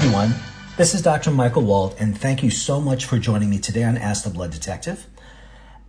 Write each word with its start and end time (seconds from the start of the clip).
everyone. 0.00 0.34
This 0.78 0.94
is 0.94 1.02
Dr. 1.02 1.30
Michael 1.30 1.62
Wald, 1.62 1.94
and 1.98 2.16
thank 2.16 2.42
you 2.42 2.48
so 2.48 2.80
much 2.80 3.04
for 3.04 3.18
joining 3.18 3.50
me 3.50 3.58
today 3.58 3.84
on 3.84 3.98
Ask 3.98 4.24
the 4.24 4.30
Blood 4.30 4.50
Detective. 4.50 5.06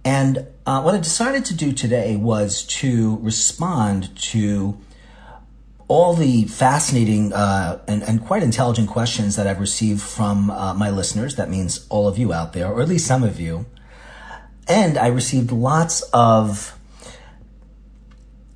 And 0.04 0.48
uh, 0.66 0.82
what 0.82 0.94
I 0.94 0.98
decided 0.98 1.46
to 1.46 1.54
do 1.54 1.72
today 1.72 2.18
was 2.18 2.64
to 2.82 3.20
respond 3.22 4.14
to 4.24 4.78
all 5.88 6.14
the 6.14 6.44
fascinating 6.44 7.32
uh, 7.32 7.80
and, 7.88 8.04
and, 8.04 8.26
quite 8.26 8.44
intelligent 8.44 8.90
questions 8.90 9.38
that 9.38 9.48
I've 9.48 9.62
received 9.62 10.02
from 10.02 10.50
uh, 10.50 10.74
my 10.74 10.90
listeners. 10.90 11.38
That 11.38 11.50
means 11.50 11.88
all 11.88 12.10
of 12.10 12.18
you 12.18 12.34
out 12.34 12.52
there, 12.52 12.68
or 12.68 12.82
at 12.82 12.90
least 12.90 13.08
some 13.08 13.24
of 13.24 13.40
you. 13.40 13.66
And 14.68 14.98
I 14.98 15.08
received 15.08 15.54
lots 15.54 16.02
of 16.12 16.78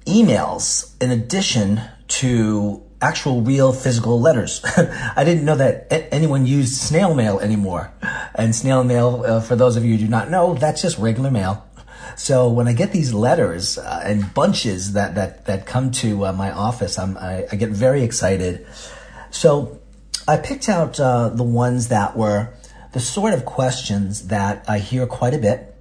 emails 0.05 1.01
in 1.01 1.11
addition 1.11 1.79
to 2.09 2.84
actual 3.05 3.41
real 3.41 3.71
physical 3.71 4.19
letters. 4.19 4.61
I 5.15 5.23
didn't 5.23 5.45
know 5.45 5.55
that 5.55 5.87
anyone 6.11 6.45
used 6.45 6.73
snail 6.73 7.13
mail 7.13 7.39
anymore. 7.39 7.93
And 8.33 8.55
snail 8.55 8.83
mail, 8.83 9.23
uh, 9.25 9.41
for 9.41 9.55
those 9.55 9.77
of 9.77 9.85
you 9.85 9.93
who 9.93 10.05
do 10.05 10.07
not 10.07 10.29
know, 10.29 10.55
that's 10.55 10.81
just 10.81 10.97
regular 10.97 11.29
mail. 11.29 11.65
So 12.15 12.49
when 12.49 12.67
I 12.67 12.73
get 12.73 12.91
these 12.91 13.13
letters 13.13 13.77
uh, 13.77 14.01
and 14.03 14.33
bunches 14.33 14.93
that 14.93 15.15
that 15.15 15.45
that 15.45 15.65
come 15.65 15.91
to 16.03 16.25
uh, 16.25 16.33
my 16.33 16.51
office, 16.51 16.97
I'm, 16.97 17.17
I, 17.17 17.45
I, 17.51 17.55
get 17.55 17.69
very 17.69 18.03
excited. 18.03 18.65
So 19.31 19.81
I 20.27 20.37
picked 20.37 20.69
out 20.69 20.99
uh, 20.99 21.29
the 21.29 21.43
ones 21.43 21.89
that 21.89 22.15
were 22.15 22.53
the 22.93 22.99
sort 22.99 23.33
of 23.33 23.43
questions 23.45 24.27
that 24.27 24.63
I 24.67 24.79
hear 24.79 25.05
quite 25.05 25.33
a 25.33 25.37
bit 25.39 25.75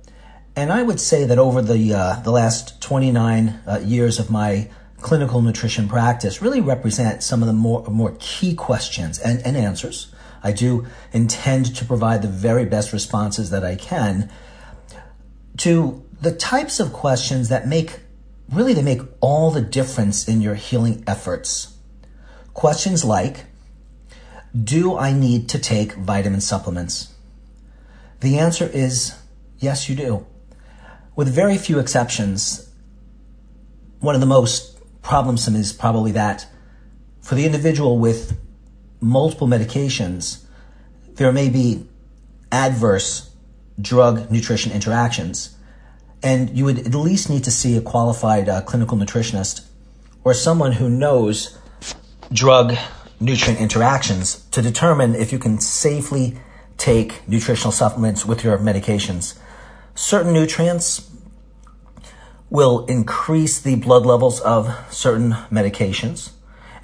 and 0.56 0.72
I 0.72 0.82
would 0.82 1.00
say 1.00 1.24
that 1.24 1.38
over 1.38 1.60
the 1.62 1.94
uh, 1.94 2.20
the 2.20 2.30
last 2.30 2.80
29 2.80 3.60
uh, 3.66 3.80
years 3.84 4.18
of 4.18 4.30
my 4.30 4.70
clinical 5.04 5.42
nutrition 5.42 5.86
practice, 5.86 6.40
really 6.40 6.62
represent 6.62 7.22
some 7.22 7.42
of 7.42 7.46
the 7.46 7.52
more 7.52 7.84
more 7.90 8.16
key 8.18 8.54
questions 8.54 9.18
and, 9.18 9.38
and 9.44 9.54
answers. 9.54 10.10
I 10.42 10.52
do 10.52 10.86
intend 11.12 11.76
to 11.76 11.84
provide 11.84 12.22
the 12.22 12.28
very 12.28 12.64
best 12.64 12.90
responses 12.90 13.50
that 13.50 13.62
I 13.64 13.76
can 13.76 14.30
to 15.58 16.02
the 16.22 16.32
types 16.32 16.80
of 16.80 16.94
questions 16.94 17.50
that 17.50 17.68
make 17.68 18.00
really 18.50 18.72
they 18.72 18.82
make 18.82 19.02
all 19.20 19.50
the 19.50 19.60
difference 19.60 20.26
in 20.26 20.40
your 20.40 20.54
healing 20.54 21.04
efforts. 21.06 21.76
Questions 22.54 23.04
like, 23.04 23.44
do 24.58 24.96
I 24.96 25.12
need 25.12 25.50
to 25.50 25.58
take 25.58 25.92
vitamin 25.92 26.40
supplements? 26.40 27.12
The 28.20 28.38
answer 28.38 28.70
is 28.72 29.14
yes, 29.58 29.86
you 29.86 29.96
do 29.96 30.26
with 31.14 31.28
very 31.28 31.58
few 31.58 31.78
exceptions, 31.78 32.70
one 34.00 34.14
of 34.14 34.22
the 34.22 34.26
most 34.26 34.73
problemsome 35.04 35.54
is 35.54 35.72
probably 35.72 36.10
that 36.12 36.46
for 37.20 37.36
the 37.36 37.46
individual 37.46 37.98
with 37.98 38.36
multiple 39.00 39.46
medications, 39.46 40.44
there 41.14 41.30
may 41.30 41.48
be 41.48 41.86
adverse 42.50 43.30
drug 43.80 44.30
nutrition 44.30 44.72
interactions. 44.72 45.56
And 46.22 46.56
you 46.56 46.64
would 46.64 46.78
at 46.78 46.94
least 46.94 47.28
need 47.28 47.44
to 47.44 47.50
see 47.50 47.76
a 47.76 47.80
qualified 47.80 48.48
uh, 48.48 48.62
clinical 48.62 48.96
nutritionist 48.96 49.66
or 50.24 50.32
someone 50.32 50.72
who 50.72 50.88
knows 50.88 51.58
drug 52.32 52.74
nutrient 53.20 53.60
interactions 53.60 54.44
to 54.50 54.62
determine 54.62 55.14
if 55.14 55.32
you 55.32 55.38
can 55.38 55.60
safely 55.60 56.38
take 56.78 57.26
nutritional 57.28 57.72
supplements 57.72 58.24
with 58.24 58.42
your 58.42 58.58
medications. 58.58 59.38
Certain 59.94 60.32
nutrients 60.32 61.13
will 62.54 62.86
increase 62.86 63.60
the 63.60 63.74
blood 63.74 64.06
levels 64.06 64.38
of 64.42 64.72
certain 64.88 65.32
medications, 65.50 66.30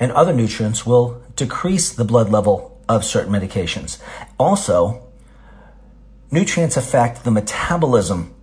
and 0.00 0.10
other 0.10 0.32
nutrients 0.32 0.84
will 0.84 1.22
decrease 1.36 1.92
the 1.92 2.04
blood 2.04 2.28
level 2.28 2.82
of 2.88 3.04
certain 3.04 3.32
medications. 3.32 4.02
Also, 4.36 5.00
nutrients 6.28 6.76
affect 6.76 7.22
the 7.22 7.30
metabolism 7.30 8.34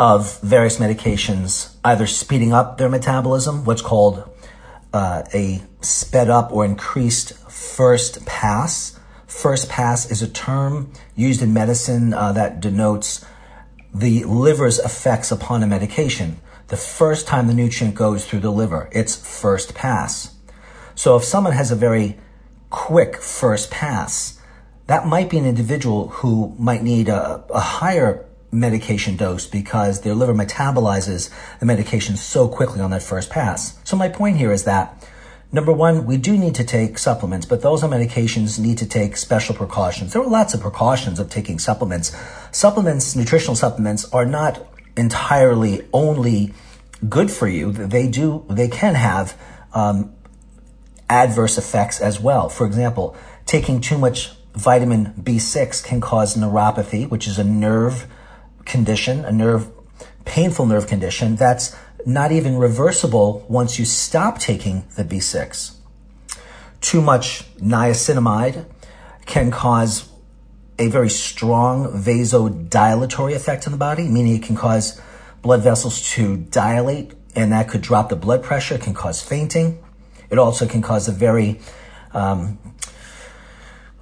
of 0.00 0.40
various 0.40 0.78
medications, 0.78 1.76
either 1.84 2.08
speeding 2.08 2.52
up 2.52 2.76
their 2.76 2.88
metabolism, 2.88 3.64
what's 3.64 3.80
called 3.80 4.28
uh, 4.92 5.22
a 5.32 5.62
sped 5.80 6.28
up 6.28 6.50
or 6.50 6.64
increased 6.64 7.34
first 7.48 8.26
pass. 8.26 8.98
First 9.28 9.68
pass 9.68 10.10
is 10.10 10.22
a 10.22 10.28
term 10.28 10.92
used 11.14 11.40
in 11.40 11.52
medicine 11.52 12.12
uh, 12.12 12.32
that 12.32 12.58
denotes 12.58 13.24
the 13.98 14.24
liver's 14.24 14.78
effects 14.78 15.30
upon 15.30 15.62
a 15.62 15.66
medication. 15.66 16.38
The 16.68 16.76
first 16.76 17.26
time 17.26 17.46
the 17.46 17.54
nutrient 17.54 17.94
goes 17.94 18.26
through 18.26 18.40
the 18.40 18.50
liver, 18.50 18.88
it's 18.92 19.16
first 19.16 19.74
pass. 19.74 20.34
So 20.94 21.16
if 21.16 21.24
someone 21.24 21.52
has 21.52 21.70
a 21.70 21.76
very 21.76 22.18
quick 22.70 23.16
first 23.16 23.70
pass, 23.70 24.40
that 24.86 25.06
might 25.06 25.30
be 25.30 25.38
an 25.38 25.46
individual 25.46 26.08
who 26.08 26.54
might 26.58 26.82
need 26.82 27.08
a, 27.08 27.44
a 27.50 27.60
higher 27.60 28.26
medication 28.52 29.16
dose 29.16 29.46
because 29.46 30.02
their 30.02 30.14
liver 30.14 30.34
metabolizes 30.34 31.30
the 31.60 31.66
medication 31.66 32.16
so 32.16 32.48
quickly 32.48 32.80
on 32.80 32.90
that 32.90 33.02
first 33.02 33.30
pass. 33.30 33.78
So 33.84 33.96
my 33.96 34.08
point 34.08 34.36
here 34.36 34.52
is 34.52 34.64
that 34.64 35.08
Number 35.56 35.72
one, 35.72 36.04
we 36.04 36.18
do 36.18 36.36
need 36.36 36.54
to 36.56 36.64
take 36.64 36.98
supplements, 36.98 37.46
but 37.46 37.62
those 37.62 37.82
on 37.82 37.88
medications 37.88 38.58
need 38.58 38.76
to 38.76 38.86
take 38.86 39.16
special 39.16 39.54
precautions. 39.54 40.12
There 40.12 40.20
are 40.20 40.28
lots 40.28 40.52
of 40.52 40.60
precautions 40.60 41.18
of 41.18 41.30
taking 41.30 41.58
supplements. 41.58 42.14
Supplements, 42.52 43.16
nutritional 43.16 43.56
supplements, 43.56 44.04
are 44.12 44.26
not 44.26 44.62
entirely 44.98 45.88
only 45.94 46.52
good 47.08 47.30
for 47.30 47.48
you. 47.48 47.72
They 47.72 48.06
do, 48.06 48.44
they 48.50 48.68
can 48.68 48.96
have 48.96 49.34
um, 49.72 50.12
adverse 51.08 51.56
effects 51.56 52.02
as 52.02 52.20
well. 52.20 52.50
For 52.50 52.66
example, 52.66 53.16
taking 53.46 53.80
too 53.80 53.96
much 53.96 54.36
vitamin 54.52 55.14
B6 55.18 55.82
can 55.82 56.02
cause 56.02 56.36
neuropathy, 56.36 57.08
which 57.08 57.26
is 57.26 57.38
a 57.38 57.44
nerve 57.44 58.06
condition, 58.66 59.24
a 59.24 59.32
nerve, 59.32 59.70
painful 60.26 60.66
nerve 60.66 60.86
condition 60.86 61.36
that's 61.36 61.74
not 62.06 62.32
even 62.32 62.56
reversible 62.56 63.44
once 63.48 63.78
you 63.78 63.84
stop 63.84 64.38
taking 64.38 64.84
the 64.96 65.04
B6. 65.04 65.74
Too 66.80 67.02
much 67.02 67.44
niacinamide 67.56 68.64
can 69.26 69.50
cause 69.50 70.08
a 70.78 70.88
very 70.88 71.10
strong 71.10 71.92
vasodilatory 71.92 73.34
effect 73.34 73.66
in 73.66 73.72
the 73.72 73.78
body, 73.78 74.08
meaning 74.08 74.36
it 74.36 74.42
can 74.42 74.56
cause 74.56 75.00
blood 75.42 75.62
vessels 75.62 76.08
to 76.10 76.36
dilate 76.36 77.12
and 77.34 77.52
that 77.52 77.68
could 77.68 77.82
drop 77.82 78.08
the 78.08 78.16
blood 78.16 78.42
pressure, 78.42 78.76
it 78.76 78.80
can 78.80 78.94
cause 78.94 79.20
fainting. 79.20 79.82
It 80.30 80.38
also 80.38 80.66
can 80.66 80.82
cause 80.82 81.08
a 81.08 81.12
very 81.12 81.60
um, 82.14 82.58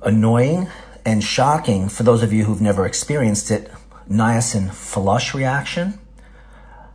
annoying 0.03 0.69
and 1.05 1.23
shocking, 1.23 1.89
for 1.89 2.03
those 2.03 2.23
of 2.23 2.33
you 2.33 2.45
who've 2.45 2.61
never 2.61 2.87
experienced 2.87 3.51
it, 3.51 3.71
niacin 4.09 4.73
flush 4.73 5.35
reaction. 5.35 5.99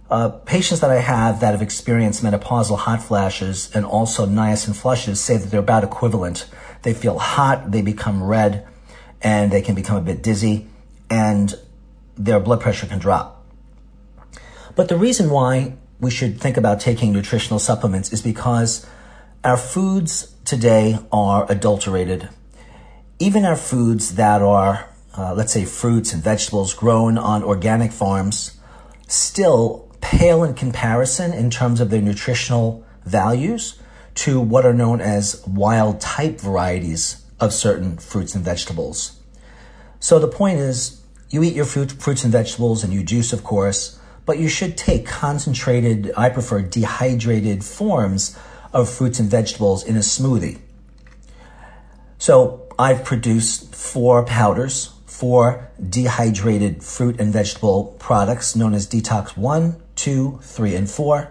Uh, 0.10 0.30
patients 0.30 0.80
that 0.80 0.90
I 0.90 1.00
have 1.00 1.42
that 1.42 1.52
have 1.52 1.62
experienced 1.62 2.24
menopausal 2.24 2.80
hot 2.80 3.04
flashes 3.04 3.70
and 3.76 3.86
also 3.86 4.26
niacin 4.26 4.76
flushes 4.76 5.20
say 5.20 5.38
that 5.38 5.52
they're 5.52 5.60
about 5.60 5.84
equivalent. 5.84 6.50
They 6.82 6.96
feel 6.96 7.20
hot, 7.20 7.72
they 7.72 7.84
become 7.84 8.24
red, 8.24 8.68
and 9.22 9.52
they 9.52 9.62
can 9.62 9.76
become 9.76 9.98
a 9.98 10.02
bit 10.02 10.24
dizzy, 10.24 10.66
and 11.12 11.54
their 12.18 12.40
blood 12.40 12.60
pressure 12.60 12.88
can 12.88 12.98
drop. 12.98 13.46
But 14.76 14.90
the 14.90 14.98
reason 14.98 15.30
why 15.30 15.74
we 16.00 16.10
should 16.10 16.40
think 16.40 16.58
about 16.58 16.80
taking 16.80 17.14
nutritional 17.14 17.60
supplements 17.60 18.12
is 18.12 18.22
because 18.22 18.88
our 19.44 19.58
foods 19.58 20.34
today 20.44 20.98
are 21.12 21.46
adulterated. 21.52 22.30
Even 23.20 23.46
our 23.46 23.56
foods 23.56 24.16
that 24.16 24.42
are, 24.42 24.90
uh, 25.16 25.34
let's 25.36 25.54
say, 25.54 25.66
fruits 25.66 26.14
and 26.14 26.24
vegetables 26.24 26.74
grown 26.74 27.18
on 27.18 27.44
organic 27.44 27.92
farms, 27.92 28.58
still 29.08 29.89
pale 30.02 30.44
in 30.44 30.54
comparison 30.54 31.34
in 31.34 31.50
terms 31.50 31.80
of 31.80 31.90
their 31.90 32.02
nutritional 32.02 32.86
values 33.06 33.80
to 34.16 34.40
what 34.40 34.66
are 34.66 34.74
known 34.74 35.02
as 35.02 35.44
wild 35.48 36.02
type 36.02 36.40
varieties 36.40 37.26
of 37.40 37.54
certain 37.54 37.98
fruits 37.98 38.36
and 38.36 38.44
vegetables. 38.44 39.20
So 40.00 40.20
the 40.20 40.28
point 40.28 40.60
is, 40.60 41.02
you 41.30 41.44
eat 41.44 41.54
your 41.54 41.66
fruit, 41.66 41.92
fruits 41.92 42.24
and 42.24 42.32
vegetables 42.32 42.84
and 42.84 42.92
you 42.92 43.04
juice, 43.04 43.34
of 43.34 43.44
course, 43.44 44.00
but 44.26 44.40
you 44.40 44.48
should 44.48 44.78
take 44.78 45.06
concentrated, 45.06 46.12
I 46.18 46.30
prefer 46.30 46.62
dehydrated 46.62 47.64
forms 47.64 48.38
of 48.74 48.90
fruits 48.90 49.20
and 49.20 49.30
vegetables 49.30 49.84
in 49.84 49.96
a 49.96 50.00
smoothie. 50.00 50.60
So 52.18 52.68
I've 52.78 53.04
produced 53.04 53.74
four 53.74 54.26
powders, 54.26 54.92
four 55.06 55.70
dehydrated 55.90 56.84
fruit 56.84 57.20
and 57.20 57.32
vegetable 57.34 57.96
products 58.00 58.56
known 58.56 58.74
as 58.74 58.88
Detox 58.88 59.38
1, 59.38 59.82
2, 60.00 60.40
3, 60.42 60.76
and 60.76 60.90
4. 60.90 61.30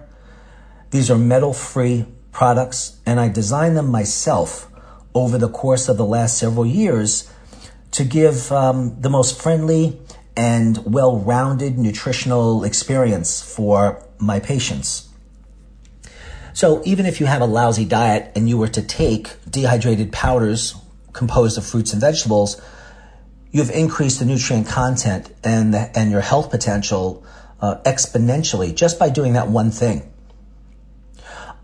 These 0.90 1.10
are 1.10 1.16
metal 1.16 1.54
free 1.54 2.04
products, 2.32 3.00
and 3.06 3.18
I 3.18 3.28
designed 3.28 3.78
them 3.78 3.90
myself 3.90 4.70
over 5.14 5.38
the 5.38 5.48
course 5.48 5.88
of 5.88 5.96
the 5.96 6.04
last 6.04 6.36
several 6.36 6.66
years 6.66 7.32
to 7.92 8.04
give 8.04 8.52
um, 8.52 9.00
the 9.00 9.08
most 9.08 9.40
friendly 9.40 9.98
and 10.36 10.78
well 10.84 11.16
rounded 11.16 11.78
nutritional 11.78 12.62
experience 12.62 13.40
for 13.40 14.06
my 14.18 14.38
patients. 14.38 15.08
So, 16.52 16.82
even 16.84 17.06
if 17.06 17.20
you 17.20 17.26
have 17.26 17.40
a 17.40 17.46
lousy 17.46 17.86
diet 17.86 18.32
and 18.36 18.48
you 18.50 18.58
were 18.58 18.68
to 18.68 18.82
take 18.82 19.30
dehydrated 19.48 20.12
powders 20.12 20.74
composed 21.14 21.56
of 21.56 21.64
fruits 21.64 21.92
and 21.92 22.02
vegetables, 22.02 22.60
you've 23.50 23.70
increased 23.70 24.18
the 24.18 24.26
nutrient 24.26 24.68
content 24.68 25.32
and, 25.42 25.72
the, 25.72 25.90
and 25.98 26.10
your 26.10 26.20
health 26.20 26.50
potential 26.50 27.24
uh, 27.60 27.76
exponentially 27.84 28.74
just 28.74 28.98
by 28.98 29.08
doing 29.08 29.32
that 29.34 29.48
one 29.48 29.70
thing. 29.70 30.12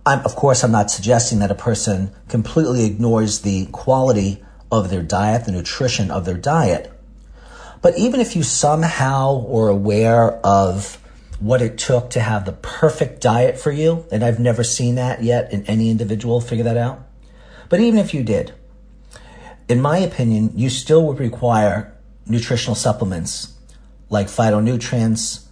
I'm, 0.07 0.21
of 0.21 0.37
course, 0.37 0.63
I'm 0.63 0.73
not 0.73 0.91
suggesting 0.91 1.39
that 1.39 1.51
a 1.51 1.55
person 1.55 2.13
completely 2.29 2.85
ignores 2.85 3.41
the 3.41 3.67
quality 3.67 4.45
of 4.71 4.91
their 4.91 5.03
diet, 5.03 5.47
the 5.47 5.53
nutrition 5.53 6.11
of 6.11 6.25
their 6.25 6.37
diet. 6.37 6.93
But 7.81 7.97
even 7.99 8.21
if 8.21 8.37
you 8.37 8.43
somehow 8.43 9.39
were 9.47 9.69
aware 9.69 10.33
of 10.45 11.01
what 11.41 11.63
it 11.63 11.79
took 11.79 12.11
to 12.11 12.21
have 12.21 12.45
the 12.45 12.53
perfect 12.53 13.21
diet 13.21 13.59
for 13.59 13.71
you, 13.71 14.07
and 14.11 14.25
I've 14.25 14.41
never 14.41 14.65
seen 14.65 14.95
that 14.97 15.23
yet 15.23 15.53
in 15.53 15.65
any 15.67 15.91
individual 15.91 16.41
figure 16.41 16.65
that 16.65 16.77
out. 16.77 17.07
But 17.69 17.81
even 17.81 17.99
if 17.99 18.15
you 18.15 18.23
did, 18.23 18.53
in 19.69 19.81
my 19.81 19.99
opinion, 19.99 20.53
you 20.55 20.71
still 20.71 21.07
would 21.07 21.19
require 21.19 21.95
nutritional 22.27 22.75
supplements 22.75 23.55
like 24.11 24.29
phytonutrients, 24.29 25.44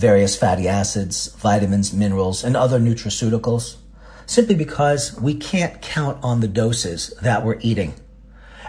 various 0.00 0.36
fatty 0.36 0.66
acids, 0.66 1.28
vitamins, 1.34 1.92
minerals, 1.92 2.42
and 2.42 2.56
other 2.56 2.80
nutraceuticals 2.80 3.76
simply 4.26 4.54
because 4.54 5.20
we 5.20 5.34
can't 5.34 5.82
count 5.82 6.16
on 6.22 6.40
the 6.40 6.48
doses 6.48 7.12
that 7.20 7.44
we're 7.44 7.58
eating. 7.60 7.92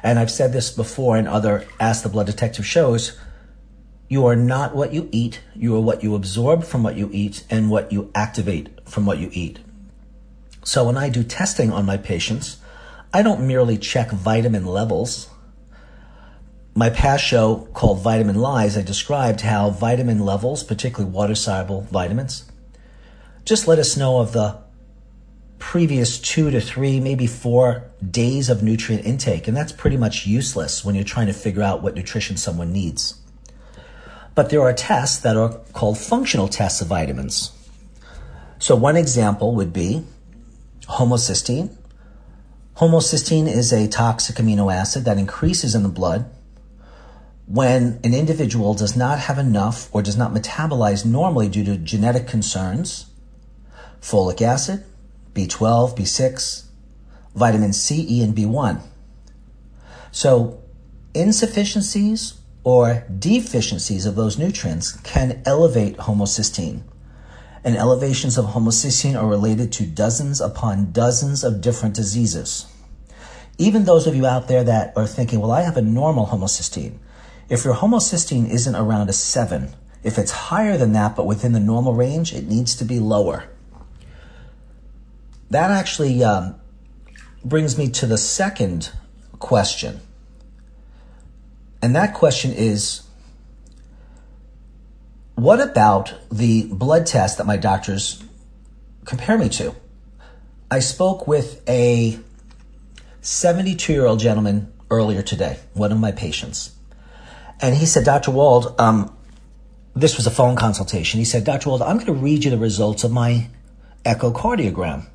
And 0.03 0.17
I've 0.17 0.31
said 0.31 0.53
this 0.53 0.71
before 0.71 1.17
in 1.17 1.27
other 1.27 1.67
Ask 1.79 2.03
the 2.03 2.09
Blood 2.09 2.25
Detective 2.25 2.65
shows. 2.65 3.17
You 4.09 4.25
are 4.25 4.35
not 4.35 4.75
what 4.75 4.91
you 4.91 5.07
eat. 5.11 5.39
You 5.55 5.75
are 5.75 5.81
what 5.81 6.03
you 6.03 6.15
absorb 6.15 6.63
from 6.63 6.81
what 6.83 6.97
you 6.97 7.09
eat 7.13 7.45
and 7.49 7.69
what 7.69 7.91
you 7.91 8.11
activate 8.15 8.69
from 8.89 9.05
what 9.05 9.19
you 9.19 9.29
eat. 9.31 9.59
So 10.63 10.85
when 10.85 10.97
I 10.97 11.09
do 11.09 11.23
testing 11.23 11.71
on 11.71 11.85
my 11.85 11.97
patients, 11.97 12.57
I 13.13 13.21
don't 13.21 13.47
merely 13.47 13.77
check 13.77 14.11
vitamin 14.11 14.65
levels. 14.65 15.29
My 16.73 16.89
past 16.89 17.25
show 17.25 17.67
called 17.73 17.99
Vitamin 18.01 18.37
Lies, 18.37 18.77
I 18.77 18.81
described 18.81 19.41
how 19.41 19.71
vitamin 19.71 20.19
levels, 20.19 20.63
particularly 20.63 21.11
water 21.11 21.35
soluble 21.35 21.81
vitamins, 21.81 22.49
just 23.43 23.67
let 23.67 23.77
us 23.77 23.97
know 23.97 24.19
of 24.19 24.31
the 24.31 24.57
previous 25.59 26.17
two 26.17 26.49
to 26.49 26.61
three, 26.61 27.01
maybe 27.01 27.27
four 27.27 27.91
days 28.09 28.49
of 28.49 28.63
nutrient 28.63 29.05
intake. 29.05 29.49
And 29.49 29.57
that's 29.57 29.73
pretty 29.73 29.97
much 29.97 30.25
useless 30.25 30.85
when 30.85 30.95
you're 30.95 31.03
trying 31.03 31.27
to 31.27 31.33
figure 31.33 31.61
out 31.61 31.83
what 31.83 31.93
nutrition 31.93 32.37
someone 32.37 32.71
needs. 32.71 33.19
But 34.33 34.49
there 34.49 34.61
are 34.61 34.71
tests 34.71 35.19
that 35.19 35.35
are 35.35 35.59
called 35.73 35.97
functional 35.97 36.47
tests 36.47 36.79
of 36.79 36.87
vitamins. 36.87 37.51
So 38.59 38.77
one 38.77 38.95
example 38.95 39.55
would 39.55 39.73
be 39.73 40.05
homocysteine. 40.83 41.75
Homocysteine 42.77 43.47
is 43.47 43.73
a 43.73 43.89
toxic 43.89 44.37
amino 44.37 44.73
acid 44.73 45.03
that 45.03 45.17
increases 45.17 45.75
in 45.75 45.83
the 45.83 45.89
blood 45.89 46.29
when 47.51 47.99
an 48.05 48.13
individual 48.13 48.73
does 48.73 48.95
not 48.95 49.19
have 49.19 49.37
enough 49.37 49.93
or 49.93 50.01
does 50.01 50.15
not 50.15 50.33
metabolize 50.33 51.05
normally 51.05 51.49
due 51.49 51.65
to 51.65 51.75
genetic 51.75 52.25
concerns. 52.25 53.07
Folic 53.99 54.41
acid, 54.41 54.85
B12, 55.33 55.97
B6, 55.97 56.63
vitamin 57.35 57.73
C, 57.73 58.05
E, 58.09 58.23
and 58.23 58.33
B1. 58.33 58.81
So, 60.13 60.63
insufficiencies 61.13 62.35
or 62.63 63.03
deficiencies 63.19 64.05
of 64.05 64.15
those 64.15 64.37
nutrients 64.37 64.93
can 65.01 65.41
elevate 65.45 65.97
homocysteine. 65.97 66.83
And 67.65 67.75
elevations 67.75 68.37
of 68.37 68.45
homocysteine 68.45 69.21
are 69.21 69.27
related 69.27 69.73
to 69.73 69.85
dozens 69.85 70.39
upon 70.39 70.93
dozens 70.93 71.43
of 71.43 71.59
different 71.59 71.95
diseases. 71.95 72.65
Even 73.57 73.83
those 73.83 74.07
of 74.07 74.15
you 74.15 74.25
out 74.25 74.47
there 74.47 74.63
that 74.63 74.93
are 74.95 75.05
thinking, 75.05 75.41
well, 75.41 75.51
I 75.51 75.63
have 75.63 75.75
a 75.75 75.81
normal 75.81 76.27
homocysteine. 76.27 76.97
If 77.51 77.65
your 77.65 77.75
homocysteine 77.75 78.49
isn't 78.49 78.75
around 78.75 79.09
a 79.09 79.13
7, 79.13 79.73
if 80.03 80.17
it's 80.17 80.31
higher 80.31 80.77
than 80.77 80.93
that 80.93 81.17
but 81.17 81.25
within 81.25 81.51
the 81.51 81.59
normal 81.59 81.93
range, 81.93 82.33
it 82.33 82.47
needs 82.47 82.75
to 82.75 82.85
be 82.85 82.97
lower. 82.97 83.43
That 85.49 85.69
actually 85.69 86.23
um, 86.23 86.55
brings 87.43 87.77
me 87.77 87.89
to 87.89 88.05
the 88.05 88.17
second 88.17 88.91
question. 89.39 89.99
And 91.81 91.93
that 91.93 92.13
question 92.13 92.53
is 92.53 93.01
what 95.35 95.59
about 95.59 96.13
the 96.31 96.67
blood 96.67 97.05
test 97.05 97.37
that 97.37 97.45
my 97.45 97.57
doctors 97.57 98.23
compare 99.03 99.37
me 99.37 99.49
to? 99.49 99.75
I 100.71 100.79
spoke 100.79 101.27
with 101.27 101.61
a 101.67 102.17
72 103.19 103.91
year 103.91 104.05
old 104.05 104.21
gentleman 104.21 104.71
earlier 104.89 105.21
today, 105.21 105.59
one 105.73 105.91
of 105.91 105.99
my 105.99 106.13
patients. 106.13 106.77
And 107.61 107.75
he 107.75 107.85
said, 107.85 108.03
Dr. 108.03 108.31
Wald, 108.31 108.75
um, 108.79 109.15
this 109.95 110.17
was 110.17 110.25
a 110.25 110.31
phone 110.31 110.55
consultation. 110.55 111.19
He 111.19 111.25
said, 111.25 111.43
Dr. 111.43 111.69
Wald, 111.69 111.81
I'm 111.81 111.95
going 111.95 112.07
to 112.07 112.13
read 112.13 112.43
you 112.43 112.49
the 112.49 112.57
results 112.57 113.03
of 113.03 113.11
my 113.11 113.49
echocardiogram. 114.03 115.05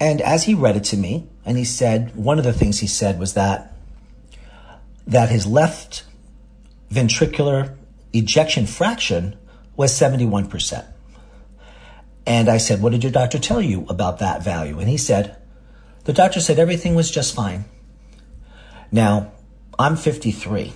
And 0.00 0.20
as 0.20 0.44
he 0.44 0.54
read 0.54 0.76
it 0.76 0.84
to 0.84 0.96
me, 0.96 1.28
and 1.44 1.56
he 1.56 1.64
said, 1.64 2.16
one 2.16 2.38
of 2.38 2.44
the 2.44 2.52
things 2.52 2.80
he 2.80 2.86
said 2.86 3.18
was 3.18 3.34
that, 3.34 3.72
that 5.06 5.28
his 5.28 5.46
left 5.46 6.04
ventricular 6.90 7.76
ejection 8.12 8.66
fraction 8.66 9.36
was 9.76 9.92
71%. 9.92 10.86
And 12.26 12.48
I 12.48 12.56
said, 12.56 12.80
what 12.80 12.92
did 12.92 13.04
your 13.04 13.12
doctor 13.12 13.38
tell 13.38 13.60
you 13.60 13.86
about 13.88 14.18
that 14.18 14.42
value? 14.42 14.78
And 14.78 14.88
he 14.88 14.96
said, 14.96 15.36
the 16.04 16.12
doctor 16.12 16.40
said 16.40 16.58
everything 16.58 16.94
was 16.94 17.10
just 17.10 17.34
fine. 17.34 17.66
Now, 18.90 19.32
I'm 19.78 19.96
53. 19.96 20.72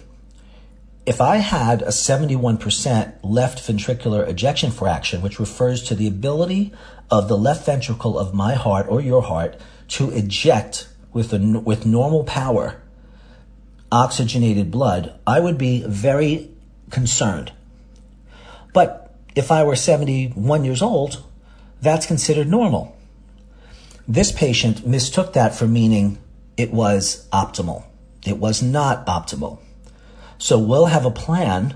If 1.09 1.23
I 1.23 1.37
had 1.39 1.81
a 1.81 1.87
71% 1.87 3.15
left 3.23 3.67
ventricular 3.67 4.29
ejection 4.29 4.71
fraction, 4.71 5.23
which 5.23 5.41
refers 5.41 5.83
to 5.85 5.95
the 5.95 6.07
ability 6.07 6.71
of 7.11 7.29
the 7.29 7.39
left 7.39 7.65
ventricle 7.65 8.19
of 8.19 8.35
my 8.35 8.53
heart 8.53 8.85
or 8.91 9.01
your 9.01 9.23
heart 9.23 9.57
to 9.97 10.11
eject 10.11 10.87
with, 11.15 11.33
a, 11.33 11.39
with 11.39 11.87
normal 11.87 12.25
power 12.25 12.83
oxygenated 13.91 14.71
blood, 14.71 15.19
I 15.27 15.41
would 15.41 15.57
be 15.57 15.83
very 15.87 16.51
concerned. 16.91 17.53
But 18.75 19.11
if 19.35 19.51
I 19.51 19.65
were 19.65 19.77
71 19.77 20.67
years 20.67 20.83
old, 20.83 21.25
that's 21.81 22.05
considered 22.05 22.49
normal. 22.49 22.95
This 24.07 24.31
patient 24.31 24.87
mistook 24.87 25.33
that 25.33 25.55
for 25.55 25.67
meaning 25.67 26.19
it 26.59 26.71
was 26.71 27.27
optimal. 27.33 27.85
It 28.27 28.37
was 28.37 28.63
not 28.63 29.07
optimal. 29.07 29.61
So 30.39 30.59
we'll 30.59 30.87
have 30.87 31.05
a 31.05 31.11
plan 31.11 31.75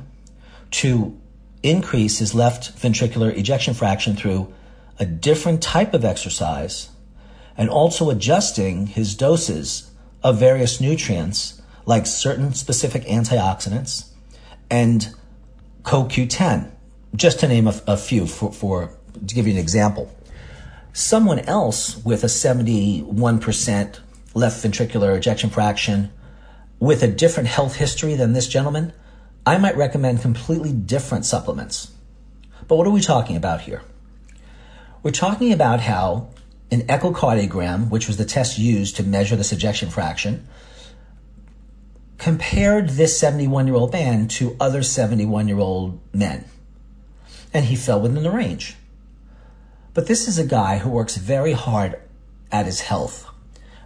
to 0.73 1.21
increase 1.63 2.19
his 2.19 2.35
left 2.35 2.77
ventricular 2.77 3.37
ejection 3.37 3.75
fraction 3.75 4.17
through 4.17 4.53
a 4.99 5.05
different 5.05 5.63
type 5.63 5.95
of 5.95 6.05
exercise 6.05 6.89
and 7.57 7.69
also 7.69 8.11
adjusting 8.11 8.87
his 8.87 9.15
doses 9.15 9.91
of 10.23 10.39
various 10.39 10.81
nutrients 10.81 11.61
like 11.85 12.07
certain 12.07 12.55
specific 12.55 13.03
antioxidants 13.05 14.11
and 14.71 15.15
CoQ10, 15.83 16.71
just 17.15 17.41
to 17.41 17.49
name 17.49 17.67
a, 17.67 17.75
a 17.87 17.97
few 17.97 18.27
for, 18.27 18.53
for, 18.53 18.97
to 19.27 19.35
give 19.35 19.47
you 19.47 19.53
an 19.53 19.59
example. 19.59 20.15
Someone 20.93 21.41
else 21.41 22.03
with 22.05 22.23
a 22.23 22.29
71% 22.29 24.01
left 24.35 24.65
ventricular 24.65 25.17
ejection 25.17 25.51
fraction 25.51 26.11
with 26.83 27.01
a 27.01 27.07
different 27.07 27.49
health 27.49 27.77
history 27.77 28.17
than 28.17 28.33
this 28.33 28.49
gentleman, 28.49 28.93
I 29.47 29.57
might 29.57 29.77
recommend 29.77 30.21
completely 30.21 30.73
different 30.73 31.25
supplements. 31.25 31.93
But 32.67 32.75
what 32.75 32.89
are 32.89 32.91
we 32.91 33.01
talking 33.01 33.37
about 33.37 33.61
here? 33.61 33.83
We're 35.05 35.13
talking 35.13 35.53
about 35.53 35.79
how 35.79 36.31
an 36.73 36.81
echocardiogram, 36.89 37.89
which 37.89 38.09
was 38.09 38.17
the 38.17 38.25
test 38.25 38.59
used 38.59 38.97
to 38.97 39.05
measure 39.05 39.37
this 39.37 39.53
ejection 39.53 39.91
fraction, 39.91 40.49
compared 42.19 42.89
this 42.89 43.17
71 43.17 43.69
year 43.69 43.77
old 43.77 43.93
man 43.93 44.27
to 44.27 44.57
other 44.59 44.83
71 44.83 45.47
year 45.47 45.61
old 45.61 46.01
men. 46.13 46.47
And 47.55 47.67
he 47.67 47.77
fell 47.77 48.01
within 48.01 48.25
the 48.25 48.31
range. 48.33 48.75
But 49.95 50.09
this 50.09 50.27
is 50.27 50.37
a 50.37 50.45
guy 50.45 50.79
who 50.79 50.91
works 50.91 51.17
very 51.17 51.53
hard 51.53 52.01
at 52.51 52.67
his 52.67 52.81
health. 52.81 53.32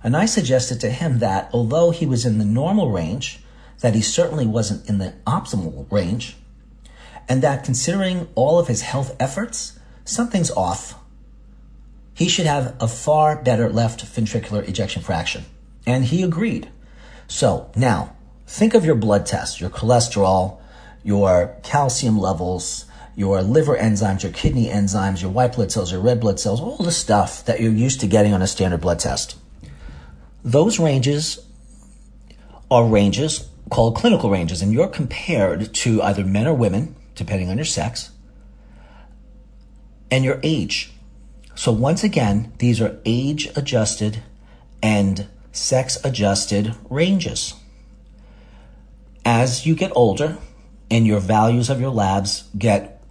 And 0.06 0.16
I 0.16 0.26
suggested 0.26 0.78
to 0.82 0.90
him 0.90 1.18
that 1.18 1.50
although 1.52 1.90
he 1.90 2.06
was 2.06 2.24
in 2.24 2.38
the 2.38 2.44
normal 2.44 2.92
range, 2.92 3.40
that 3.80 3.96
he 3.96 4.00
certainly 4.00 4.46
wasn't 4.46 4.88
in 4.88 4.98
the 4.98 5.14
optimal 5.26 5.90
range, 5.90 6.36
and 7.28 7.42
that 7.42 7.64
considering 7.64 8.28
all 8.36 8.60
of 8.60 8.68
his 8.68 8.82
health 8.82 9.16
efforts, 9.18 9.76
something's 10.04 10.52
off. 10.52 10.94
He 12.14 12.28
should 12.28 12.46
have 12.46 12.76
a 12.78 12.86
far 12.86 13.42
better 13.42 13.68
left 13.68 14.04
ventricular 14.04 14.66
ejection 14.68 15.02
fraction. 15.02 15.44
And 15.88 16.04
he 16.04 16.22
agreed. 16.22 16.70
So 17.26 17.72
now, 17.74 18.14
think 18.46 18.74
of 18.74 18.84
your 18.84 18.94
blood 18.94 19.26
test, 19.26 19.60
your 19.60 19.70
cholesterol, 19.70 20.60
your 21.02 21.56
calcium 21.64 22.16
levels, 22.16 22.84
your 23.16 23.42
liver 23.42 23.76
enzymes, 23.76 24.22
your 24.22 24.30
kidney 24.30 24.68
enzymes, 24.68 25.20
your 25.20 25.32
white 25.32 25.56
blood 25.56 25.72
cells, 25.72 25.90
your 25.90 26.00
red 26.00 26.20
blood 26.20 26.38
cells, 26.38 26.60
all 26.60 26.76
the 26.76 26.92
stuff 26.92 27.44
that 27.46 27.58
you're 27.58 27.72
used 27.72 27.98
to 28.02 28.06
getting 28.06 28.32
on 28.32 28.40
a 28.40 28.46
standard 28.46 28.80
blood 28.80 29.00
test. 29.00 29.36
Those 30.46 30.78
ranges 30.78 31.44
are 32.70 32.86
ranges 32.86 33.48
called 33.68 33.96
clinical 33.96 34.30
ranges, 34.30 34.62
and 34.62 34.72
you're 34.72 34.86
compared 34.86 35.74
to 35.74 36.00
either 36.00 36.24
men 36.24 36.46
or 36.46 36.54
women, 36.54 36.94
depending 37.16 37.50
on 37.50 37.58
your 37.58 37.64
sex, 37.64 38.12
and 40.08 40.24
your 40.24 40.38
age. 40.44 40.92
So 41.56 41.72
once 41.72 42.04
again, 42.04 42.52
these 42.58 42.80
are 42.80 43.00
age 43.04 43.48
adjusted 43.56 44.22
and 44.80 45.26
sex 45.50 45.98
adjusted 46.04 46.76
ranges. 46.88 47.54
As 49.24 49.66
you 49.66 49.74
get 49.74 49.90
older 49.96 50.38
and 50.88 51.08
your 51.08 51.18
values 51.18 51.68
of 51.68 51.80
your 51.80 51.90
labs 51.90 52.44
get 52.56 53.02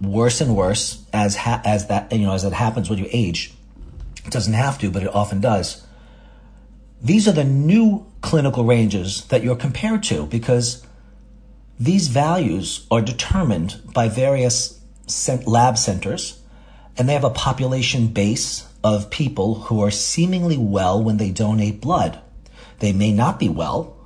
worse 0.00 0.40
and 0.40 0.54
worse 0.54 1.04
as 1.12 1.34
ha- 1.34 1.62
as 1.64 1.88
that 1.88 2.12
you 2.12 2.24
know 2.24 2.34
as 2.34 2.44
it 2.44 2.52
happens 2.52 2.88
when 2.88 3.00
you 3.00 3.08
age, 3.10 3.52
it 4.24 4.30
doesn't 4.30 4.54
have 4.54 4.78
to, 4.78 4.92
but 4.92 5.02
it 5.02 5.12
often 5.12 5.40
does. 5.40 5.81
These 7.02 7.26
are 7.26 7.32
the 7.32 7.44
new 7.44 8.06
clinical 8.20 8.64
ranges 8.64 9.24
that 9.26 9.42
you're 9.42 9.56
compared 9.56 10.04
to 10.04 10.26
because 10.26 10.86
these 11.78 12.06
values 12.06 12.86
are 12.90 13.00
determined 13.00 13.80
by 13.92 14.08
various 14.08 14.80
lab 15.46 15.76
centers 15.76 16.40
and 16.96 17.08
they 17.08 17.14
have 17.14 17.24
a 17.24 17.30
population 17.30 18.08
base 18.08 18.68
of 18.84 19.10
people 19.10 19.54
who 19.54 19.82
are 19.82 19.90
seemingly 19.90 20.56
well 20.56 21.02
when 21.02 21.16
they 21.16 21.30
donate 21.30 21.80
blood. 21.80 22.20
They 22.78 22.92
may 22.92 23.12
not 23.12 23.38
be 23.38 23.48
well. 23.48 23.96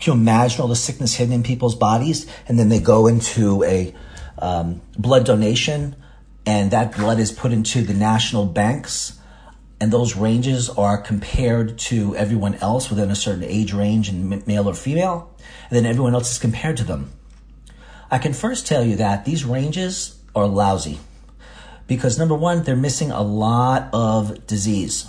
Can 0.00 0.14
you 0.14 0.20
imagine 0.20 0.60
all 0.60 0.68
the 0.68 0.76
sickness 0.76 1.14
hidden 1.14 1.34
in 1.34 1.42
people's 1.42 1.74
bodies? 1.74 2.26
And 2.48 2.58
then 2.58 2.68
they 2.68 2.80
go 2.80 3.06
into 3.06 3.62
a 3.64 3.94
um, 4.38 4.82
blood 4.98 5.24
donation, 5.24 5.96
and 6.44 6.70
that 6.70 6.96
blood 6.96 7.18
is 7.20 7.32
put 7.32 7.52
into 7.52 7.82
the 7.82 7.94
national 7.94 8.46
banks, 8.46 9.18
and 9.80 9.92
those 9.92 10.16
ranges 10.16 10.70
are 10.70 10.98
compared 10.98 11.78
to 11.78 12.14
everyone 12.16 12.54
else 12.56 12.90
within 12.90 13.10
a 13.10 13.16
certain 13.16 13.44
age 13.44 13.72
range, 13.72 14.08
and 14.08 14.46
male 14.46 14.68
or 14.68 14.74
female, 14.74 15.34
and 15.68 15.76
then 15.76 15.86
everyone 15.86 16.14
else 16.14 16.32
is 16.32 16.38
compared 16.38 16.76
to 16.78 16.84
them. 16.84 17.10
I 18.10 18.18
can 18.18 18.32
first 18.32 18.66
tell 18.66 18.84
you 18.84 18.96
that 18.96 19.24
these 19.24 19.44
ranges 19.44 20.18
are 20.34 20.46
lousy 20.46 20.98
because 21.86 22.18
number 22.18 22.34
one, 22.34 22.62
they're 22.62 22.76
missing 22.76 23.10
a 23.10 23.22
lot 23.22 23.88
of 23.92 24.46
disease. 24.46 25.06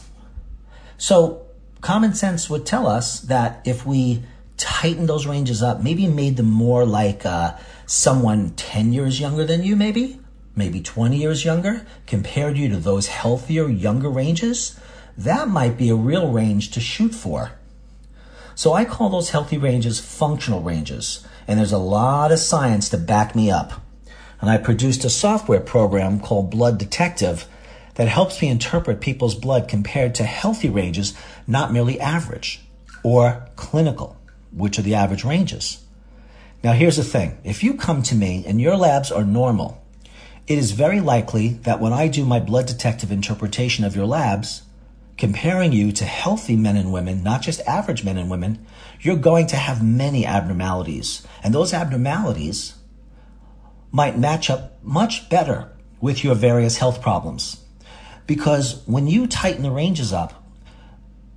So 0.98 1.46
common 1.82 2.14
sense 2.14 2.50
would 2.50 2.66
tell 2.66 2.88
us 2.88 3.22
that 3.22 3.62
if 3.66 3.86
we 3.86 4.24
tighten 4.58 5.06
those 5.06 5.28
ranges 5.28 5.62
up, 5.62 5.82
maybe 5.82 6.08
made 6.08 6.38
them 6.38 6.50
more 6.50 6.86
like 6.86 7.26
uh, 7.26 7.56
someone 7.86 8.52
10 8.52 8.94
years 8.94 9.20
younger 9.20 9.46
than 9.46 9.64
you, 9.64 9.76
maybe, 9.76 10.20
maybe 10.56 10.82
20 10.82 11.18
years 11.18 11.46
younger, 11.46 11.86
compared 12.08 12.58
you 12.58 12.70
to 12.70 12.78
those 12.78 13.08
healthier, 13.08 13.68
younger 13.68 14.10
ranges, 14.10 14.80
that 15.18 15.48
might 15.48 15.78
be 15.78 15.90
a 15.90 15.96
real 15.96 16.32
range 16.32 16.72
to 16.72 16.80
shoot 16.80 17.14
for. 17.14 17.52
So 18.56 18.74
I 18.74 18.86
call 18.86 19.10
those 19.10 19.32
healthy 19.32 19.58
ranges 19.58 20.00
functional 20.00 20.62
ranges, 20.62 21.26
and 21.48 21.60
there's 21.60 21.72
a 21.72 21.78
lot 21.78 22.32
of 22.32 22.40
science 22.40 22.90
to 22.90 22.98
back 22.98 23.36
me 23.36 23.52
up 23.52 23.82
and 24.42 24.50
I 24.50 24.58
produced 24.58 25.04
a 25.06 25.10
software 25.10 25.60
program 25.60 26.20
called 26.20 26.52
Blood 26.52 26.78
Detective 26.78 27.48
that 27.96 28.08
helps 28.08 28.42
me 28.42 28.50
interpret 28.50 29.02
people's 29.02 29.36
blood 29.36 29.68
compared 29.68 30.14
to 30.16 30.24
healthy 30.24 30.70
ranges, 30.70 31.14
not 31.48 31.72
merely 31.72 32.00
average 32.00 32.62
or 33.04 33.48
clinical, 33.56 34.18
which 34.52 34.78
are 34.78 34.84
the 34.84 34.96
average 34.96 35.24
ranges. 35.24 35.84
Now, 36.64 36.74
here's 36.74 36.98
the 36.98 37.04
thing 37.04 37.38
if 37.44 37.64
you 37.64 37.76
come 37.76 38.04
to 38.04 38.16
me 38.16 38.44
and 38.46 38.60
your 38.60 38.76
labs 38.76 39.12
are 39.12 39.24
normal, 39.24 39.84
it 40.48 40.58
is 40.58 40.72
very 40.72 41.02
likely 41.02 41.50
that 41.64 41.80
when 41.80 41.94
I 41.94 42.08
do 42.08 42.26
my 42.26 42.40
blood 42.40 42.68
detective 42.68 43.12
interpretation 43.12 43.84
of 43.84 43.96
your 43.96 44.06
labs, 44.06 44.62
comparing 45.18 45.72
you 45.72 45.92
to 45.94 46.06
healthy 46.06 46.56
men 46.56 46.76
and 46.76 46.92
women, 46.94 47.24
not 47.24 47.42
just 47.42 47.62
average 47.62 48.04
men 48.04 48.18
and 48.18 48.30
women, 48.30 48.66
you're 49.00 49.16
going 49.16 49.48
to 49.48 49.56
have 49.56 49.84
many 49.84 50.26
abnormalities. 50.26 51.26
And 51.44 51.54
those 51.54 51.74
abnormalities 51.74 52.76
might 53.92 54.20
match 54.20 54.50
up 54.50 54.84
much 54.84 55.30
better 55.30 55.70
with 56.02 56.24
your 56.24 56.36
various 56.36 56.78
health 56.78 57.02
problems. 57.02 57.64
Because 58.28 58.84
when 58.86 59.08
you 59.08 59.26
tighten 59.26 59.64
the 59.64 59.72
ranges 59.72 60.14
up, 60.14 60.44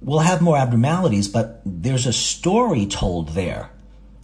we'll 0.02 0.18
have 0.20 0.42
more 0.42 0.58
abnormalities, 0.58 1.28
but 1.28 1.62
there's 1.64 2.06
a 2.06 2.12
story 2.12 2.84
told 2.86 3.30
there. 3.30 3.70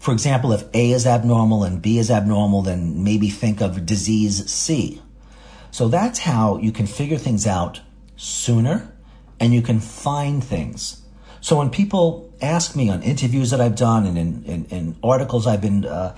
For 0.05 0.13
example, 0.13 0.53
if 0.53 0.65
A 0.75 0.91
is 0.91 1.07
abnormal 1.07 1.65
and 1.65 1.81
B 1.81 1.97
is 1.97 2.11
abnormal, 2.11 2.61
then 2.61 3.03
maybe 3.03 3.31
think 3.31 3.63
of 3.63 3.87
disease 3.87 4.53
C. 4.53 5.01
So 5.71 5.89
that's 5.89 6.19
how 6.19 6.59
you 6.59 6.73
can 6.73 6.87
figure 6.87 7.17
things 7.17 7.47
out 7.47 7.81
sooner 8.15 8.93
and 9.41 9.55
you 9.55 9.63
can 9.63 9.81
find 9.81 10.45
things. 10.45 11.01
So 11.41 11.57
when 11.57 11.71
people 11.71 12.31
ask 12.43 12.77
me 12.77 12.91
on 12.91 13.03
interviews 13.03 13.49
that 13.49 13.63
I've 13.63 13.77
done 13.77 14.05
and 14.05 14.19
in, 14.19 14.45
in, 14.45 14.65
in 14.67 14.97
articles 15.03 15.47
I've 15.47 15.63
been 15.63 15.87
uh, 15.87 16.15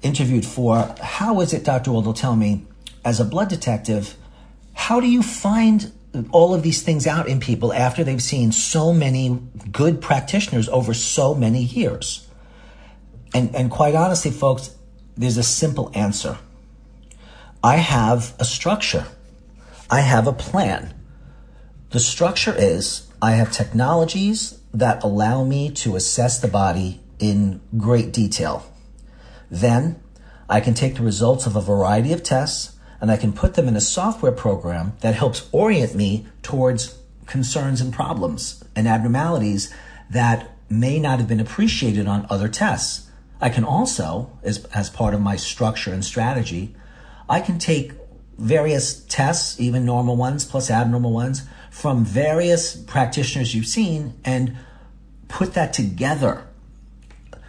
interviewed 0.00 0.46
for, 0.46 0.94
how 1.02 1.42
is 1.42 1.52
it, 1.52 1.62
Dr. 1.62 1.90
Waldel, 1.90 2.16
tell 2.16 2.36
me, 2.36 2.64
as 3.04 3.20
a 3.20 3.24
blood 3.26 3.50
detective, 3.50 4.16
how 4.72 4.98
do 4.98 5.10
you 5.10 5.22
find 5.22 5.92
all 6.30 6.54
of 6.54 6.62
these 6.62 6.80
things 6.80 7.06
out 7.06 7.28
in 7.28 7.38
people 7.38 7.74
after 7.74 8.02
they've 8.02 8.22
seen 8.22 8.50
so 8.50 8.94
many 8.94 9.38
good 9.70 10.00
practitioners 10.00 10.70
over 10.70 10.94
so 10.94 11.34
many 11.34 11.62
years? 11.62 12.25
And, 13.36 13.54
and 13.54 13.70
quite 13.70 13.94
honestly, 13.94 14.30
folks, 14.30 14.74
there's 15.14 15.36
a 15.36 15.42
simple 15.42 15.90
answer. 15.92 16.38
I 17.62 17.76
have 17.76 18.34
a 18.38 18.46
structure. 18.46 19.08
I 19.90 20.00
have 20.00 20.26
a 20.26 20.32
plan. 20.32 20.94
The 21.90 22.00
structure 22.00 22.54
is 22.56 23.10
I 23.20 23.32
have 23.32 23.52
technologies 23.52 24.58
that 24.72 25.04
allow 25.04 25.44
me 25.44 25.70
to 25.82 25.96
assess 25.96 26.40
the 26.40 26.48
body 26.48 27.02
in 27.18 27.60
great 27.76 28.10
detail. 28.10 28.72
Then 29.50 30.00
I 30.48 30.60
can 30.60 30.72
take 30.72 30.94
the 30.94 31.02
results 31.02 31.44
of 31.44 31.56
a 31.56 31.60
variety 31.60 32.14
of 32.14 32.22
tests 32.22 32.78
and 33.02 33.10
I 33.10 33.18
can 33.18 33.34
put 33.34 33.52
them 33.52 33.68
in 33.68 33.76
a 33.76 33.82
software 33.82 34.32
program 34.32 34.94
that 35.00 35.14
helps 35.14 35.46
orient 35.52 35.94
me 35.94 36.26
towards 36.42 36.96
concerns 37.26 37.82
and 37.82 37.92
problems 37.92 38.64
and 38.74 38.88
abnormalities 38.88 39.74
that 40.08 40.52
may 40.70 40.98
not 40.98 41.18
have 41.18 41.28
been 41.28 41.38
appreciated 41.38 42.06
on 42.06 42.26
other 42.30 42.48
tests. 42.48 43.05
I 43.40 43.50
can 43.50 43.64
also, 43.64 44.30
as, 44.42 44.64
as 44.66 44.88
part 44.90 45.14
of 45.14 45.20
my 45.20 45.36
structure 45.36 45.92
and 45.92 46.04
strategy, 46.04 46.74
I 47.28 47.40
can 47.40 47.58
take 47.58 47.92
various 48.38 49.04
tests, 49.04 49.60
even 49.60 49.84
normal 49.84 50.16
ones 50.16 50.44
plus 50.44 50.70
abnormal 50.70 51.12
ones, 51.12 51.42
from 51.70 52.04
various 52.04 52.74
practitioners 52.76 53.54
you've 53.54 53.66
seen 53.66 54.14
and 54.24 54.56
put 55.28 55.54
that 55.54 55.72
together 55.72 56.46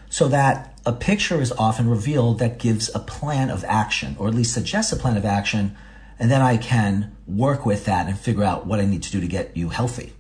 so 0.10 0.27
that 0.27 0.79
a 0.86 0.94
picture 0.94 1.41
is 1.41 1.51
often 1.53 1.89
revealed 1.89 2.39
that 2.39 2.60
gives 2.60 2.94
a 2.96 3.00
plan 3.00 3.50
of 3.50 3.63
action, 3.65 4.15
or 4.20 4.27
at 4.27 4.34
least 4.34 4.53
suggests 4.53 4.91
a 4.91 4.96
plan 4.96 5.17
of 5.17 5.25
action, 5.25 5.75
and 6.20 6.32
then 6.32 6.41
I 6.41 6.58
can 6.58 7.15
work 7.27 7.65
with 7.65 7.86
that 7.86 8.08
and 8.08 8.17
figure 8.17 8.44
out 8.44 8.65
what 8.65 8.79
I 8.79 8.86
need 8.86 9.03
to 9.03 9.12
do 9.12 9.20
to 9.20 9.27
get 9.27 9.56
you 9.56 9.70
healthy. 9.70 10.13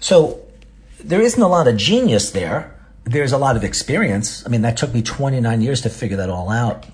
So 0.00 0.46
there 0.98 1.20
isn't 1.20 1.40
a 1.40 1.48
lot 1.48 1.68
of 1.68 1.76
genius 1.76 2.30
there. 2.30 2.75
There's 3.06 3.30
a 3.30 3.38
lot 3.38 3.56
of 3.56 3.62
experience. 3.62 4.44
I 4.44 4.48
mean, 4.48 4.62
that 4.62 4.76
took 4.76 4.92
me 4.92 5.00
29 5.00 5.62
years 5.62 5.80
to 5.82 5.90
figure 5.90 6.16
that 6.16 6.28
all 6.28 6.50
out. 6.50 6.86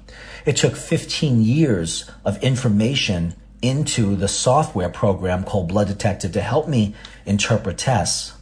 It 0.45 0.57
took 0.57 0.77
15 0.77 1.41
years 1.41 2.11
of 2.23 2.43
information 2.43 3.35
into 3.63 4.15
the 4.15 4.29
software 4.29 4.91
program 4.91 5.43
called 5.43 5.69
Blood 5.69 5.89
Detective 5.89 6.33
to 6.33 6.43
help 6.43 6.69
me 6.69 6.95
interpret 7.25 7.79
tests. 7.79 8.35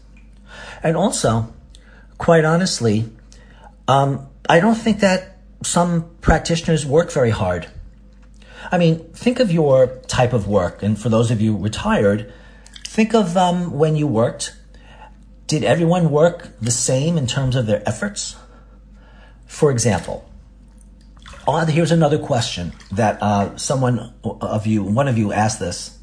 And 0.82 0.96
also, 0.96 1.54
quite 2.18 2.44
honestly, 2.44 3.08
um, 3.86 4.26
I 4.48 4.58
don't 4.58 4.74
think 4.74 4.98
that 5.00 5.36
some 5.62 6.10
practitioners 6.22 6.84
work 6.84 7.12
very 7.12 7.30
hard. 7.30 7.68
I 8.72 8.78
mean, 8.78 8.98
think 9.12 9.38
of 9.38 9.52
your 9.52 9.98
type 10.08 10.32
of 10.32 10.48
work, 10.48 10.82
and 10.82 11.00
for 11.00 11.08
those 11.08 11.30
of 11.30 11.40
you 11.40 11.56
retired, 11.56 12.32
think 12.84 13.14
of 13.14 13.36
um, 13.36 13.72
when 13.72 13.94
you 13.94 14.08
worked. 14.08 14.56
Did 15.50 15.64
everyone 15.64 16.12
work 16.12 16.52
the 16.61 16.71
same 16.71 17.19
in 17.19 17.26
terms 17.26 17.57
of 17.57 17.66
their 17.66 17.83
efforts? 17.85 18.37
For 19.49 19.73
example, 19.73 20.30
uh, 21.45 21.66
here's 21.66 21.90
another 21.90 22.21
question 22.21 22.73
that 22.92 23.21
uh, 23.21 23.57
someone 23.57 24.14
of 24.23 24.69
you, 24.69 24.85
one 24.85 25.09
of 25.09 25.19
you 25.19 25.33
asked 25.33 25.59
this. 25.59 25.99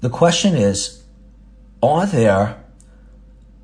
The 0.00 0.08
question 0.08 0.54
is 0.54 1.02
are 1.82 2.06
there 2.06 2.62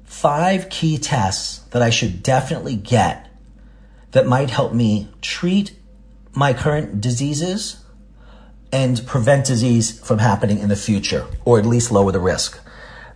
five 0.03 0.69
key 0.69 0.99
tests 0.99 1.59
that 1.71 1.81
I 1.81 1.91
should 1.91 2.25
definitely 2.25 2.75
get 2.75 3.31
that 4.11 4.27
might 4.27 4.51
help 4.51 4.73
me 4.73 5.13
treat 5.21 5.79
my 6.33 6.53
current 6.53 7.01
diseases 7.01 7.85
and 8.73 9.07
prevent 9.07 9.47
disease 9.47 10.01
from 10.01 10.19
happening 10.19 10.59
in 10.59 10.71
the 10.71 10.75
future, 10.75 11.25
or 11.45 11.61
at 11.61 11.67
least 11.67 11.93
lower 11.93 12.11
the 12.11 12.19
risk? 12.19 12.59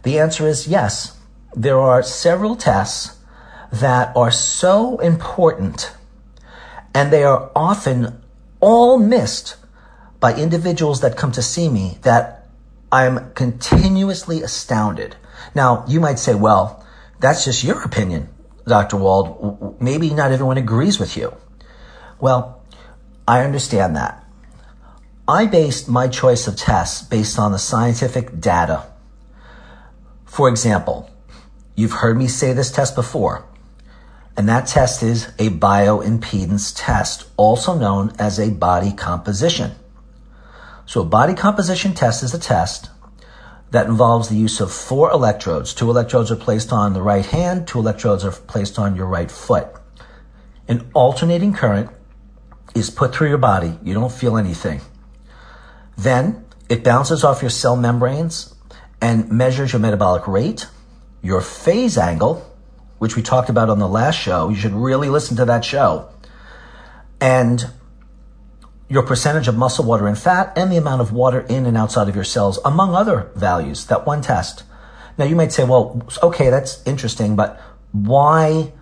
The 0.06 0.20
answer 0.20 0.46
is 0.46 0.68
yes. 0.68 1.18
There 1.56 1.80
are 1.80 2.00
several 2.00 2.54
tests 2.54 3.16
that 3.72 4.16
are 4.16 4.30
so 4.30 4.98
important 4.98 5.90
and 6.94 7.12
they 7.12 7.24
are 7.24 7.50
often 7.56 8.22
all 8.60 8.98
missed 8.98 9.56
by 10.20 10.36
individuals 10.36 11.00
that 11.00 11.16
come 11.16 11.32
to 11.32 11.42
see 11.42 11.68
me 11.68 11.98
that 12.02 12.46
I'm 12.92 13.32
continuously 13.32 14.42
astounded. 14.42 15.16
Now, 15.56 15.84
you 15.88 15.98
might 15.98 16.20
say, 16.20 16.36
well, 16.36 16.86
that's 17.18 17.44
just 17.44 17.64
your 17.64 17.82
opinion, 17.82 18.28
Dr. 18.64 18.98
Wald. 18.98 19.76
Maybe 19.80 20.10
not 20.14 20.30
everyone 20.30 20.56
agrees 20.56 21.00
with 21.00 21.16
you. 21.16 21.34
Well, 22.20 22.62
I 23.26 23.42
understand 23.42 23.96
that. 23.96 24.24
I 25.26 25.46
based 25.46 25.88
my 25.88 26.06
choice 26.06 26.46
of 26.46 26.54
tests 26.54 27.02
based 27.02 27.40
on 27.40 27.50
the 27.50 27.58
scientific 27.58 28.38
data. 28.38 28.86
For 30.36 30.50
example, 30.50 31.08
you've 31.76 32.04
heard 32.04 32.18
me 32.18 32.28
say 32.28 32.52
this 32.52 32.70
test 32.70 32.94
before, 32.94 33.46
and 34.36 34.46
that 34.50 34.66
test 34.66 35.02
is 35.02 35.28
a 35.38 35.48
bioimpedance 35.48 36.74
test, 36.76 37.26
also 37.38 37.74
known 37.74 38.12
as 38.18 38.38
a 38.38 38.50
body 38.50 38.92
composition. 38.92 39.70
So 40.84 41.00
a 41.00 41.06
body 41.06 41.32
composition 41.32 41.94
test 41.94 42.22
is 42.22 42.34
a 42.34 42.38
test 42.38 42.90
that 43.70 43.86
involves 43.86 44.28
the 44.28 44.36
use 44.36 44.60
of 44.60 44.70
four 44.70 45.10
electrodes. 45.10 45.72
Two 45.72 45.88
electrodes 45.88 46.30
are 46.30 46.36
placed 46.36 46.70
on 46.70 46.92
the 46.92 47.00
right 47.00 47.24
hand, 47.24 47.66
two 47.66 47.78
electrodes 47.78 48.22
are 48.22 48.30
placed 48.30 48.78
on 48.78 48.94
your 48.94 49.06
right 49.06 49.30
foot. 49.30 49.68
An 50.68 50.90
alternating 50.92 51.54
current 51.54 51.88
is 52.74 52.90
put 52.90 53.14
through 53.14 53.30
your 53.30 53.38
body. 53.38 53.78
You 53.82 53.94
don't 53.94 54.12
feel 54.12 54.36
anything. 54.36 54.82
Then 55.96 56.44
it 56.68 56.84
bounces 56.84 57.24
off 57.24 57.40
your 57.40 57.48
cell 57.48 57.74
membranes 57.74 58.52
and 59.00 59.30
measures 59.30 59.72
your 59.72 59.80
metabolic 59.80 60.26
rate, 60.26 60.66
your 61.22 61.40
phase 61.40 61.98
angle, 61.98 62.50
which 62.98 63.16
we 63.16 63.22
talked 63.22 63.48
about 63.48 63.68
on 63.68 63.78
the 63.78 63.88
last 63.88 64.16
show. 64.16 64.48
You 64.48 64.56
should 64.56 64.72
really 64.72 65.08
listen 65.08 65.36
to 65.36 65.44
that 65.44 65.64
show. 65.64 66.08
And 67.20 67.66
your 68.88 69.02
percentage 69.02 69.48
of 69.48 69.56
muscle, 69.56 69.84
water, 69.84 70.06
and 70.06 70.16
fat, 70.16 70.52
and 70.56 70.70
the 70.70 70.76
amount 70.76 71.00
of 71.00 71.12
water 71.12 71.40
in 71.40 71.66
and 71.66 71.76
outside 71.76 72.08
of 72.08 72.14
your 72.14 72.24
cells, 72.24 72.58
among 72.64 72.94
other 72.94 73.30
values, 73.34 73.86
that 73.86 74.06
one 74.06 74.22
test. 74.22 74.62
Now 75.18 75.24
you 75.24 75.34
might 75.34 75.52
say, 75.52 75.64
well, 75.64 76.06
okay, 76.22 76.50
that's 76.50 76.86
interesting, 76.86 77.36
but 77.36 77.60
why, 77.92 78.72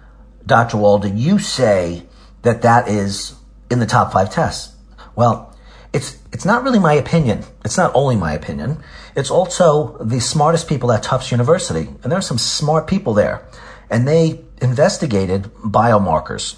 Dr. 0.45 0.77
Wald, 0.77 1.03
do 1.03 1.09
you 1.09 1.39
say 1.39 2.05
that 2.43 2.63
that 2.63 2.89
is 2.89 3.35
in 3.71 3.79
the 3.79 3.87
top 3.87 4.13
five 4.13 4.31
tests? 4.31 4.75
Well, 5.17 5.57
it's, 5.93 6.19
it's 6.33 6.45
not 6.45 6.65
really 6.65 6.81
my 6.81 6.95
opinion. 6.95 7.45
It's 7.65 7.77
not 7.77 7.93
only 7.95 8.17
my 8.17 8.33
opinion. 8.33 8.83
It's 9.17 9.31
also 9.31 9.97
the 9.99 10.21
smartest 10.21 10.69
people 10.69 10.91
at 10.93 11.03
Tufts 11.03 11.31
University. 11.31 11.89
And 12.03 12.11
there 12.11 12.19
are 12.19 12.23
some 12.23 12.39
smart 12.39 12.87
people 12.87 13.15
there. 13.15 13.47
And 13.89 14.09
they 14.09 14.41
investigated 14.61 15.45
biomarkers. 15.63 16.57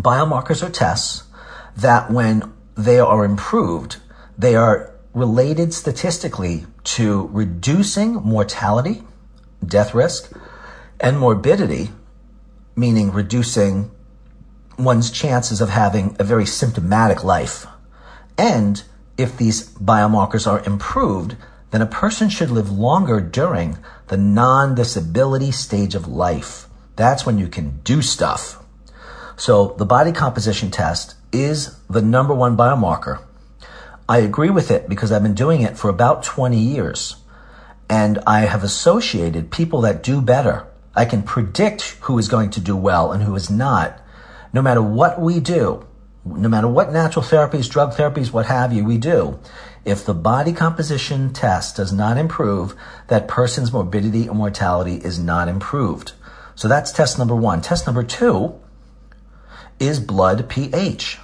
Biomarkers 0.00 0.62
are 0.62 0.70
tests 0.70 1.24
that 1.76 2.10
when 2.10 2.52
they 2.76 2.98
are 2.98 3.24
improved, 3.24 3.96
they 4.36 4.54
are 4.54 4.94
related 5.12 5.74
statistically 5.74 6.64
to 6.84 7.28
reducing 7.32 8.14
mortality, 8.14 9.02
death 9.64 9.94
risk, 9.94 10.32
and 11.00 11.18
morbidity, 11.18 11.90
meaning 12.76 13.12
reducing 13.12 13.90
one's 14.78 15.10
chances 15.10 15.60
of 15.60 15.70
having 15.70 16.16
a 16.18 16.24
very 16.24 16.46
symptomatic 16.46 17.24
life. 17.24 17.66
And 18.38 18.82
if 19.16 19.36
these 19.36 19.68
biomarkers 19.72 20.46
are 20.46 20.64
improved, 20.64 21.36
then 21.70 21.82
a 21.82 21.86
person 21.86 22.28
should 22.28 22.50
live 22.50 22.70
longer 22.70 23.20
during 23.20 23.78
the 24.08 24.16
non 24.16 24.74
disability 24.74 25.50
stage 25.50 25.94
of 25.94 26.08
life. 26.08 26.66
That's 26.96 27.26
when 27.26 27.38
you 27.38 27.48
can 27.48 27.80
do 27.84 28.02
stuff. 28.02 28.62
So 29.36 29.74
the 29.78 29.86
body 29.86 30.12
composition 30.12 30.70
test 30.70 31.14
is 31.32 31.78
the 31.88 32.02
number 32.02 32.34
one 32.34 32.56
biomarker. 32.56 33.22
I 34.08 34.18
agree 34.18 34.50
with 34.50 34.70
it 34.70 34.88
because 34.88 35.12
I've 35.12 35.22
been 35.22 35.34
doing 35.34 35.60
it 35.60 35.76
for 35.76 35.88
about 35.88 36.22
20 36.22 36.58
years 36.58 37.16
and 37.90 38.18
I 38.26 38.40
have 38.40 38.64
associated 38.64 39.50
people 39.50 39.82
that 39.82 40.02
do 40.02 40.20
better. 40.20 40.66
I 40.94 41.04
can 41.04 41.22
predict 41.22 41.96
who 42.00 42.18
is 42.18 42.28
going 42.28 42.50
to 42.50 42.60
do 42.60 42.76
well 42.76 43.12
and 43.12 43.22
who 43.22 43.34
is 43.34 43.50
not. 43.50 44.00
No 44.52 44.62
matter 44.62 44.82
what 44.82 45.20
we 45.20 45.40
do, 45.40 45.86
no 46.24 46.48
matter 46.48 46.68
what 46.68 46.92
natural 46.92 47.24
therapies, 47.24 47.70
drug 47.70 47.92
therapies, 47.92 48.32
what 48.32 48.46
have 48.46 48.72
you, 48.72 48.84
we 48.84 48.98
do, 48.98 49.38
if 49.88 50.04
the 50.04 50.14
body 50.14 50.52
composition 50.52 51.32
test 51.32 51.76
does 51.76 51.92
not 51.92 52.18
improve, 52.18 52.74
that 53.06 53.26
person's 53.26 53.72
morbidity 53.72 54.28
or 54.28 54.34
mortality 54.34 54.96
is 54.96 55.18
not 55.18 55.48
improved. 55.48 56.12
So 56.54 56.68
that's 56.68 56.92
test 56.92 57.18
number 57.18 57.34
one. 57.34 57.62
Test 57.62 57.86
number 57.86 58.02
two 58.02 58.54
is 59.80 59.98
blood 59.98 60.48
pH. 60.48 61.18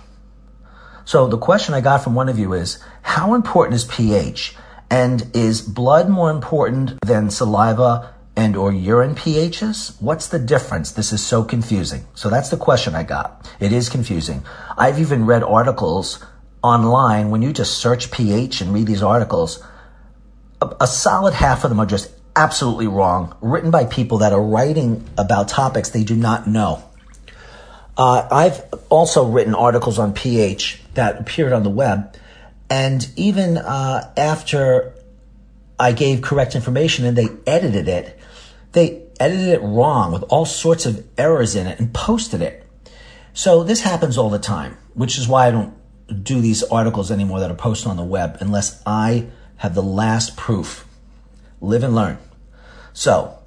So 1.05 1.27
the 1.27 1.37
question 1.37 1.75
I 1.75 1.83
got 1.83 2.03
from 2.03 2.15
one 2.15 2.29
of 2.29 2.39
you 2.39 2.55
is, 2.55 2.79
how 3.03 3.35
important 3.35 3.75
is 3.75 3.85
pH? 3.85 4.57
And 4.91 5.31
is 5.35 5.61
blood 5.61 6.09
more 6.09 6.31
important 6.31 6.99
than 7.05 7.31
saliva 7.31 8.15
and 8.37 8.57
or 8.57 8.73
urine 8.73 9.15
pHs? 9.15 10.01
What's 10.01 10.29
the 10.29 10.39
difference? 10.39 10.93
This 10.93 11.13
is 11.13 11.25
so 11.25 11.45
confusing. 11.45 12.07
So 12.15 12.31
that's 12.31 12.49
the 12.49 12.57
question 12.57 12.95
I 12.95 13.03
got. 13.03 13.51
It 13.61 13.73
is 13.73 13.89
confusing. 13.89 14.43
I've 14.79 14.99
even 14.99 15.27
read 15.27 15.43
articles 15.43 16.25
online 16.65 17.31
when 17.31 17.43
you 17.43 17.53
just 17.53 17.79
search 17.79 18.11
pH 18.11 18.63
and 18.63 18.73
read 18.73 18.87
these 18.87 19.03
articles. 19.03 19.63
A, 20.63 20.75
a 20.81 20.87
solid 20.87 21.35
half 21.35 21.63
of 21.63 21.71
them 21.71 21.79
are 21.79 21.87
just 21.87 22.11
absolutely 22.35 22.87
wrong, 22.87 23.37
written 23.41 23.71
by 23.71 23.85
people 23.85 24.19
that 24.19 24.33
are 24.33 24.43
writing 24.43 25.05
about 25.19 25.49
topics 25.49 25.91
they 25.91 26.05
do 26.05 26.17
not 26.17 26.49
know. 26.49 26.83
Uh, 27.97 28.27
I've 28.31 28.65
also 28.89 29.29
written 29.29 29.55
articles 29.55 29.99
on 29.99 30.15
pH 30.15 30.81
that 30.95 31.21
appeared 31.21 31.53
on 31.53 31.63
the 31.63 31.71
web, 31.71 32.17
and 32.71 33.09
even 33.15 33.59
uh, 33.59 34.13
after 34.17 34.95
I 35.79 35.93
gave 35.93 36.23
correct 36.23 36.55
information 36.55 37.05
and 37.05 37.17
they 37.17 37.29
edited 37.47 37.89
it, 37.89 38.19
they 38.73 39.03
edited 39.21 39.49
it 39.49 39.61
wrong 39.61 40.13
with 40.13 40.25
all 40.25 40.47
sorts 40.47 40.87
of 40.87 41.07
errors 41.19 41.55
in 41.55 41.67
it 41.67 41.79
and 41.79 41.93
posted 41.93 42.43
it. 42.43 42.67
So 43.33 43.65
this 43.65 43.83
happens 43.83 44.17
all 44.17 44.31
the 44.31 44.39
time, 44.39 44.77
which 44.95 45.19
is 45.19 45.29
why 45.29 45.47
I 45.47 45.51
don't 45.51 45.75
do 46.07 46.41
these 46.41 46.63
articles 46.65 47.11
anymore 47.11 47.41
that 47.41 47.51
are 47.51 47.55
posted 47.55 47.89
on 47.89 47.97
the 47.97 48.05
web 48.05 48.37
unless 48.41 48.83
I 48.87 49.27
have 49.57 49.75
the 49.75 49.83
last 49.83 50.37
proof. 50.37 50.87
Live 51.61 51.83
and 51.83 51.95
learn. 51.95 52.19
So, 52.93 53.39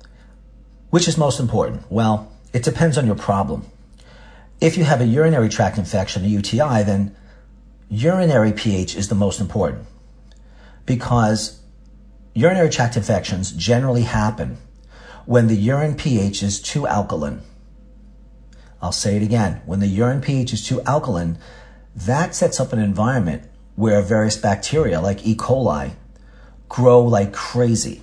which 0.90 1.08
is 1.08 1.18
most 1.18 1.40
important? 1.40 1.84
Well, 1.92 2.32
it 2.54 2.64
depends 2.64 2.98
on 2.98 3.06
your 3.06 3.16
problem. 3.16 3.66
If 4.60 4.78
you 4.78 4.84
have 4.86 5.02
a 5.02 5.06
urinary 5.06 5.50
tract 5.50 5.78
infection, 5.78 6.26
a 6.26 6.28
UTI, 6.28 6.84
then 6.84 7.16
urinary 7.90 8.54
pH 8.54 8.96
is 8.96 9.08
the 9.08 9.16
most 9.16 9.40
important 9.40 9.86
because 10.86 11.60
urinary 12.34 12.70
tract 12.70 12.98
infections 12.98 13.52
generally 13.52 14.04
happen 14.04 14.58
when 15.26 15.48
the 15.48 15.56
urine 15.56 15.96
pH 15.96 16.42
is 16.42 16.62
too 16.62 16.88
alkaline. 16.88 17.42
I'll 18.82 18.92
say 18.92 19.18
it 19.18 19.24
again. 19.24 19.62
When 19.66 19.80
the 19.80 19.88
urine 19.88 20.22
pH 20.22 20.54
is 20.54 20.66
too 20.66 20.82
alkaline, 20.84 21.38
that 22.06 22.36
sets 22.36 22.60
up 22.60 22.74
an 22.74 22.80
environment 22.80 23.44
where 23.76 24.02
various 24.02 24.38
bacteria 24.38 25.02
like 25.02 25.26
E. 25.26 25.36
coli 25.36 25.94
grow 26.70 27.02
like 27.02 27.34
crazy. 27.34 28.02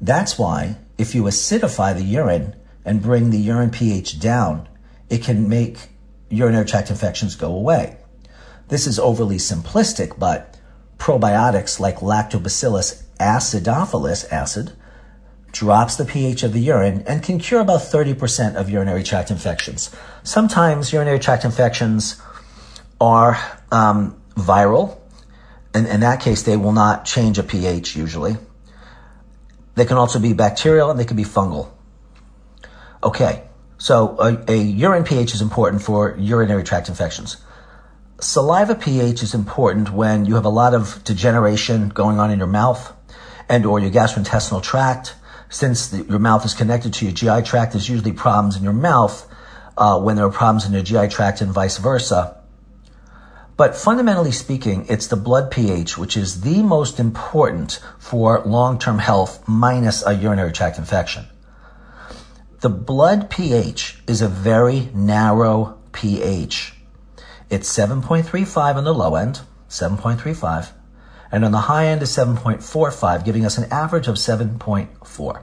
That's 0.00 0.38
why 0.38 0.76
if 0.96 1.14
you 1.14 1.22
acidify 1.24 1.94
the 1.94 2.02
urine 2.02 2.56
and 2.84 3.02
bring 3.02 3.30
the 3.30 3.38
urine 3.38 3.70
pH 3.70 4.18
down, 4.18 4.68
it 5.08 5.22
can 5.22 5.48
make 5.48 5.88
urinary 6.30 6.64
tract 6.64 6.90
infections 6.90 7.36
go 7.36 7.54
away. 7.54 7.96
This 8.68 8.86
is 8.86 8.98
overly 8.98 9.36
simplistic, 9.36 10.18
but 10.18 10.58
probiotics 10.98 11.78
like 11.78 11.98
lactobacillus 11.98 13.04
acidophilus 13.20 14.30
acid 14.32 14.72
drops 15.52 15.96
the 15.96 16.04
pH 16.04 16.42
of 16.42 16.52
the 16.52 16.60
urine 16.60 17.02
and 17.06 17.22
can 17.22 17.38
cure 17.38 17.60
about 17.60 17.80
30% 17.80 18.56
of 18.56 18.68
urinary 18.68 19.02
tract 19.02 19.30
infections. 19.30 19.94
Sometimes 20.22 20.92
urinary 20.92 21.18
tract 21.18 21.44
infections 21.44 22.20
are 23.00 23.38
um, 23.70 24.20
viral. 24.34 24.98
and 25.74 25.86
in 25.86 26.00
that 26.00 26.20
case, 26.20 26.42
they 26.42 26.56
will 26.56 26.72
not 26.72 27.04
change 27.04 27.38
a 27.38 27.42
pH 27.42 27.96
usually. 27.96 28.36
They 29.74 29.84
can 29.84 29.96
also 29.96 30.18
be 30.18 30.32
bacterial 30.32 30.90
and 30.90 30.98
they 30.98 31.04
can 31.04 31.16
be 31.16 31.24
fungal. 31.24 31.70
Okay, 33.02 33.44
so 33.78 34.16
a, 34.18 34.50
a 34.50 34.56
urine 34.56 35.04
pH 35.04 35.34
is 35.34 35.40
important 35.40 35.82
for 35.82 36.16
urinary 36.18 36.64
tract 36.64 36.88
infections. 36.88 37.36
Saliva 38.20 38.74
pH 38.74 39.22
is 39.22 39.34
important 39.34 39.92
when 39.92 40.24
you 40.24 40.34
have 40.34 40.44
a 40.44 40.48
lot 40.48 40.74
of 40.74 41.04
degeneration 41.04 41.90
going 41.90 42.18
on 42.18 42.32
in 42.32 42.38
your 42.38 42.48
mouth 42.48 42.92
and 43.48 43.64
or 43.64 43.78
your 43.78 43.90
gastrointestinal 43.90 44.60
tract. 44.60 45.14
Since 45.48 45.88
the, 45.90 46.02
your 46.02 46.18
mouth 46.18 46.44
is 46.44 46.54
connected 46.54 46.94
to 46.94 47.06
your 47.06 47.14
GI 47.14 47.46
tract, 47.46 47.72
there's 47.72 47.88
usually 47.88 48.12
problems 48.12 48.56
in 48.56 48.64
your 48.64 48.72
mouth 48.72 49.26
uh, 49.76 50.00
when 50.00 50.16
there 50.16 50.26
are 50.26 50.32
problems 50.32 50.66
in 50.66 50.72
your 50.72 50.82
GI 50.82 51.08
tract 51.14 51.40
and 51.40 51.52
vice 51.52 51.78
versa. 51.78 52.37
But 53.58 53.74
fundamentally 53.74 54.30
speaking, 54.30 54.86
it's 54.88 55.08
the 55.08 55.16
blood 55.16 55.50
pH, 55.50 55.98
which 55.98 56.16
is 56.16 56.42
the 56.42 56.62
most 56.62 57.00
important 57.00 57.80
for 57.98 58.40
long-term 58.46 59.00
health 59.00 59.42
minus 59.48 60.06
a 60.06 60.14
urinary 60.14 60.52
tract 60.52 60.78
infection. 60.78 61.26
The 62.60 62.68
blood 62.68 63.30
pH 63.30 63.98
is 64.06 64.22
a 64.22 64.28
very 64.28 64.90
narrow 64.94 65.76
pH. 65.90 66.74
It's 67.50 67.76
7.35 67.76 68.76
on 68.76 68.84
the 68.84 68.94
low 68.94 69.16
end, 69.16 69.40
7.35, 69.68 70.70
and 71.32 71.44
on 71.44 71.50
the 71.50 71.62
high 71.62 71.86
end 71.86 72.00
is 72.02 72.16
7.45, 72.16 73.24
giving 73.24 73.44
us 73.44 73.58
an 73.58 73.72
average 73.72 74.06
of 74.06 74.14
7.4. 74.18 75.42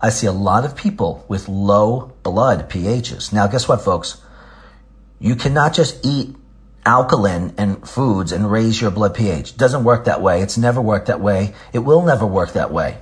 I 0.00 0.08
see 0.08 0.26
a 0.26 0.32
lot 0.32 0.64
of 0.64 0.74
people 0.74 1.26
with 1.28 1.50
low 1.50 2.12
blood 2.22 2.70
pHs. 2.70 3.30
Now, 3.30 3.46
guess 3.46 3.68
what, 3.68 3.82
folks? 3.82 4.22
You 5.18 5.36
cannot 5.36 5.74
just 5.74 6.00
eat 6.02 6.34
alkaline 6.86 7.52
and 7.58 7.86
foods 7.86 8.32
and 8.32 8.50
raise 8.50 8.80
your 8.80 8.92
blood 8.92 9.14
pH. 9.14 9.56
Doesn't 9.56 9.84
work 9.84 10.04
that 10.04 10.22
way. 10.22 10.40
It's 10.40 10.56
never 10.56 10.80
worked 10.80 11.08
that 11.08 11.20
way. 11.20 11.52
It 11.72 11.80
will 11.80 12.02
never 12.02 12.24
work 12.24 12.52
that 12.52 12.72
way. 12.72 12.98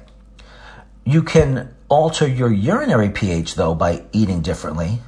You 1.04 1.22
can 1.22 1.74
alter 1.88 2.26
your 2.26 2.50
urinary 2.50 3.10
pH 3.10 3.54
though 3.54 3.74
by 3.74 4.04
eating 4.12 4.40
differently. 4.40 5.00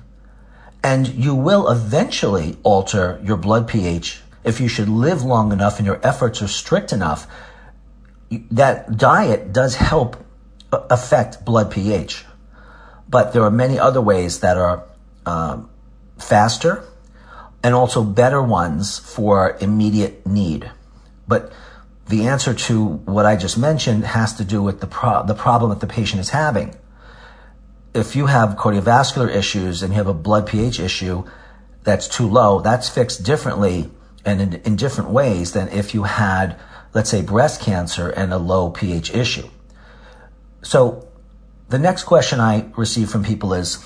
And 0.85 1.09
you 1.09 1.35
will 1.35 1.69
eventually 1.69 2.59
alter 2.63 3.19
your 3.25 3.39
blood 3.39 3.67
pH 3.67 4.21
if 4.45 4.61
you 4.61 4.69
should 4.69 4.89
live 4.89 5.23
long 5.23 5.51
enough 5.51 5.79
and 5.79 5.87
your 5.87 5.99
efforts 6.07 6.43
are 6.43 6.49
strict 6.49 6.93
enough. 6.93 7.27
That 8.51 8.97
diet 8.97 9.53
does 9.53 9.75
help 9.75 10.23
affect 10.71 11.45
blood 11.45 11.71
pH. 11.71 12.25
But 13.09 13.33
there 13.33 13.43
are 13.43 13.51
many 13.51 13.79
other 13.79 14.03
ways 14.03 14.41
that 14.41 14.59
are 14.59 14.85
um, 15.25 15.71
faster 16.19 16.85
and 17.63 17.75
also 17.75 18.03
better 18.03 18.43
ones 18.43 18.99
for 18.99 19.57
immediate 19.61 20.27
need. 20.27 20.71
But 21.27 21.53
the 22.07 22.27
answer 22.27 22.55
to 22.55 22.85
what 22.85 23.27
I 23.27 23.37
just 23.37 23.59
mentioned 23.59 24.05
has 24.05 24.35
to 24.35 24.45
do 24.45 24.63
with 24.63 24.81
the, 24.81 24.87
pro- 24.87 25.27
the 25.27 25.35
problem 25.35 25.71
that 25.71 25.81
the 25.81 25.87
patient 25.87 26.21
is 26.21 26.31
having. 26.31 26.75
If 27.95 28.15
you 28.15 28.27
have 28.27 28.57
cardiovascular 28.57 29.29
issues 29.35 29.83
and 29.83 29.93
you 29.93 29.97
have 29.97 30.07
a 30.07 30.15
blood 30.15 30.47
pH 30.47 30.79
issue 30.79 31.25
that's 31.83 32.07
too 32.07 32.29
low, 32.29 32.61
that's 32.61 32.89
fixed 32.89 33.25
differently 33.25 33.91
and 34.25 34.41
in, 34.41 34.55
in 34.63 34.77
different 34.77 35.11
ways 35.11 35.53
than 35.53 35.69
if 35.69 35.95
you 35.95 36.05
had, 36.05 36.59
let's 36.95 37.11
say, 37.11 37.23
breast 37.23 37.61
cancer 37.61 38.11
and 38.11 38.33
a 38.33 38.39
low 38.39 38.71
pH 38.71 39.15
issue. 39.15 39.49
So 40.63 41.09
the 41.69 41.79
next 41.79 42.05
question 42.05 42.39
I 42.39 42.71
receive 42.77 43.11
from 43.11 43.25
people 43.25 43.55
is, 43.55 43.85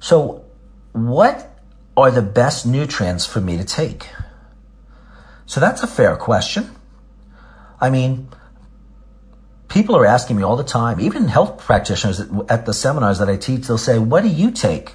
so 0.00 0.44
what 0.92 1.53
are 1.96 2.10
the 2.10 2.22
best 2.22 2.66
nutrients 2.66 3.26
for 3.26 3.40
me 3.40 3.56
to 3.56 3.64
take? 3.64 4.08
So 5.46 5.60
that's 5.60 5.82
a 5.82 5.86
fair 5.86 6.16
question. 6.16 6.70
I 7.80 7.90
mean, 7.90 8.28
people 9.68 9.96
are 9.96 10.06
asking 10.06 10.36
me 10.36 10.42
all 10.42 10.56
the 10.56 10.64
time, 10.64 11.00
even 11.00 11.28
health 11.28 11.58
practitioners 11.58 12.20
at 12.48 12.66
the 12.66 12.72
seminars 12.72 13.18
that 13.18 13.28
I 13.28 13.36
teach, 13.36 13.66
they'll 13.66 13.78
say, 13.78 13.98
what 13.98 14.22
do 14.22 14.28
you 14.28 14.50
take? 14.50 14.94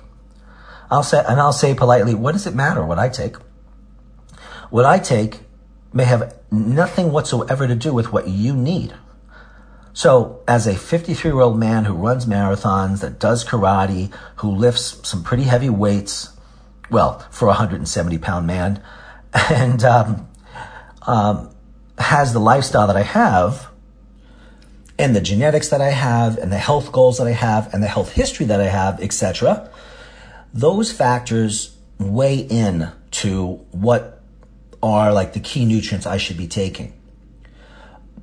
I'll 0.90 1.04
say, 1.04 1.24
and 1.28 1.40
I'll 1.40 1.54
say 1.54 1.76
politely, 1.76 2.16
what 2.16 2.32
does 2.32 2.48
it 2.48 2.56
matter 2.56 2.84
what 2.84 2.98
I 2.98 3.10
take? 3.10 3.36
What 4.70 4.86
I 4.86 4.98
take 5.00 5.42
may 5.94 6.06
have 6.06 6.36
nothing 6.52 7.12
whatsoever 7.12 7.68
to 7.68 7.76
do 7.76 7.94
with 7.94 8.12
what 8.12 8.28
you 8.28 8.56
need. 8.56 8.94
So, 9.94 10.42
as 10.48 10.66
a 10.66 10.76
53 10.76 11.32
year 11.32 11.42
old 11.42 11.60
man 11.60 11.86
who 11.86 11.94
runs 11.94 12.26
marathons, 12.26 13.02
that 13.02 13.20
does 13.20 13.44
karate, 13.44 14.14
who 14.38 14.50
lifts 14.50 15.08
some 15.08 15.24
pretty 15.24 15.44
heavy 15.44 15.70
weights, 15.70 16.30
well, 16.90 17.20
for 17.32 17.46
a 17.46 17.50
170 17.50 18.18
pound 18.18 18.48
man, 18.48 18.82
and 19.50 19.84
um, 19.84 20.28
um, 21.04 21.56
has 21.98 22.34
the 22.34 22.40
lifestyle 22.40 22.88
that 22.88 22.98
I 22.98 23.04
have, 23.04 23.70
and 24.98 25.16
the 25.16 25.22
genetics 25.22 25.70
that 25.70 25.82
I 25.82 25.90
have, 25.90 26.38
and 26.38 26.52
the 26.52 26.58
health 26.58 26.92
goals 26.92 27.18
that 27.18 27.28
I 27.28 27.32
have, 27.32 27.74
and 27.74 27.82
the 27.82 27.88
health 27.88 28.12
history 28.12 28.46
that 28.48 28.60
I 28.60 28.68
have, 28.68 29.00
etc., 29.02 29.70
those 30.54 30.92
factors 30.92 31.78
weigh 32.00 32.40
in 32.40 32.92
to 33.12 33.66
what 33.72 34.22
are 34.82 35.14
like 35.14 35.34
the 35.34 35.40
key 35.40 35.66
nutrients 35.66 36.06
I 36.06 36.18
should 36.18 36.38
be 36.38 36.48
taking. 36.48 36.94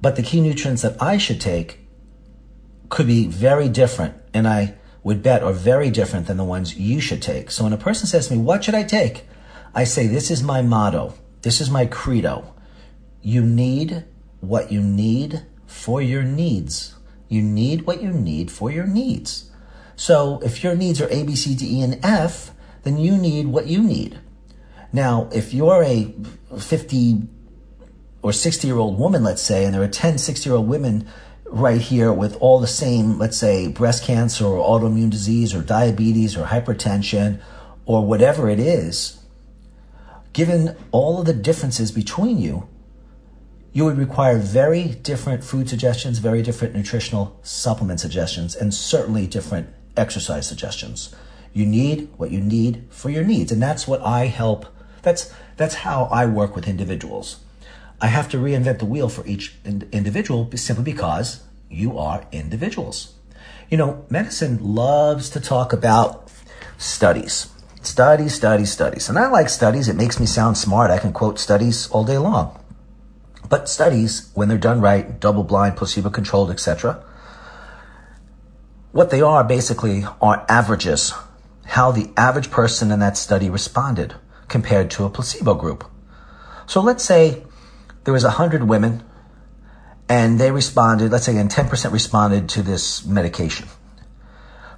But 0.01 0.17
the 0.17 0.23
key 0.23 0.41
nutrients 0.41 0.83
that 0.83 1.01
I 1.01 1.19
should 1.19 1.41
take 1.41 1.81
could 2.89 3.07
be 3.07 3.27
very 3.27 3.69
different, 3.69 4.15
and 4.35 4.47
I 4.47 4.75
would 5.07 5.23
bet 5.23 5.41
are 5.41 5.53
very 5.53 5.89
different 5.89 6.27
than 6.27 6.37
the 6.37 6.43
ones 6.43 6.77
you 6.77 7.01
should 7.01 7.23
take. 7.23 7.49
So 7.53 7.63
when 7.63 7.73
a 7.73 7.77
person 7.77 8.09
says 8.09 8.27
to 8.27 8.35
me, 8.35 8.43
What 8.43 8.65
should 8.65 8.75
I 8.75 8.83
take? 8.83 9.25
I 9.73 9.85
say, 9.85 10.09
This 10.09 10.33
is 10.33 10.43
my 10.43 10.63
motto. 10.63 11.15
This 11.43 11.61
is 11.61 11.71
my 11.71 11.87
credo. 11.87 12.53
You 13.23 13.43
need 13.43 14.03
what 14.41 14.73
you 14.73 14.83
need 14.83 15.47
for 15.65 16.03
your 16.03 16.25
needs. 16.25 16.97
You 17.29 17.41
need 17.41 17.83
what 17.83 18.03
you 18.03 18.11
need 18.11 18.51
for 18.51 18.69
your 18.69 18.85
needs. 18.85 19.49
So 19.95 20.41
if 20.45 20.65
your 20.65 20.75
needs 20.75 21.01
are 21.01 21.09
A, 21.09 21.23
B, 21.23 21.37
C, 21.37 21.55
D, 21.55 21.79
E, 21.79 21.83
and 21.83 22.05
F, 22.05 22.51
then 22.83 22.99
you 22.99 23.17
need 23.17 23.47
what 23.47 23.69
you 23.69 23.85
need. 23.85 24.19
Now, 24.93 25.29
if 25.33 25.55
you're 25.55 25.85
a 25.85 26.13
50 26.59 27.23
or 28.23 28.33
60 28.33 28.67
year 28.67 28.77
old 28.77 28.99
woman, 28.99 29.23
let's 29.23 29.43
say, 29.43 29.67
and 29.67 29.73
there 29.73 29.83
are 29.83 29.87
10 29.87 30.19
60 30.19 30.51
year 30.51 30.57
old 30.57 30.67
women 30.67 31.07
right 31.51 31.81
here 31.81 32.13
with 32.13 32.37
all 32.41 32.61
the 32.61 32.67
same, 32.67 33.19
let's 33.19 33.37
say, 33.37 33.69
breast 33.69 34.05
cancer 34.05 34.45
or 34.45 34.59
autoimmune 34.59 35.11
disease 35.11 35.55
or 35.55 35.63
diabetes 35.63 36.37
or 36.37 36.47
hypertension 36.47 37.41
or 37.85 38.05
whatever 38.05 38.51
it 38.51 38.59
is, 38.59 39.21
given 40.33 40.77
all 40.91 41.21
of 41.21 41.27
the 41.27 41.33
differences 41.33 41.93
between 41.93 42.39
you, 42.39 42.69
you 43.73 43.85
would 43.85 43.99
require 43.99 44.39
very 44.39 44.85
different 44.85 45.45
food 45.45 45.69
suggestions, 45.69 46.19
very 46.19 46.43
different 46.43 46.75
nutritional 46.75 47.39
supplement 47.43 48.01
suggestions, 48.01 48.55
and 48.55 48.73
certainly 48.73 49.27
different 49.27 49.69
exercise 49.97 50.49
suggestions. 50.49 51.15
You 51.53 51.67
need 51.67 52.09
what 52.17 52.31
you 52.31 52.41
need 52.41 52.85
for 52.91 53.11
your 53.11 53.25
needs. 53.25 53.53
And 53.53 53.63
that's 53.63 53.87
what 53.87 54.01
I 54.03 54.27
help. 54.27 54.67
That's, 55.03 55.33
that's 55.57 55.77
how 55.77 56.05
I 56.11 56.27
work 56.27 56.55
with 56.57 56.69
individuals. 56.69 57.39
I 58.01 58.09
have 58.09 58.29
to 58.31 58.37
reinvent 58.37 58.79
the 58.79 58.87
wheel 58.87 59.09
for 59.09 59.27
each 59.27 59.55
individual 59.65 60.51
simply 60.55 60.85
because 60.85 61.43
you 61.71 61.99
are 61.99 62.27
individuals. 62.31 63.15
You 63.71 63.79
know, 63.79 64.05
medicine 64.11 64.59
loves 64.63 65.31
to 65.31 65.41
talk 65.41 65.73
about 65.73 66.31
studies. 66.79 67.49
Studies, 67.83 68.35
studies, 68.35 68.71
studies. 68.71 69.09
And 69.09 69.19
I 69.19 69.29
like 69.29 69.49
studies. 69.49 69.89
It 69.89 69.97
makes 69.97 70.21
me 70.21 70.27
sound 70.27 70.59
smart. 70.59 70.91
I 70.91 70.99
can 70.99 71.13
quote 71.13 71.39
studies 71.39 71.89
all 71.91 72.05
day 72.05 72.19
long. 72.19 72.59
But 73.49 73.69
studies, 73.69 74.31
when 74.35 74.49
they're 74.49 74.59
done 74.59 74.81
right, 74.81 75.19
double 75.21 75.45
blind, 75.45 75.77
placebo 75.77 76.11
controlled, 76.11 76.51
etc., 76.51 77.03
what 78.93 79.11
they 79.11 79.21
are 79.21 79.45
basically 79.45 80.05
are 80.21 80.45
averages. 80.49 81.13
How 81.67 81.93
the 81.93 82.11
average 82.17 82.51
person 82.51 82.91
in 82.91 83.01
that 83.01 83.17
study 83.17 83.51
responded 83.51 84.15
compared 84.49 84.91
to 84.93 85.05
a 85.05 85.11
placebo 85.11 85.55
group. 85.55 85.85
So 86.67 86.81
let's 86.81 87.05
say 87.05 87.45
there 88.07 88.15
was 88.15 88.25
100 88.25 88.63
women 88.63 89.03
and 90.09 90.39
they 90.39 90.53
responded, 90.53 91.11
let's 91.11 91.27
say, 91.27 91.37
and 91.37 91.51
10% 91.51 91.93
responded 91.93 92.49
to 92.51 92.63
this 92.63 93.05
medication. 93.05 93.67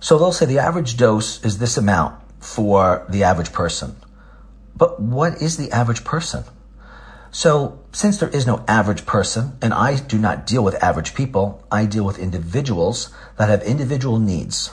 So 0.00 0.18
they'll 0.18 0.32
say 0.32 0.46
the 0.46 0.58
average 0.58 0.96
dose 0.96 1.44
is 1.44 1.58
this 1.58 1.76
amount 1.76 2.18
for 2.40 3.04
the 3.10 3.24
average 3.24 3.52
person. 3.52 3.96
But 4.74 4.98
what 4.98 5.42
is 5.42 5.58
the 5.58 5.70
average 5.72 6.04
person? 6.04 6.44
So 7.30 7.84
since 7.92 8.16
there 8.16 8.30
is 8.30 8.46
no 8.46 8.64
average 8.66 9.04
person, 9.04 9.58
and 9.60 9.74
I 9.74 9.96
do 9.96 10.18
not 10.18 10.46
deal 10.46 10.64
with 10.64 10.82
average 10.82 11.14
people, 11.14 11.62
I 11.70 11.84
deal 11.84 12.04
with 12.04 12.18
individuals 12.18 13.10
that 13.36 13.50
have 13.50 13.62
individual 13.62 14.18
needs. 14.18 14.70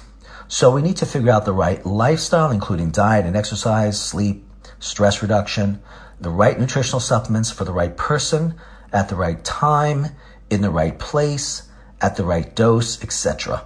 So 0.48 0.72
we 0.72 0.82
need 0.82 0.96
to 0.98 1.06
figure 1.06 1.32
out 1.32 1.44
the 1.44 1.52
right 1.52 1.86
lifestyle, 1.86 2.52
including 2.52 2.92
diet 2.92 3.26
and 3.26 3.36
exercise, 3.36 4.02
sleep, 4.02 4.48
stress 4.80 5.22
reduction, 5.22 5.82
the 6.20 6.30
right 6.30 6.60
nutritional 6.60 7.00
supplements 7.00 7.52
for 7.52 7.64
the 7.66 7.74
right 7.74 7.96
person 7.96 8.56
at 8.92 9.10
the 9.10 9.16
right 9.16 9.44
time, 9.44 10.08
in 10.50 10.62
the 10.62 10.70
right 10.70 10.98
place, 10.98 11.64
at 12.02 12.16
the 12.16 12.24
right 12.24 12.56
dose, 12.56 13.04
etc. 13.04 13.66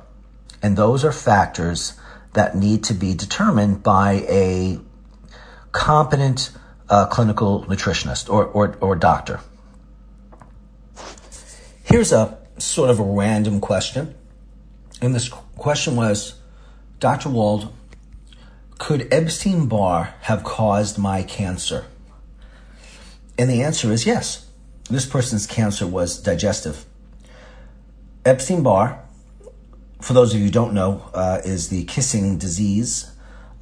And 0.62 0.78
those 0.78 1.06
are 1.06 1.12
factors 1.12 1.94
that 2.34 2.56
need 2.56 2.84
to 2.86 2.94
be 2.94 3.14
determined 3.14 3.84
by 3.84 4.26
a 4.30 4.80
competent 5.72 6.52
uh, 6.90 7.06
clinical 7.08 7.66
nutritionist 7.66 8.30
or, 8.30 8.46
or, 8.46 8.78
or 8.82 8.96
doctor. 8.96 9.40
Here's 11.84 12.12
a 12.12 12.38
sort 12.58 12.90
of 12.90 13.00
a 13.00 13.04
random 13.04 13.62
question. 13.62 14.16
And 15.02 15.16
this 15.16 15.30
question 15.30 15.96
was 15.96 16.36
Dr. 17.00 17.30
Wald, 17.30 17.74
could 18.78 19.08
Epstein 19.12 19.68
Barr 19.68 20.14
have 20.22 20.44
caused 20.44 20.98
my 20.98 21.24
cancer? 21.24 21.86
And 23.40 23.50
the 23.50 23.64
answer 23.64 23.90
is 23.94 24.06
yes. 24.06 24.46
This 24.90 25.06
person's 25.06 25.48
cancer 25.48 25.88
was 25.88 26.22
digestive. 26.22 26.86
Epstein 28.26 28.64
Barr, 28.64 29.02
for 30.02 30.12
those 30.12 30.34
of 30.34 30.40
you 30.40 30.48
who 30.48 30.52
don't 30.52 30.74
know, 30.74 31.10
uh, 31.14 31.40
is 31.46 31.70
the 31.70 31.86
kissing 31.86 32.38
disease 32.38 33.10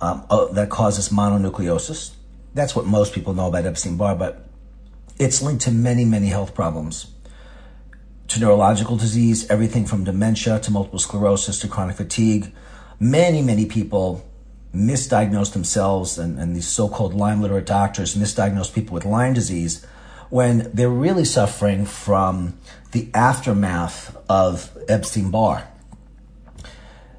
um, 0.02 0.26
uh, 0.32 0.46
that 0.46 0.72
causes 0.72 1.10
mononucleosis. 1.10 2.16
That's 2.56 2.76
what 2.76 2.88
most 2.88 3.14
people 3.14 3.36
know 3.36 3.50
about 3.50 3.68
Epstein 3.68 3.98
Barr, 3.98 4.16
but 4.16 4.48
it's 5.20 5.44
linked 5.44 5.62
to 5.66 5.72
many, 5.72 6.06
many 6.06 6.28
health 6.28 6.56
problems. 6.56 7.12
To 8.30 8.40
neurological 8.40 8.98
disease, 8.98 9.48
everything 9.48 9.86
from 9.86 10.06
dementia 10.06 10.60
to 10.60 10.72
multiple 10.72 10.98
sclerosis 10.98 11.60
to 11.60 11.68
chronic 11.68 11.98
fatigue. 11.98 12.52
Many, 13.00 13.44
many 13.44 13.68
people 13.68 14.27
misdiagnose 14.78 15.54
themselves, 15.54 16.18
and, 16.18 16.40
and 16.40 16.56
these 16.56 16.68
so 16.68 16.88
called 16.88 17.14
Lyme 17.14 17.42
literate 17.42 17.66
doctors 17.66 18.16
misdiagnose 18.16 18.74
people 18.74 18.94
with 18.94 19.06
Lyme 19.06 19.34
disease 19.34 19.86
when 20.30 20.70
they're 20.74 20.90
really 20.90 21.26
suffering 21.26 21.86
from 21.86 22.58
the 22.92 23.10
aftermath 23.14 24.16
of 24.30 24.78
Epstein 24.88 25.32
Barr. 25.32 25.68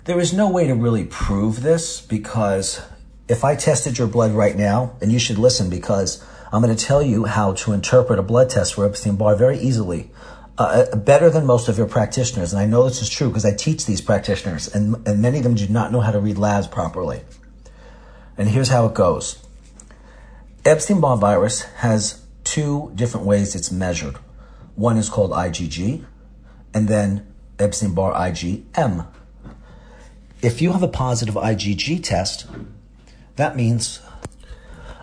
There 0.05 0.21
is 0.21 0.33
no 0.33 0.49
way 0.49 0.67
to 0.67 0.75
really 0.75 1.05
prove 1.05 1.63
this 1.63 2.01
because 2.01 2.81
if 3.29 3.45
I 3.45 3.57
tested 3.57 3.99
your 3.99 4.09
blood 4.09 4.33
right 4.33 4.57
now, 4.57 4.97
and 5.03 5.13
you 5.13 5.19
should 5.19 5.39
listen 5.39 5.69
because 5.69 6.25
I'm 6.51 6.63
going 6.63 6.75
to 6.75 6.85
tell 6.85 7.03
you 7.03 7.27
how 7.27 7.53
to 7.55 7.73
interpret 7.73 8.19
a 8.19 8.23
blood 8.23 8.49
test 8.49 8.75
for 8.75 8.87
Epstein 8.87 9.17
Barr 9.17 9.37
very 9.37 9.59
easily, 9.59 10.11
uh, 10.57 10.87
uh, 10.93 10.97
better 10.97 11.29
than 11.29 11.45
most 11.45 11.69
of 11.69 11.77
your 11.77 11.87
practitioners. 11.87 12.53
And 12.53 12.61
I 12.61 12.67
know 12.67 12.85
this 12.85 13.03
is 13.03 13.11
true 13.11 13.29
because 13.29 13.45
I 13.45 13.55
teach 13.55 13.85
these 13.85 14.01
practitioners, 14.01 14.75
and, 14.75 15.07
and 15.07 15.21
many 15.21 15.39
of 15.39 15.45
them 15.45 15.55
do 15.55 15.69
not 15.69 15.93
know 15.93 16.01
how 16.01 16.11
to 16.11 16.19
read 16.19 16.39
labs 16.39 16.67
properly. 16.67 17.21
And 18.39 18.49
here's 18.49 18.69
how 18.69 18.87
it 18.87 18.95
goes 18.95 19.45
Epstein 20.65 21.01
Barr 21.01 21.17
virus 21.17 21.63
has 21.79 22.23
two 22.45 22.93
different 22.95 23.27
ways 23.27 23.55
it's 23.55 23.73
measured. 23.73 24.17
One 24.77 24.97
is 24.97 25.11
called 25.11 25.33
IgG, 25.33 26.05
and 26.73 26.89
then 26.89 27.27
Epstein 27.59 27.95
Barr 27.95 28.15
IgM. 28.15 29.07
If 30.41 30.63
you 30.63 30.73
have 30.73 30.85
a 30.85 30.89
positive 30.89 31.35
IgG 31.35 32.03
test, 32.05 32.47
that 33.35 33.57
means 33.57 34.01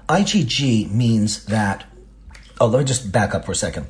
IgG 0.08 0.90
means 0.92 1.46
that. 1.46 1.86
Oh, 2.62 2.68
let 2.68 2.80
me 2.80 2.86
just 2.86 3.12
back 3.12 3.36
up 3.36 3.44
for 3.44 3.52
a 3.52 3.56
second. 3.56 3.88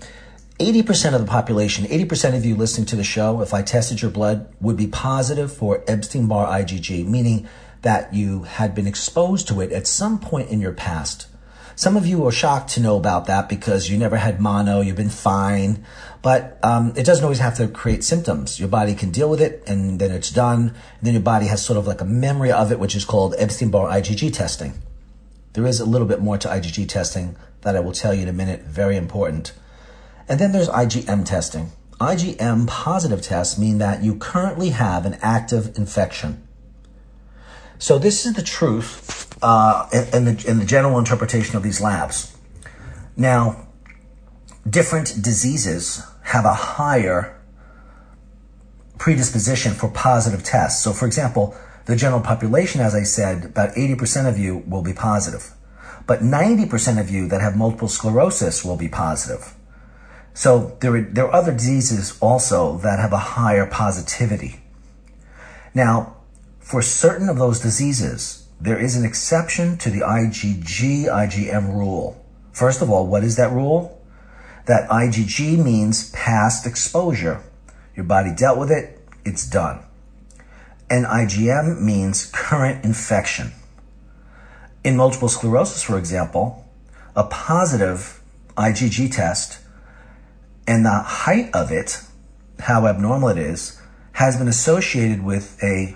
80% 0.60 1.14
of 1.14 1.22
the 1.22 1.28
population, 1.28 1.86
80% 1.86 2.36
of 2.36 2.46
you 2.46 2.56
listening 2.56 2.88
to 2.88 2.96
the 2.96 3.04
show, 3.04 3.42
if 3.42 3.54
I 3.54 3.62
tested 3.62 4.02
your 4.02 4.10
blood, 4.10 4.52
would 4.62 4.78
be 4.78 4.88
positive 4.88 5.54
for 5.54 5.84
Epstein 5.86 6.28
Barr 6.28 6.48
IgG, 6.48 7.06
meaning 7.06 7.48
that 7.86 8.12
you 8.16 8.42
had 8.44 8.74
been 8.74 8.88
exposed 8.88 9.48
to 9.48 9.62
it 9.62 9.72
at 9.72 9.86
some 9.86 10.18
point 10.18 10.50
in 10.50 10.60
your 10.60 10.72
past. 10.72 11.28
Some 11.76 11.96
of 11.96 12.08
you 12.08 12.26
are 12.26 12.32
shocked 12.32 12.72
to 12.72 12.80
know 12.80 12.98
about 12.98 13.28
that 13.28 13.48
because 13.48 13.92
you 13.92 13.98
never 14.00 14.18
had 14.18 14.42
mono, 14.42 14.82
you've 14.82 14.96
been 14.96 15.10
fine, 15.10 15.86
but 16.24 16.58
um, 16.64 16.94
it 16.96 17.06
doesn't 17.06 17.24
always 17.24 17.38
have 17.38 17.58
to 17.58 17.68
create 17.68 18.04
symptoms. 18.04 18.60
Your 18.60 18.70
body 18.70 18.96
can 18.96 19.12
deal 19.12 19.30
with 19.30 19.40
it 19.40 19.62
and 19.68 20.00
then 20.00 20.10
it's 20.10 20.32
done. 20.32 20.70
And 20.70 21.04
then 21.04 21.14
your 21.14 21.22
body 21.22 21.46
has 21.46 21.64
sort 21.64 21.78
of 21.78 21.86
like 21.86 22.02
a 22.02 22.06
memory 22.06 22.52
of 22.52 22.72
it, 22.72 22.80
which 22.80 22.96
is 22.96 23.06
called 23.06 23.36
Epstein 23.38 23.70
Barr 23.70 23.88
IgG 23.88 24.34
testing. 24.34 24.74
There 25.54 25.68
is 25.68 25.80
a 25.80 25.86
little 25.86 26.08
bit 26.08 26.22
more 26.22 26.40
to 26.40 26.48
IgG 26.48 26.90
testing 26.90 27.36
that 27.62 27.76
I 27.76 27.82
will 27.82 27.92
tell 27.92 28.16
you 28.16 28.24
in 28.24 28.30
a 28.30 28.34
minute, 28.34 28.64
very 28.64 28.98
important. 28.98 29.54
And 30.28 30.40
then 30.40 30.54
there's 30.54 30.70
IgM 30.70 31.24
testing. 31.24 31.72
IgM 32.02 32.66
positive 32.68 33.22
tests 33.22 33.60
mean 33.60 33.78
that 33.78 34.02
you 34.02 34.16
currently 34.16 34.70
have 34.70 35.06
an 35.06 35.20
active 35.22 35.78
infection. 35.78 36.45
So 37.78 37.98
this 38.00 38.26
is 38.26 38.34
the 38.34 38.42
truth 38.42 39.28
uh, 39.42 39.88
in, 40.14 40.26
the, 40.26 40.46
in 40.48 40.60
the 40.60 40.66
general 40.66 40.98
interpretation 40.98 41.56
of 41.56 41.64
these 41.64 41.82
labs. 41.82 42.36
Now, 43.18 43.68
different 44.70 45.22
diseases 45.22 46.04
have 46.24 46.46
a 46.46 46.54
higher 46.54 47.40
predisposition 48.98 49.74
for 49.74 49.90
positive 49.90 50.44
tests. 50.44 50.84
So, 50.84 50.94
for 50.94 51.06
example, 51.06 51.56
the 51.86 51.96
general 51.96 52.22
population, 52.22 52.82
as 52.82 52.96
I 52.96 53.04
said, 53.04 53.46
about 53.46 53.76
80% 53.76 54.28
of 54.28 54.40
you 54.40 54.64
will 54.68 54.82
be 54.82 54.94
positive. 54.94 55.52
But 56.08 56.22
90% 56.22 57.00
of 57.00 57.10
you 57.10 57.28
that 57.28 57.42
have 57.42 57.56
multiple 57.56 57.88
sclerosis 57.88 58.64
will 58.64 58.78
be 58.78 58.88
positive. 58.88 59.54
So 60.34 60.78
there 60.82 60.96
are, 60.96 61.02
there 61.02 61.26
are 61.26 61.34
other 61.34 61.52
diseases 61.52 62.18
also 62.20 62.78
that 62.80 63.00
have 63.00 63.14
a 63.14 63.18
higher 63.18 63.66
positivity. 63.66 64.62
Now, 65.74 66.15
for 66.66 66.82
certain 66.82 67.30
of 67.30 67.38
those 67.38 67.60
diseases, 67.60 68.48
there 68.60 68.80
is 68.80 68.98
an 68.98 69.06
exception 69.06 69.78
to 69.78 69.92
the 69.92 70.00
IgG 70.00 71.06
IgM 71.06 71.72
rule. 71.72 72.26
First 72.54 72.82
of 72.82 72.90
all, 72.90 73.06
what 73.06 73.24
is 73.24 73.36
that 73.36 73.52
rule? 73.52 74.02
That 74.66 74.90
IgG 74.90 75.64
means 75.64 76.10
past 76.10 76.66
exposure. 76.66 77.44
Your 77.96 78.06
body 78.06 78.34
dealt 78.36 78.58
with 78.58 78.72
it, 78.72 79.00
it's 79.24 79.48
done. 79.48 79.86
And 80.90 81.06
IgM 81.06 81.84
means 81.84 82.32
current 82.34 82.84
infection. 82.84 83.52
In 84.84 84.98
multiple 84.98 85.30
sclerosis, 85.30 85.84
for 85.84 86.00
example, 86.00 86.68
a 87.16 87.26
positive 87.26 88.24
IgG 88.58 89.16
test 89.16 89.60
and 90.66 90.84
the 90.84 90.90
height 90.90 91.54
of 91.54 91.72
it, 91.72 92.02
how 92.62 92.88
abnormal 92.88 93.30
it 93.30 93.38
is, 93.38 93.80
has 94.14 94.36
been 94.36 94.48
associated 94.48 95.24
with 95.24 95.62
a 95.62 95.96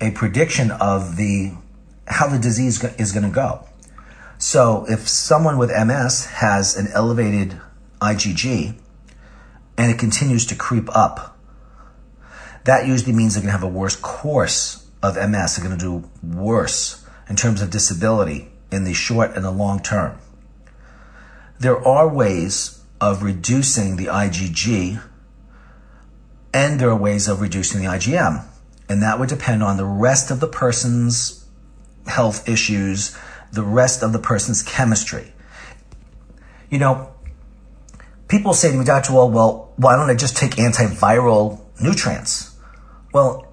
a 0.00 0.10
prediction 0.12 0.70
of 0.70 1.16
the 1.16 1.52
how 2.06 2.26
the 2.26 2.38
disease 2.38 2.82
is 2.82 3.12
going 3.12 3.24
to 3.24 3.34
go. 3.34 3.64
So 4.38 4.86
if 4.88 5.08
someone 5.08 5.58
with 5.58 5.70
MS 5.70 6.26
has 6.26 6.76
an 6.76 6.88
elevated 6.94 7.60
IgG 8.00 8.74
and 9.76 9.90
it 9.90 9.98
continues 9.98 10.46
to 10.46 10.54
creep 10.54 10.88
up, 10.96 11.36
that 12.64 12.86
usually 12.86 13.12
means 13.12 13.34
they're 13.34 13.42
going 13.42 13.52
to 13.52 13.58
have 13.58 13.62
a 13.62 13.68
worse 13.68 13.96
course 13.96 14.86
of 15.02 15.16
MS. 15.16 15.56
They're 15.56 15.66
going 15.66 15.78
to 15.78 15.84
do 15.84 16.08
worse 16.22 17.04
in 17.28 17.36
terms 17.36 17.60
of 17.60 17.70
disability 17.70 18.50
in 18.70 18.84
the 18.84 18.94
short 18.94 19.34
and 19.34 19.44
the 19.44 19.50
long 19.50 19.82
term. 19.82 20.18
There 21.58 21.78
are 21.86 22.08
ways 22.08 22.82
of 23.00 23.22
reducing 23.22 23.96
the 23.96 24.06
IgG, 24.06 25.02
and 26.54 26.80
there 26.80 26.90
are 26.90 26.96
ways 26.96 27.28
of 27.28 27.40
reducing 27.40 27.80
the 27.80 27.86
IgM. 27.86 28.44
And 28.88 29.02
that 29.02 29.18
would 29.18 29.28
depend 29.28 29.62
on 29.62 29.76
the 29.76 29.84
rest 29.84 30.30
of 30.30 30.40
the 30.40 30.46
person's 30.46 31.46
health 32.06 32.48
issues, 32.48 33.16
the 33.52 33.62
rest 33.62 34.02
of 34.02 34.12
the 34.12 34.18
person's 34.18 34.62
chemistry. 34.62 35.32
You 36.70 36.78
know, 36.78 37.10
people 38.28 38.54
say 38.54 38.70
to 38.70 38.76
me, 38.76 38.84
Dr. 38.84 39.12
Wald, 39.12 39.34
well, 39.34 39.72
why 39.76 39.96
don't 39.96 40.10
I 40.10 40.14
just 40.14 40.36
take 40.36 40.52
antiviral 40.52 41.60
nutrients? 41.80 42.56
Well, 43.12 43.46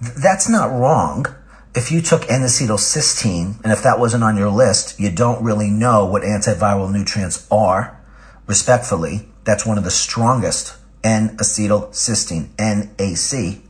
that's 0.00 0.48
not 0.48 0.70
wrong. 0.70 1.26
If 1.74 1.92
you 1.92 2.00
took 2.00 2.30
N-acetylcysteine, 2.30 3.62
and 3.62 3.72
if 3.72 3.82
that 3.82 3.98
wasn't 3.98 4.24
on 4.24 4.36
your 4.36 4.48
list, 4.48 4.98
you 4.98 5.10
don't 5.10 5.42
really 5.42 5.68
know 5.70 6.06
what 6.06 6.22
antiviral 6.22 6.90
nutrients 6.90 7.46
are 7.50 8.00
respectfully, 8.46 9.28
that's 9.44 9.66
one 9.66 9.76
of 9.76 9.84
the 9.84 9.90
strongest 9.90 10.74
N-acetylcysteine, 11.04 12.48
NAC. 12.58 13.62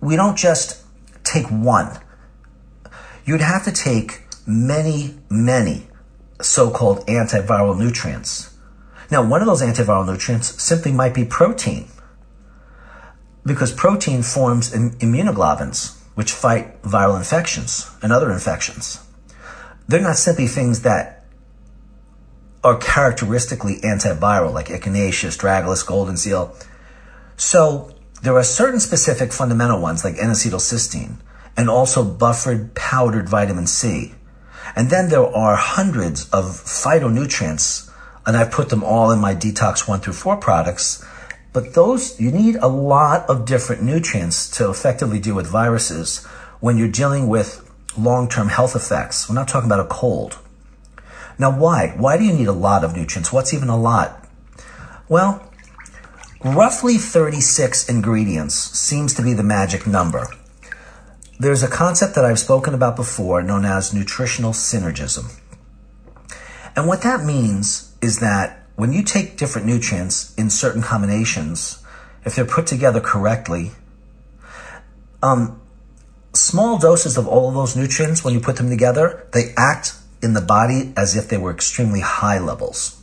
We 0.00 0.16
don't 0.16 0.36
just 0.36 0.84
take 1.24 1.46
one. 1.46 1.98
You'd 3.24 3.40
have 3.40 3.64
to 3.64 3.72
take 3.72 4.22
many, 4.46 5.18
many 5.28 5.88
so-called 6.40 7.06
antiviral 7.06 7.78
nutrients. 7.78 8.56
Now, 9.10 9.26
one 9.26 9.40
of 9.40 9.46
those 9.46 9.62
antiviral 9.62 10.06
nutrients 10.06 10.62
simply 10.62 10.92
might 10.92 11.14
be 11.14 11.24
protein 11.24 11.88
because 13.44 13.72
protein 13.72 14.22
forms 14.22 14.72
immunoglobulins, 14.72 15.98
which 16.14 16.32
fight 16.32 16.82
viral 16.82 17.16
infections 17.16 17.90
and 18.02 18.12
other 18.12 18.30
infections. 18.30 19.00
They're 19.88 20.02
not 20.02 20.16
simply 20.16 20.46
things 20.46 20.82
that 20.82 21.24
are 22.62 22.76
characteristically 22.76 23.76
antiviral, 23.76 24.52
like 24.52 24.66
Echinacea, 24.66 25.28
Astragalus, 25.28 25.86
Golden 25.86 26.16
Seal. 26.16 26.54
So 27.36 27.94
there 28.22 28.36
are 28.36 28.42
certain 28.42 28.80
specific 28.80 29.32
fundamental 29.32 29.80
ones, 29.80 30.04
like 30.04 30.16
N-acetylcysteine, 30.18 31.16
and 31.56 31.70
also 31.70 32.04
buffered 32.04 32.74
powdered 32.74 33.28
vitamin 33.28 33.66
C. 33.66 34.14
And 34.76 34.90
then 34.90 35.08
there 35.08 35.26
are 35.26 35.56
hundreds 35.56 36.28
of 36.30 36.44
phytonutrients, 36.44 37.90
and 38.26 38.36
I've 38.36 38.50
put 38.50 38.68
them 38.68 38.84
all 38.84 39.10
in 39.10 39.18
my 39.18 39.34
Detox 39.34 39.88
1 39.88 40.00
through 40.00 40.12
4 40.12 40.36
products. 40.36 41.04
But 41.52 41.74
those, 41.74 42.20
you 42.20 42.30
need 42.30 42.56
a 42.56 42.68
lot 42.68 43.28
of 43.28 43.46
different 43.46 43.82
nutrients 43.82 44.50
to 44.58 44.68
effectively 44.68 45.18
deal 45.18 45.34
with 45.34 45.46
viruses 45.46 46.24
when 46.60 46.76
you're 46.76 46.88
dealing 46.88 47.28
with 47.28 47.64
long-term 47.96 48.48
health 48.48 48.76
effects. 48.76 49.28
We're 49.28 49.34
not 49.34 49.48
talking 49.48 49.68
about 49.68 49.80
a 49.80 49.88
cold. 49.88 50.38
Now, 51.38 51.56
why? 51.56 51.94
Why 51.96 52.18
do 52.18 52.24
you 52.24 52.32
need 52.32 52.48
a 52.48 52.52
lot 52.52 52.84
of 52.84 52.96
nutrients? 52.96 53.32
What's 53.32 53.54
even 53.54 53.68
a 53.68 53.76
lot? 53.76 54.28
Well, 55.08 55.47
roughly 56.44 56.96
36 56.96 57.88
ingredients 57.88 58.54
seems 58.54 59.14
to 59.14 59.22
be 59.22 59.32
the 59.32 59.42
magic 59.42 59.86
number. 59.86 60.26
There's 61.38 61.62
a 61.62 61.68
concept 61.68 62.14
that 62.14 62.24
I've 62.24 62.38
spoken 62.38 62.74
about 62.74 62.96
before 62.96 63.42
known 63.42 63.64
as 63.64 63.94
nutritional 63.94 64.52
synergism. 64.52 65.40
And 66.76 66.86
what 66.86 67.02
that 67.02 67.24
means 67.24 67.94
is 68.00 68.20
that 68.20 68.64
when 68.76 68.92
you 68.92 69.02
take 69.02 69.36
different 69.36 69.66
nutrients 69.66 70.34
in 70.36 70.50
certain 70.50 70.82
combinations, 70.82 71.82
if 72.24 72.36
they're 72.36 72.44
put 72.44 72.66
together 72.66 73.00
correctly, 73.00 73.72
um, 75.22 75.60
small 76.32 76.78
doses 76.78 77.16
of 77.16 77.26
all 77.26 77.48
of 77.48 77.54
those 77.54 77.76
nutrients, 77.76 78.24
when 78.24 78.34
you 78.34 78.40
put 78.40 78.56
them 78.56 78.70
together, 78.70 79.26
they 79.32 79.52
act 79.56 79.94
in 80.22 80.34
the 80.34 80.40
body 80.40 80.92
as 80.96 81.16
if 81.16 81.28
they 81.28 81.36
were 81.36 81.50
extremely 81.50 82.00
high 82.00 82.38
levels. 82.38 82.97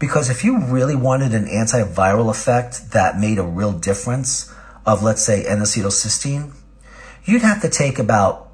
Because 0.00 0.30
if 0.30 0.42
you 0.42 0.58
really 0.58 0.96
wanted 0.96 1.34
an 1.34 1.44
antiviral 1.44 2.30
effect 2.30 2.92
that 2.92 3.20
made 3.20 3.38
a 3.38 3.44
real 3.44 3.72
difference 3.72 4.52
of, 4.86 5.02
let's 5.02 5.22
say, 5.22 5.44
N-acetylcysteine, 5.46 6.52
you'd 7.24 7.42
have 7.42 7.60
to 7.60 7.68
take 7.68 7.98
about 7.98 8.50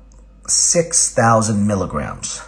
6,000 0.49 1.65
milligrams. 1.65 2.43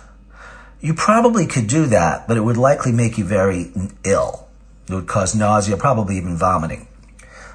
You 0.81 0.95
probably 0.95 1.47
could 1.47 1.69
do 1.69 1.87
that, 1.87 2.27
but 2.27 2.37
it 2.37 2.41
would 2.41 2.57
likely 2.57 2.91
make 2.91 3.17
you 3.17 3.25
very 3.25 3.73
ill. 4.05 4.49
It 4.89 4.95
would 4.95 5.07
cause 5.07 5.35
nausea, 5.35 5.77
probably 5.77 6.17
even 6.17 6.37
vomiting. 6.37 6.89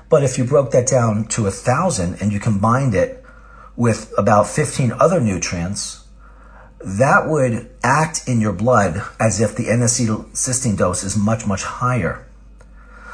But 0.09 0.23
if 0.23 0.37
you 0.37 0.45
broke 0.45 0.71
that 0.71 0.87
down 0.87 1.25
to 1.29 1.47
a 1.47 1.51
thousand 1.51 2.21
and 2.21 2.31
you 2.31 2.39
combined 2.39 2.95
it 2.95 3.23
with 3.75 4.13
about 4.17 4.47
15 4.47 4.93
other 4.93 5.19
nutrients, 5.19 6.02
that 6.83 7.27
would 7.27 7.69
act 7.83 8.27
in 8.27 8.41
your 8.41 8.53
blood 8.53 9.01
as 9.19 9.39
if 9.39 9.55
the 9.55 9.69
N-acetylcysteine 9.69 10.77
dose 10.77 11.03
is 11.03 11.15
much, 11.15 11.47
much 11.47 11.63
higher. 11.63 12.25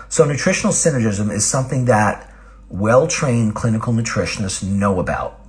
So 0.10 0.26
nutritional 0.26 0.74
synergism 0.74 1.32
is 1.32 1.46
something 1.46 1.86
that 1.86 2.34
well-trained 2.70 3.56
clinical 3.56 3.94
nutritionists 3.94 4.64
know 4.64 5.00
about. 5.00 5.40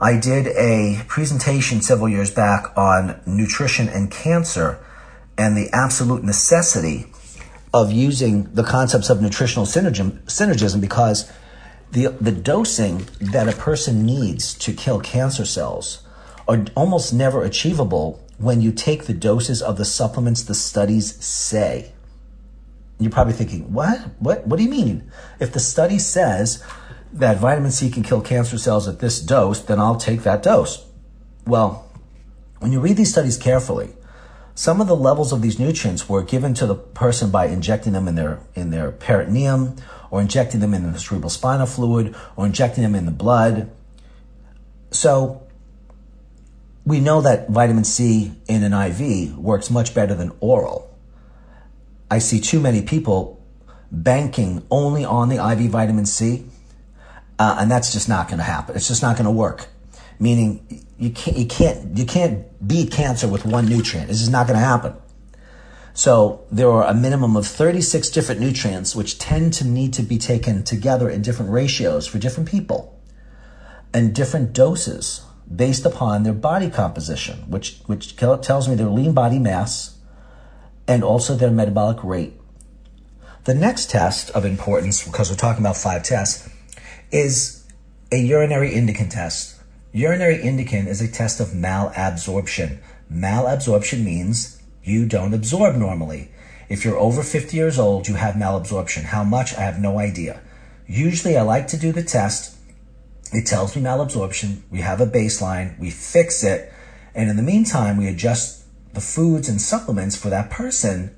I 0.00 0.18
did 0.18 0.48
a 0.48 1.04
presentation 1.06 1.82
several 1.82 2.08
years 2.08 2.30
back 2.30 2.76
on 2.76 3.20
nutrition 3.26 3.88
and 3.88 4.10
cancer 4.10 4.84
and 5.36 5.56
the 5.56 5.68
absolute 5.72 6.24
necessity 6.24 7.06
of 7.72 7.92
using 7.92 8.52
the 8.54 8.64
concepts 8.64 9.10
of 9.10 9.22
nutritional 9.22 9.66
synergism, 9.66 10.22
synergism 10.24 10.80
because 10.80 11.30
the, 11.92 12.08
the 12.20 12.32
dosing 12.32 13.06
that 13.20 13.48
a 13.48 13.52
person 13.52 14.04
needs 14.04 14.54
to 14.54 14.72
kill 14.72 15.00
cancer 15.00 15.44
cells 15.44 16.02
are 16.50 16.64
almost 16.74 17.14
never 17.14 17.44
achievable 17.44 18.20
when 18.38 18.60
you 18.60 18.72
take 18.72 19.04
the 19.04 19.14
doses 19.14 19.62
of 19.62 19.76
the 19.76 19.84
supplements 19.84 20.42
the 20.42 20.54
studies 20.54 21.14
say. 21.24 21.92
You're 22.98 23.12
probably 23.12 23.34
thinking, 23.34 23.72
what? 23.72 24.00
What? 24.18 24.46
What 24.46 24.56
do 24.56 24.64
you 24.64 24.68
mean? 24.68 25.10
If 25.38 25.52
the 25.52 25.60
study 25.60 25.98
says 25.98 26.62
that 27.12 27.38
vitamin 27.38 27.70
C 27.70 27.88
can 27.88 28.02
kill 28.02 28.20
cancer 28.20 28.58
cells 28.58 28.88
at 28.88 28.98
this 28.98 29.20
dose, 29.20 29.60
then 29.60 29.78
I'll 29.78 29.96
take 29.96 30.22
that 30.24 30.42
dose. 30.42 30.84
Well, 31.46 31.88
when 32.58 32.72
you 32.72 32.80
read 32.80 32.96
these 32.96 33.12
studies 33.12 33.38
carefully, 33.38 33.94
some 34.54 34.80
of 34.80 34.88
the 34.88 34.96
levels 34.96 35.32
of 35.32 35.42
these 35.42 35.58
nutrients 35.58 36.08
were 36.08 36.22
given 36.22 36.52
to 36.54 36.66
the 36.66 36.74
person 36.74 37.30
by 37.30 37.46
injecting 37.46 37.92
them 37.92 38.08
in 38.08 38.16
their 38.16 38.40
in 38.54 38.70
their 38.70 38.90
peritoneum 38.90 39.76
or 40.10 40.20
injecting 40.20 40.60
them 40.60 40.74
in 40.74 40.92
the 40.92 40.98
cerebral 40.98 41.30
spinal 41.30 41.66
fluid 41.66 42.14
or 42.36 42.44
injecting 42.44 42.82
them 42.82 42.96
in 42.96 43.06
the 43.06 43.12
blood. 43.12 43.70
So 44.90 45.46
we 46.84 47.00
know 47.00 47.20
that 47.20 47.48
vitamin 47.48 47.84
C 47.84 48.32
in 48.48 48.62
an 48.62 48.72
IV 48.72 49.36
works 49.38 49.70
much 49.70 49.94
better 49.94 50.14
than 50.14 50.32
oral. 50.40 50.90
I 52.10 52.18
see 52.18 52.40
too 52.40 52.60
many 52.60 52.82
people 52.82 53.44
banking 53.92 54.66
only 54.70 55.04
on 55.04 55.28
the 55.28 55.36
IV 55.36 55.70
vitamin 55.70 56.06
C 56.06 56.46
uh, 57.38 57.56
and 57.58 57.70
that's 57.70 57.92
just 57.92 58.08
not 58.08 58.28
going 58.28 58.38
to 58.38 58.44
happen. 58.44 58.76
It's 58.76 58.88
just 58.88 59.02
not 59.02 59.16
going 59.16 59.24
to 59.24 59.30
work. 59.30 59.66
Meaning 60.18 60.84
you 60.98 61.08
can't, 61.10 61.38
you 61.38 61.46
can't, 61.46 61.96
you 61.96 62.04
can't 62.04 62.68
beat 62.68 62.92
cancer 62.92 63.26
with 63.26 63.46
one 63.46 63.66
nutrient. 63.66 64.08
This 64.08 64.20
is 64.20 64.28
not 64.28 64.46
going 64.46 64.58
to 64.58 64.64
happen. 64.64 64.94
So 65.94 66.44
there 66.52 66.70
are 66.70 66.84
a 66.84 66.94
minimum 66.94 67.36
of 67.36 67.46
36 67.46 68.10
different 68.10 68.40
nutrients 68.40 68.94
which 68.94 69.18
tend 69.18 69.54
to 69.54 69.66
need 69.66 69.94
to 69.94 70.02
be 70.02 70.18
taken 70.18 70.64
together 70.64 71.08
in 71.08 71.22
different 71.22 71.50
ratios 71.50 72.06
for 72.06 72.18
different 72.18 72.48
people 72.48 73.00
and 73.94 74.14
different 74.14 74.52
doses 74.52 75.22
based 75.54 75.84
upon 75.84 76.22
their 76.22 76.32
body 76.32 76.70
composition, 76.70 77.38
which, 77.48 77.80
which 77.86 78.16
tells 78.16 78.68
me 78.68 78.74
their 78.74 78.88
lean 78.88 79.12
body 79.12 79.38
mass 79.38 79.96
and 80.86 81.02
also 81.02 81.34
their 81.34 81.50
metabolic 81.50 82.02
rate. 82.02 82.34
The 83.44 83.54
next 83.54 83.90
test 83.90 84.30
of 84.30 84.44
importance, 84.44 85.04
because 85.04 85.30
we're 85.30 85.36
talking 85.36 85.62
about 85.62 85.76
five 85.76 86.02
tests, 86.02 86.48
is 87.10 87.66
a 88.12 88.18
urinary 88.18 88.70
indican 88.70 89.10
test. 89.10 89.60
Urinary 89.92 90.38
indican 90.38 90.86
is 90.86 91.00
a 91.00 91.10
test 91.10 91.40
of 91.40 91.48
malabsorption. 91.48 92.78
Malabsorption 93.12 94.04
means 94.04 94.62
you 94.84 95.06
don't 95.06 95.34
absorb 95.34 95.76
normally. 95.76 96.30
If 96.68 96.84
you're 96.84 96.98
over 96.98 97.22
50 97.22 97.56
years 97.56 97.78
old, 97.78 98.06
you 98.06 98.14
have 98.14 98.36
malabsorption. 98.36 99.02
How 99.04 99.24
much? 99.24 99.54
I 99.54 99.62
have 99.62 99.80
no 99.80 99.98
idea. 99.98 100.40
Usually 100.86 101.36
I 101.36 101.42
like 101.42 101.66
to 101.68 101.76
do 101.76 101.92
the 101.92 102.04
test. 102.04 102.56
It 103.32 103.46
tells 103.46 103.76
me 103.76 103.82
malabsorption. 103.82 104.62
We 104.70 104.80
have 104.80 105.00
a 105.00 105.06
baseline. 105.06 105.78
We 105.78 105.90
fix 105.90 106.42
it. 106.42 106.72
And 107.14 107.30
in 107.30 107.36
the 107.36 107.42
meantime, 107.42 107.96
we 107.96 108.08
adjust 108.08 108.64
the 108.92 109.00
foods 109.00 109.48
and 109.48 109.60
supplements 109.60 110.16
for 110.16 110.30
that 110.30 110.50
person 110.50 111.14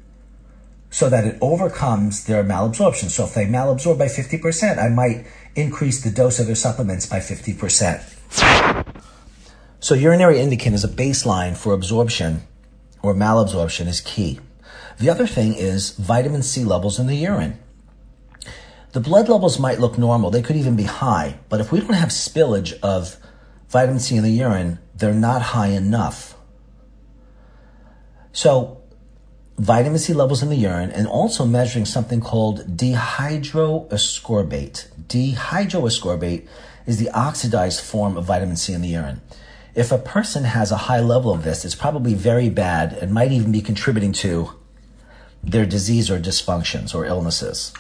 so 0.90 1.09
that 1.09 1.25
it 1.25 1.38
overcomes 1.40 2.25
their 2.25 2.44
malabsorption. 2.44 3.09
So 3.09 3.25
if 3.25 3.35
they 3.35 3.46
malabsorb 3.46 3.98
by 3.98 4.07
50%, 4.07 4.79
I 4.79 4.90
might 4.90 5.27
increase 5.55 6.03
the 6.03 6.11
dose 6.11 6.38
of 6.38 6.46
their 6.46 6.55
supplements 6.55 7.07
by 7.07 7.18
50%. 7.18 8.03
So 9.81 9.94
urinary 9.94 10.37
indican 10.37 10.75
is 10.75 10.85
a 10.85 10.88
baseline 10.88 11.57
for 11.57 11.72
absorption 11.72 12.42
or 13.03 13.14
malabsorption 13.14 13.88
is 13.88 14.01
key. 14.01 14.38
The 14.98 15.09
other 15.09 15.27
thing 15.27 15.55
is 15.55 15.90
vitamin 15.92 16.42
C 16.42 16.62
levels 16.62 16.98
in 16.98 17.07
the 17.07 17.16
urine. 17.16 17.59
The 18.92 19.00
blood 19.00 19.28
levels 19.28 19.59
might 19.59 19.81
look 19.81 19.98
normal. 19.98 20.31
They 20.31 20.42
could 20.42 20.55
even 20.57 20.76
be 20.76 20.85
high. 20.85 21.40
But 21.48 21.61
if 21.61 21.72
we 21.72 21.81
don't 21.81 21.94
have 21.94 22.11
spillage 22.11 22.78
of 22.81 23.16
vitamin 23.68 23.98
C 23.98 24.14
in 24.16 24.22
the 24.22 24.31
urine, 24.31 24.78
they're 24.94 25.14
not 25.14 25.42
high 25.42 25.68
enough. 25.68 26.37
So 28.33 28.83
vitamin 29.59 29.98
C 29.98 30.12
levels 30.12 30.42
in 30.42 30.50
the 30.50 30.57
urine 30.57 30.90
and 30.90 31.07
also 31.07 31.46
measuring 31.46 31.87
something 31.87 32.20
called 32.20 32.76
dehydroascorbate. 32.76 34.88
Dehydroascorbate 35.07 36.46
is 36.87 36.98
the 36.98 37.09
oxidized 37.11 37.81
form 37.81 38.18
of 38.18 38.26
vitamin 38.26 38.57
C 38.57 38.74
in 38.74 38.83
the 38.83 38.88
urine. 38.88 39.22
If 39.74 39.90
a 39.90 39.96
person 39.96 40.44
has 40.44 40.70
a 40.70 40.76
high 40.76 41.00
level 41.00 41.33
of 41.33 41.44
this, 41.44 41.64
it's 41.64 41.74
probably 41.74 42.12
very 42.12 42.50
bad 42.50 42.92
and 42.92 43.14
might 43.14 43.33
even 43.33 43.52
be 43.52 43.62
contributing 43.62 44.12
to 44.12 44.50
their 45.42 45.64
disease 45.64 46.11
or 46.11 46.20
dysfunctions 46.20 46.94
or 46.94 47.07
illnesses. 47.07 47.72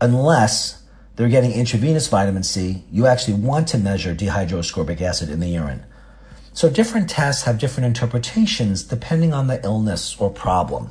Unless 0.00 0.82
they're 1.16 1.28
getting 1.28 1.52
intravenous 1.52 2.08
vitamin 2.08 2.42
C, 2.42 2.84
you 2.90 3.06
actually 3.06 3.34
want 3.34 3.68
to 3.68 3.78
measure 3.78 4.14
dehydroascorbic 4.14 5.00
acid 5.00 5.30
in 5.30 5.40
the 5.40 5.48
urine. 5.48 5.84
So 6.52 6.70
different 6.70 7.10
tests 7.10 7.44
have 7.44 7.58
different 7.58 7.86
interpretations 7.86 8.84
depending 8.84 9.32
on 9.32 9.48
the 9.48 9.62
illness 9.64 10.16
or 10.18 10.30
problem. 10.30 10.90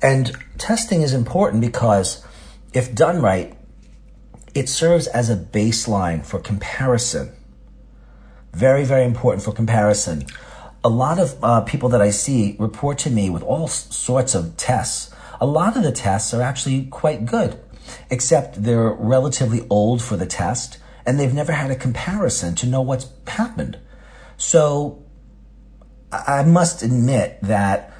And 0.00 0.32
testing 0.58 1.02
is 1.02 1.12
important 1.12 1.60
because 1.60 2.24
if 2.72 2.94
done 2.94 3.20
right, 3.20 3.56
it 4.54 4.68
serves 4.68 5.06
as 5.06 5.30
a 5.30 5.36
baseline 5.36 6.24
for 6.24 6.38
comparison. 6.38 7.32
Very, 8.52 8.84
very 8.84 9.04
important 9.04 9.44
for 9.44 9.52
comparison. 9.52 10.26
A 10.84 10.88
lot 10.88 11.18
of 11.18 11.36
uh, 11.42 11.60
people 11.62 11.88
that 11.90 12.02
I 12.02 12.10
see 12.10 12.56
report 12.58 12.98
to 12.98 13.10
me 13.10 13.30
with 13.30 13.42
all 13.42 13.68
sorts 13.68 14.34
of 14.34 14.56
tests. 14.56 15.14
A 15.40 15.46
lot 15.46 15.76
of 15.76 15.82
the 15.82 15.92
tests 15.92 16.34
are 16.34 16.42
actually 16.42 16.84
quite 16.86 17.24
good, 17.24 17.58
except 18.10 18.62
they're 18.62 18.92
relatively 18.92 19.66
old 19.68 20.02
for 20.02 20.16
the 20.16 20.26
test 20.26 20.78
and 21.04 21.18
they've 21.18 21.34
never 21.34 21.52
had 21.52 21.70
a 21.70 21.76
comparison 21.76 22.54
to 22.56 22.66
know 22.66 22.80
what's 22.80 23.08
happened. 23.26 23.78
So 24.36 25.04
I 26.12 26.42
must 26.44 26.82
admit 26.82 27.38
that 27.42 27.92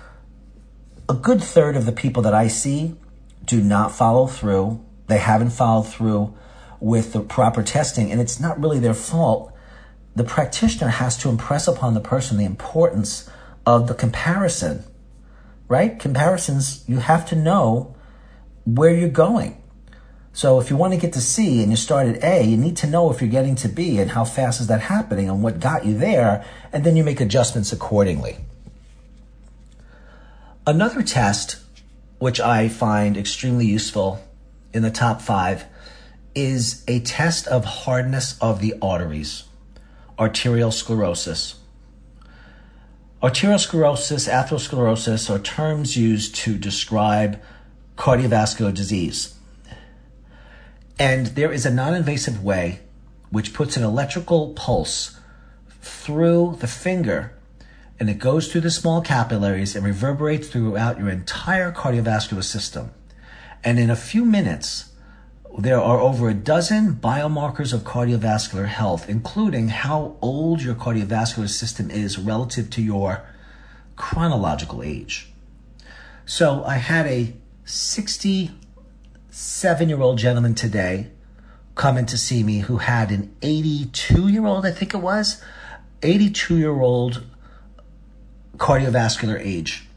a 1.09 1.15
good 1.15 1.43
third 1.43 1.77
of 1.77 1.87
the 1.87 1.93
people 1.93 2.23
that 2.23 2.35
I 2.35 2.49
see 2.49 2.97
do 3.45 3.61
not 3.61 3.93
follow 3.93 4.27
through. 4.27 4.85
They 5.07 5.19
haven't 5.19 5.51
followed 5.51 5.89
through 5.89 6.35
with 6.81 7.13
the 7.13 7.21
proper 7.21 7.63
testing, 7.63 8.11
and 8.11 8.21
it's 8.21 8.41
not 8.41 8.61
really 8.61 8.79
their 8.79 8.95
fault. 8.95 9.53
The 10.15 10.25
practitioner 10.25 10.91
has 10.91 11.17
to 11.19 11.29
impress 11.29 11.69
upon 11.69 11.95
the 11.95 12.01
person 12.01 12.37
the 12.37 12.45
importance 12.45 13.31
of 13.65 13.89
the 13.89 13.95
comparison, 13.95 14.85
right? 15.69 15.99
Comparisons, 15.99 16.85
you 16.89 16.99
have 16.99 17.29
to 17.29 17.37
know 17.37 17.95
where 18.65 18.95
you're 18.95 19.09
going. 19.09 19.62
So 20.35 20.59
if 20.59 20.71
you 20.71 20.77
want 20.77 20.95
to 20.95 20.99
get 20.99 21.13
to 21.13 21.21
C 21.21 21.63
and 21.63 21.71
you 21.71 21.77
start 21.77 22.07
at 22.07 22.25
A, 22.25 22.43
you 22.43 22.57
need 22.57 22.77
to 22.79 22.87
know 22.87 23.11
if 23.11 23.21
you're 23.21 23.31
getting 23.31 23.55
to 23.57 23.69
B 23.69 23.99
and 23.99 24.13
how 24.13 24.25
fast 24.25 24.61
is 24.61 24.67
that 24.69 24.81
happening 24.81 25.29
and 25.29 25.43
what 25.43 25.61
got 25.61 25.85
you 25.85 25.97
there, 25.97 26.45
and 26.73 26.85
then 26.85 26.97
you 26.97 27.05
make 27.05 27.21
adjustments 27.21 27.73
accordingly. 27.73 28.39
Another 30.67 31.03
test, 31.03 31.57
which 32.19 32.41
I 32.41 32.69
find 32.69 33.17
extremely 33.17 33.67
useful 33.67 34.25
in 34.73 34.83
the 34.83 34.91
top 34.91 35.21
five, 35.21 35.67
is 36.35 36.83
a 36.89 37.01
test 37.01 37.47
of 37.49 37.65
hardness 37.65 38.39
of 38.41 38.61
the 38.61 38.75
arteries, 38.81 39.45
arterial 40.19 40.71
sclerosis. 40.71 41.57
Arteriosclerosis, 43.23 44.29
atherosclerosis 44.29 45.29
are 45.29 45.39
terms 45.39 45.97
used 45.97 46.35
to 46.35 46.57
describe 46.57 47.41
cardiovascular 47.97 48.73
disease. 48.73 49.35
And 50.99 51.29
there 51.29 51.53
is 51.53 51.67
a 51.67 51.71
non 51.71 51.95
invasive 51.95 52.43
way 52.43 52.81
which 53.31 53.55
puts 53.55 53.77
an 53.77 53.83
electrical 53.83 54.53
pulse 54.53 55.19
through 55.81 56.59
the 56.61 56.67
finger 56.67 57.33
and 58.03 58.11
it 58.11 58.19
goes 58.19 58.51
through 58.51 58.63
the 58.63 58.71
small 58.71 59.01
capillaries 59.01 59.77
and 59.77 59.85
reverberates 59.85 60.49
throughout 60.49 60.99
your 60.99 61.09
entire 61.09 61.71
cardiovascular 61.71 62.43
system. 62.43 62.91
And 63.63 63.79
in 63.79 63.91
a 63.91 63.97
few 63.97 64.25
minutes, 64.25 64.91
there 65.57 65.81
are 65.81 66.01
over 66.01 66.29
a 66.29 66.35
dozen 66.35 66.97
biomarkers 66.97 67.73
of 67.73 67.83
cardiovascular 67.83 68.67
health, 68.67 69.09
including 69.09 69.69
how 69.69 70.17
old 70.21 70.63
your 70.63 70.75
cardiovascular 70.75 71.49
system 71.49 71.93
is 71.93 72.19
relative 72.19 72.71
to 72.71 72.83
your 72.83 73.23
chronological 73.95 74.83
age. 74.83 75.33
So 76.27 76.65
I 76.65 76.79
had 76.79 77.07
a 77.07 77.35
67 79.33 79.89
year 79.89 80.03
old 80.03 80.19
gentleman 80.19 80.55
today 80.55 81.09
come 81.75 81.97
in 81.97 82.05
to 82.05 82.19
see 82.19 82.43
me 82.43 82.59
who 82.59 82.77
had 82.77 83.11
an 83.11 83.35
82 83.41 84.29
year 84.29 84.45
old, 84.45 84.67
I 84.67 84.73
think 84.73 84.93
it 84.93 84.99
was, 84.99 85.43
82 86.03 86.59
year 86.59 86.79
old 86.79 87.25
cardiovascular 88.59 89.41
age. 89.41 89.89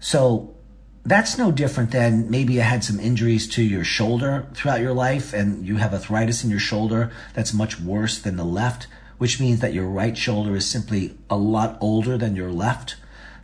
So 0.00 0.54
that's 1.02 1.38
no 1.38 1.50
different 1.50 1.92
than 1.92 2.30
maybe 2.30 2.52
you 2.52 2.60
had 2.60 2.84
some 2.84 3.00
injuries 3.00 3.48
to 3.54 3.62
your 3.62 3.84
shoulder 3.84 4.46
throughout 4.52 4.82
your 4.82 4.92
life 4.92 5.32
and 5.32 5.66
you 5.66 5.76
have 5.76 5.94
arthritis 5.94 6.44
in 6.44 6.50
your 6.50 6.60
shoulder 6.60 7.10
that's 7.32 7.54
much 7.54 7.80
worse 7.80 8.18
than 8.18 8.36
the 8.36 8.44
left, 8.44 8.86
which 9.16 9.40
means 9.40 9.60
that 9.60 9.72
your 9.72 9.88
right 9.88 10.16
shoulder 10.16 10.54
is 10.54 10.68
simply 10.68 11.16
a 11.30 11.38
lot 11.38 11.78
older 11.80 12.18
than 12.18 12.36
your 12.36 12.52
left. 12.52 12.96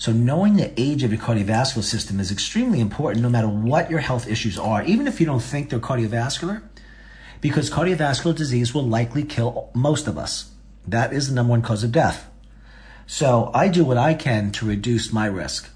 So 0.03 0.11
knowing 0.11 0.57
the 0.57 0.72
age 0.76 1.05
of 1.05 1.12
your 1.12 1.20
cardiovascular 1.20 1.84
system 1.84 2.18
is 2.18 2.32
extremely 2.32 2.80
important 2.80 3.22
no 3.22 3.28
matter 3.28 3.46
what 3.46 3.88
your 3.88 4.00
health 4.00 4.26
issues 4.26 4.59
are, 4.59 4.82
even 4.82 5.07
if 5.07 5.20
you 5.20 5.26
don't 5.26 5.38
think 5.38 5.70
they're 5.70 5.78
cardiovascular, 5.78 6.61
because 7.40 7.70
cardiovascular 7.70 8.34
disease 8.34 8.74
will 8.74 8.82
likely 8.82 9.22
kill 9.22 9.70
most 9.74 10.09
of 10.09 10.18
us. 10.18 10.50
That 10.88 11.12
is 11.12 11.28
the 11.28 11.36
number 11.36 11.53
one 11.53 11.62
cause 11.62 11.84
of 11.84 11.92
death. 11.92 12.28
So 13.07 13.53
I 13.55 13.68
do 13.68 13.84
what 13.84 13.96
I 13.96 14.14
can 14.14 14.50
to 14.50 14.66
reduce 14.66 15.12
my 15.12 15.26
risk. 15.26 15.70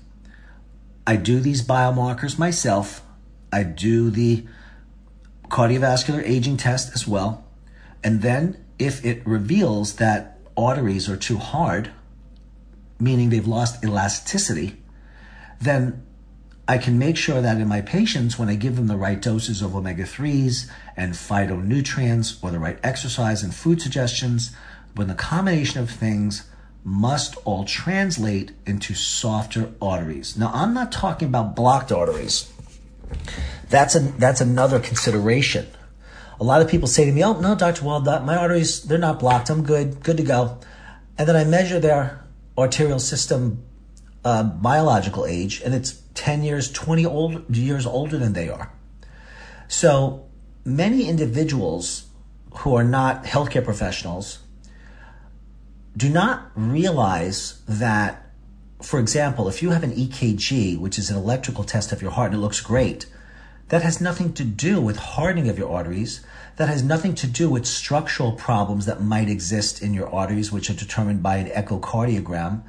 I 1.06 1.14
do 1.14 1.38
these 1.38 1.64
biomarkers 1.64 2.36
myself. 2.36 3.02
I 3.52 3.62
do 3.62 4.10
the 4.10 4.44
cardiovascular 5.50 6.24
aging 6.24 6.56
test 6.56 6.92
as 6.96 7.06
well. 7.06 7.44
And 8.02 8.22
then 8.22 8.60
if 8.76 9.04
it 9.04 9.24
reveals 9.24 9.94
that 9.98 10.40
arteries 10.56 11.08
are 11.08 11.16
too 11.16 11.38
hard, 11.38 11.92
meaning 12.98 13.30
they've 13.30 13.46
lost 13.46 13.84
elasticity, 13.84 14.82
then 15.60 16.02
I 16.68 16.78
can 16.78 16.98
make 16.98 17.16
sure 17.16 17.40
that 17.40 17.60
in 17.60 17.68
my 17.68 17.80
patients, 17.80 18.38
when 18.38 18.48
I 18.48 18.56
give 18.56 18.76
them 18.76 18.88
the 18.88 18.96
right 18.96 19.20
doses 19.20 19.62
of 19.62 19.76
omega 19.76 20.02
3s 20.02 20.68
and 20.96 21.12
phytonutrients 21.12 22.42
or 22.42 22.50
the 22.50 22.58
right 22.58 22.78
exercise 22.82 23.42
and 23.42 23.54
food 23.54 23.80
suggestions, 23.80 24.54
when 24.96 25.06
the 25.06 25.14
combination 25.14 25.80
of 25.80 25.90
things 25.90 26.48
must 26.82 27.36
all 27.44 27.64
translate 27.64 28.52
into 28.64 28.94
softer 28.94 29.72
arteries. 29.82 30.36
Now, 30.36 30.50
I'm 30.54 30.72
not 30.72 30.92
talking 30.92 31.28
about 31.28 31.54
blocked 31.54 31.92
arteries. 31.92 32.52
That's 33.68 33.94
a, 33.94 34.00
that's 34.00 34.40
another 34.40 34.78
consideration. 34.80 35.66
A 36.40 36.44
lot 36.44 36.62
of 36.62 36.68
people 36.68 36.86
say 36.86 37.04
to 37.04 37.12
me, 37.12 37.24
"Oh 37.24 37.40
no, 37.40 37.54
Dr. 37.54 37.84
Wald, 37.84 38.04
my 38.04 38.36
arteries 38.36 38.82
they're 38.82 38.98
not 38.98 39.18
blocked. 39.18 39.50
I'm 39.50 39.64
good, 39.64 40.02
good 40.02 40.16
to 40.18 40.22
go." 40.22 40.58
And 41.18 41.26
then 41.26 41.34
I 41.34 41.44
measure 41.44 41.80
their 41.80 42.25
arterial 42.58 42.98
system 42.98 43.62
uh, 44.24 44.42
biological 44.42 45.24
age, 45.24 45.60
and 45.64 45.74
it's 45.74 46.02
10 46.14 46.42
years, 46.42 46.70
20 46.72 47.06
old, 47.06 47.56
years 47.56 47.86
older 47.86 48.18
than 48.18 48.32
they 48.32 48.48
are. 48.48 48.72
So 49.68 50.26
many 50.64 51.08
individuals 51.08 52.06
who 52.58 52.74
are 52.74 52.84
not 52.84 53.24
healthcare 53.24 53.64
professionals 53.64 54.40
do 55.96 56.08
not 56.08 56.50
realize 56.54 57.62
that, 57.68 58.26
for 58.82 58.98
example, 58.98 59.48
if 59.48 59.62
you 59.62 59.70
have 59.70 59.82
an 59.82 59.92
EKG, 59.92 60.78
which 60.78 60.98
is 60.98 61.10
an 61.10 61.16
electrical 61.16 61.64
test 61.64 61.92
of 61.92 62.02
your 62.02 62.10
heart 62.10 62.32
and 62.32 62.38
it 62.38 62.42
looks 62.42 62.60
great, 62.60 63.06
that 63.68 63.82
has 63.82 64.00
nothing 64.00 64.32
to 64.34 64.44
do 64.44 64.80
with 64.80 64.96
hardening 64.96 65.48
of 65.48 65.58
your 65.58 65.72
arteries. 65.72 66.24
That 66.56 66.68
has 66.68 66.82
nothing 66.82 67.14
to 67.16 67.26
do 67.26 67.50
with 67.50 67.66
structural 67.66 68.32
problems 68.32 68.86
that 68.86 69.02
might 69.02 69.28
exist 69.28 69.82
in 69.82 69.92
your 69.92 70.08
arteries, 70.08 70.50
which 70.50 70.70
are 70.70 70.74
determined 70.74 71.22
by 71.22 71.36
an 71.36 71.48
echocardiogram. 71.48 72.62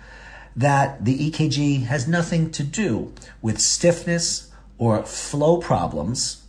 That 0.55 1.05
the 1.05 1.29
EKG 1.29 1.85
has 1.85 2.07
nothing 2.07 2.51
to 2.51 2.63
do 2.63 3.13
with 3.41 3.59
stiffness 3.59 4.51
or 4.77 5.03
flow 5.03 5.57
problems. 5.57 6.43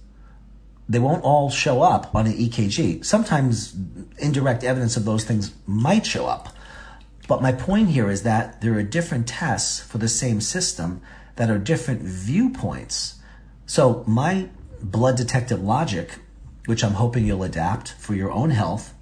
They 0.89 0.99
won't 0.99 1.23
all 1.23 1.51
show 1.51 1.83
up 1.83 2.15
on 2.15 2.27
an 2.27 2.33
EKG. 2.33 3.05
Sometimes 3.05 3.77
indirect 4.19 4.65
evidence 4.65 4.97
of 4.97 5.05
those 5.05 5.25
things 5.25 5.53
might 5.67 6.07
show 6.07 6.27
up. 6.27 6.49
But 7.29 7.43
my 7.43 7.53
point 7.53 7.91
here 7.91 8.11
is 8.11 8.23
that 8.23 8.63
there 8.63 8.75
are 8.75 8.83
different 8.83 9.29
tests 9.29 9.79
for 9.81 9.99
the 9.99 10.09
same 10.09 10.41
system 10.41 11.03
that 11.37 11.51
are 11.51 11.59
different 11.59 12.01
viewpoints. 12.01 13.17
So 13.67 14.03
my 14.07 14.49
blood 14.81 15.17
detective 15.17 15.63
logic, 15.63 16.19
which 16.69 16.85
I'm 16.85 16.93
hoping 16.93 17.25
you'll 17.25 17.45
adapt 17.45 17.93
for 17.93 18.15
your 18.15 18.31
own 18.31 18.51
health, 18.51 18.93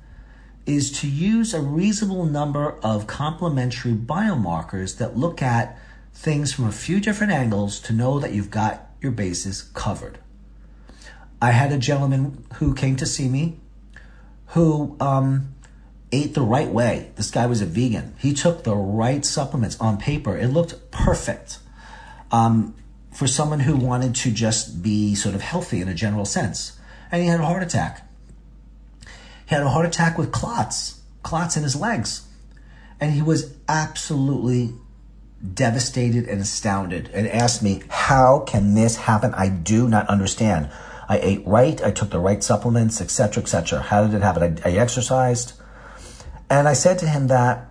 is 0.67 0.93
to 1.01 1.09
use 1.09 1.53
a 1.53 1.61
reasonable 1.61 2.25
number 2.25 2.77
of 2.81 3.09
complementary 3.09 3.93
biomarkers 3.93 4.99
that 4.99 5.17
look 5.17 5.43
at 5.43 5.77
things 6.15 6.53
from 6.53 6.67
a 6.67 6.73
few 6.73 7.01
different 7.01 7.33
angles 7.33 7.81
to 7.81 7.93
know 7.93 8.21
that 8.21 8.33
you've 8.33 8.53
got 8.53 8.89
your 9.01 9.11
bases 9.11 9.63
covered. 9.75 10.19
I 11.43 11.51
had 11.51 11.73
a 11.73 11.79
gentleman 11.79 12.47
who 12.55 12.73
came 12.73 12.95
to 12.97 13.05
see 13.05 13.29
me 13.29 13.59
who 14.51 14.97
um, 15.01 15.53
ate 16.13 16.35
the 16.35 16.43
right 16.43 16.69
way. 16.69 17.11
This 17.17 17.33
guy 17.33 17.47
was 17.47 17.61
a 17.61 17.67
vegan. 17.67 18.15
He 18.21 18.33
took 18.33 18.63
the 18.63 18.77
right 18.77 19.25
supplements 19.25 19.77
on 19.81 19.99
paper. 19.99 20.39
It 20.39 20.49
looked 20.51 20.93
perfect 20.93 21.59
um, 22.31 22.77
for 23.13 23.27
someone 23.27 23.59
who 23.59 23.75
wanted 23.75 24.15
to 24.15 24.31
just 24.31 24.85
be 24.85 25.17
sort 25.17 25.35
of 25.35 25.41
healthy 25.41 25.81
in 25.81 25.89
a 25.89 25.95
general 25.95 26.25
sense. 26.25 26.79
And 27.11 27.23
he 27.23 27.29
had 27.29 27.41
a 27.41 27.45
heart 27.45 27.63
attack. 27.63 28.09
He 29.47 29.55
had 29.55 29.63
a 29.63 29.69
heart 29.69 29.87
attack 29.87 30.19
with 30.19 30.33
clots, 30.33 31.01
clots 31.23 31.57
in 31.57 31.63
his 31.63 31.77
legs. 31.77 32.27
And 33.01 33.13
he 33.13 33.23
was 33.23 33.55
absolutely 33.69 34.73
devastated 35.55 36.27
and 36.27 36.41
astounded 36.41 37.11
and 37.13 37.29
asked 37.29 37.63
me, 37.63 37.83
How 37.89 38.41
can 38.41 38.75
this 38.75 38.97
happen? 38.97 39.35
I 39.35 39.49
do 39.49 39.89
not 39.89 40.09
understand. 40.09 40.71
I 41.09 41.19
ate 41.19 41.47
right, 41.47 41.81
I 41.85 41.93
took 41.93 42.11
the 42.11 42.19
right 42.19 42.43
supplements, 42.43 43.01
etc., 43.01 43.43
etc. 43.43 43.81
How 43.81 44.05
did 44.07 44.15
it 44.15 44.23
happen? 44.23 44.61
I, 44.65 44.71
I 44.71 44.73
exercised. 44.73 45.53
And 46.51 46.67
I 46.67 46.73
said 46.73 46.99
to 46.99 47.09
him 47.09 47.29
that 47.29 47.69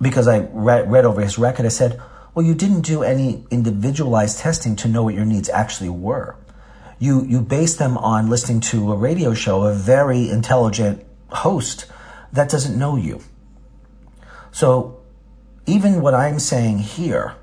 because 0.00 0.28
I 0.28 0.40
read, 0.52 0.90
read 0.90 1.04
over 1.04 1.20
his 1.20 1.38
record, 1.38 1.66
I 1.66 1.70
said, 1.70 2.00
well, 2.34 2.44
you 2.44 2.54
didn't 2.54 2.82
do 2.82 3.02
any 3.02 3.44
individualized 3.50 4.38
testing 4.38 4.76
to 4.76 4.88
know 4.88 5.04
what 5.04 5.14
your 5.14 5.24
needs 5.24 5.48
actually 5.48 5.88
were. 5.88 6.36
You, 7.04 7.24
you 7.26 7.40
based 7.42 7.78
them 7.78 7.98
on 7.98 8.30
listening 8.30 8.60
to 8.72 8.92
a 8.92 8.96
radio 8.96 9.34
show, 9.34 9.64
a 9.64 9.74
very 9.74 10.30
intelligent 10.30 11.04
host 11.28 11.84
that 12.32 12.48
doesn't 12.48 12.78
know 12.78 12.96
you. 12.96 13.20
So 14.52 15.02
even 15.66 16.00
what 16.00 16.14
I'm 16.14 16.38
saying 16.38 16.78
here, 16.78 17.34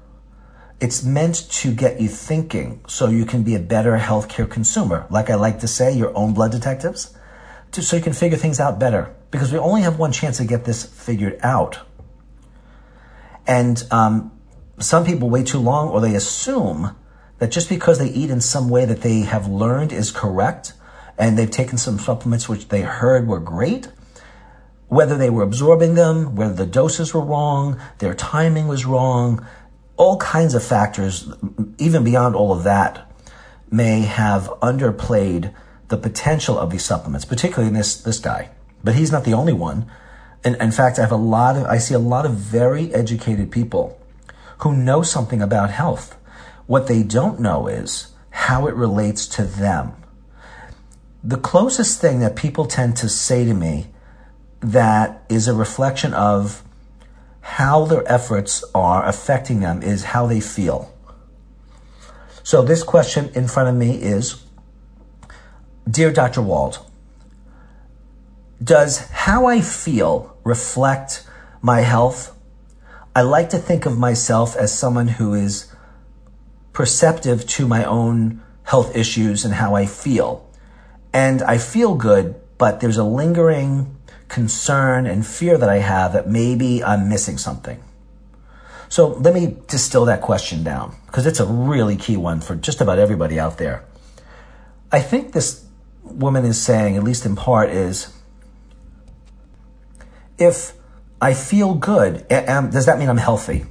it's 0.79 1.03
meant 1.03 1.47
to 1.61 1.73
get 1.73 2.01
you 2.01 2.07
thinking 2.07 2.83
so 2.87 3.09
you 3.09 3.23
can 3.23 3.43
be 3.43 3.53
a 3.53 3.59
better 3.59 3.99
healthcare 3.99 4.49
consumer. 4.49 5.05
Like 5.11 5.29
I 5.29 5.35
like 5.35 5.59
to 5.59 5.67
say, 5.67 5.93
your 5.93 6.11
own 6.17 6.33
blood 6.33 6.51
detectives, 6.51 7.15
to, 7.73 7.83
so 7.83 7.95
you 7.95 8.01
can 8.01 8.13
figure 8.13 8.39
things 8.39 8.59
out 8.59 8.79
better 8.79 9.13
because 9.29 9.53
we 9.53 9.59
only 9.59 9.83
have 9.83 9.99
one 9.99 10.11
chance 10.11 10.37
to 10.37 10.45
get 10.45 10.65
this 10.65 10.83
figured 10.83 11.39
out. 11.43 11.79
And 13.45 13.83
um, 13.91 14.31
some 14.79 15.05
people 15.05 15.29
wait 15.29 15.45
too 15.45 15.59
long 15.59 15.89
or 15.89 16.01
they 16.01 16.15
assume 16.15 16.95
that 17.41 17.49
just 17.49 17.69
because 17.69 17.97
they 17.97 18.09
eat 18.09 18.29
in 18.29 18.39
some 18.39 18.69
way 18.69 18.85
that 18.85 19.01
they 19.01 19.21
have 19.21 19.47
learned 19.47 19.91
is 19.91 20.11
correct 20.11 20.73
and 21.17 21.35
they've 21.35 21.49
taken 21.49 21.75
some 21.75 21.97
supplements 21.97 22.47
which 22.47 22.67
they 22.67 22.81
heard 22.81 23.27
were 23.27 23.39
great, 23.39 23.87
whether 24.89 25.17
they 25.17 25.31
were 25.31 25.41
absorbing 25.41 25.95
them, 25.95 26.35
whether 26.35 26.53
the 26.53 26.67
doses 26.67 27.15
were 27.15 27.25
wrong, 27.25 27.81
their 27.97 28.13
timing 28.13 28.67
was 28.67 28.85
wrong, 28.85 29.43
all 29.97 30.17
kinds 30.17 30.53
of 30.53 30.63
factors, 30.63 31.33
even 31.79 32.03
beyond 32.03 32.35
all 32.35 32.53
of 32.53 32.63
that, 32.63 33.11
may 33.71 34.01
have 34.01 34.45
underplayed 34.61 35.51
the 35.87 35.97
potential 35.97 36.59
of 36.59 36.69
these 36.69 36.85
supplements, 36.85 37.25
particularly 37.25 37.69
in 37.69 37.73
this, 37.73 37.99
this 38.03 38.19
guy. 38.19 38.51
But 38.83 38.93
he's 38.93 39.11
not 39.11 39.23
the 39.23 39.33
only 39.33 39.53
one. 39.53 39.89
And 40.43 40.57
in 40.57 40.71
fact, 40.71 40.99
I 40.99 41.01
have 41.01 41.11
a 41.11 41.15
lot 41.15 41.57
of, 41.57 41.65
I 41.65 41.79
see 41.79 41.95
a 41.95 41.99
lot 41.99 42.27
of 42.27 42.33
very 42.33 42.93
educated 42.93 43.49
people 43.51 43.99
who 44.59 44.77
know 44.77 45.01
something 45.01 45.41
about 45.41 45.71
health. 45.71 46.15
What 46.67 46.87
they 46.87 47.03
don't 47.03 47.39
know 47.39 47.67
is 47.67 48.13
how 48.29 48.67
it 48.67 48.75
relates 48.75 49.27
to 49.27 49.43
them. 49.43 49.93
The 51.23 51.37
closest 51.37 52.01
thing 52.01 52.19
that 52.19 52.35
people 52.35 52.65
tend 52.65 52.97
to 52.97 53.09
say 53.09 53.45
to 53.45 53.53
me 53.53 53.87
that 54.61 55.23
is 55.29 55.47
a 55.47 55.53
reflection 55.53 56.13
of 56.13 56.63
how 57.41 57.85
their 57.85 58.09
efforts 58.11 58.63
are 58.73 59.05
affecting 59.05 59.59
them 59.59 59.81
is 59.81 60.05
how 60.05 60.27
they 60.27 60.39
feel. 60.39 60.93
So 62.43 62.61
this 62.61 62.83
question 62.83 63.31
in 63.35 63.47
front 63.47 63.69
of 63.69 63.75
me 63.75 63.95
is 64.01 64.41
Dear 65.89 66.11
Dr. 66.11 66.41
Wald, 66.41 66.79
does 68.63 68.99
how 69.09 69.47
I 69.47 69.61
feel 69.61 70.37
reflect 70.43 71.25
my 71.61 71.81
health? 71.81 72.35
I 73.15 73.21
like 73.21 73.49
to 73.49 73.57
think 73.57 73.85
of 73.85 73.97
myself 73.97 74.55
as 74.55 74.77
someone 74.77 75.07
who 75.07 75.33
is 75.33 75.70
perceptive 76.73 77.45
to 77.47 77.67
my 77.67 77.83
own 77.83 78.41
health 78.63 78.95
issues 78.95 79.43
and 79.45 79.53
how 79.53 79.75
I 79.75 79.85
feel. 79.85 80.49
And 81.13 81.41
I 81.41 81.57
feel 81.57 81.95
good, 81.95 82.35
but 82.57 82.79
there's 82.79 82.97
a 82.97 83.03
lingering 83.03 83.97
concern 84.27 85.05
and 85.05 85.25
fear 85.25 85.57
that 85.57 85.69
I 85.69 85.79
have 85.79 86.13
that 86.13 86.29
maybe 86.29 86.83
I'm 86.83 87.09
missing 87.09 87.37
something. 87.37 87.83
So 88.87 89.07
let 89.07 89.33
me 89.33 89.57
distill 89.67 90.05
that 90.05 90.21
question 90.21 90.63
down 90.63 90.95
because 91.05 91.25
it's 91.25 91.39
a 91.39 91.45
really 91.45 91.95
key 91.95 92.17
one 92.17 92.41
for 92.41 92.55
just 92.55 92.81
about 92.81 92.99
everybody 92.99 93.39
out 93.39 93.57
there. 93.57 93.83
I 94.91 94.99
think 94.99 95.31
this 95.31 95.65
woman 96.03 96.45
is 96.45 96.61
saying, 96.61 96.97
at 96.97 97.03
least 97.03 97.25
in 97.25 97.35
part, 97.35 97.69
is 97.69 98.13
if 100.37 100.73
I 101.21 101.33
feel 101.33 101.75
good, 101.75 102.27
does 102.27 102.85
that 102.85 102.99
mean 102.99 103.07
I'm 103.09 103.17
healthy? 103.17 103.65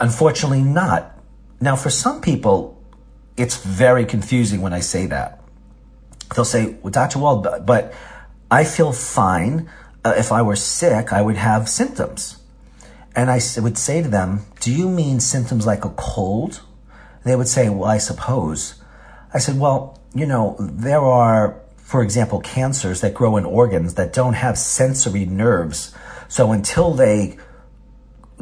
Unfortunately, 0.00 0.62
not. 0.62 1.13
Now, 1.64 1.76
for 1.76 1.88
some 1.88 2.20
people, 2.20 2.78
it's 3.38 3.56
very 3.64 4.04
confusing 4.04 4.60
when 4.60 4.74
I 4.74 4.80
say 4.80 5.06
that. 5.06 5.42
They'll 6.36 6.44
say, 6.44 6.76
well, 6.82 6.90
Dr. 6.90 7.18
Wald, 7.18 7.48
but 7.64 7.94
I 8.50 8.64
feel 8.64 8.92
fine. 8.92 9.70
Uh, 10.04 10.12
if 10.18 10.30
I 10.30 10.42
were 10.42 10.56
sick, 10.56 11.10
I 11.10 11.22
would 11.22 11.36
have 11.36 11.66
symptoms. 11.70 12.36
And 13.16 13.30
I 13.30 13.40
would 13.56 13.78
say 13.78 14.02
to 14.02 14.08
them, 14.08 14.44
do 14.60 14.70
you 14.70 14.90
mean 14.90 15.20
symptoms 15.20 15.64
like 15.64 15.86
a 15.86 15.94
cold? 15.96 16.60
They 17.24 17.34
would 17.34 17.48
say, 17.48 17.70
well, 17.70 17.88
I 17.88 17.96
suppose. 17.96 18.74
I 19.32 19.38
said, 19.38 19.58
well, 19.58 19.98
you 20.14 20.26
know, 20.26 20.56
there 20.60 21.00
are, 21.00 21.58
for 21.78 22.02
example, 22.02 22.40
cancers 22.40 23.00
that 23.00 23.14
grow 23.14 23.38
in 23.38 23.46
organs 23.46 23.94
that 23.94 24.12
don't 24.12 24.34
have 24.34 24.58
sensory 24.58 25.24
nerves. 25.24 25.94
So 26.28 26.52
until 26.52 26.92
they, 26.92 27.38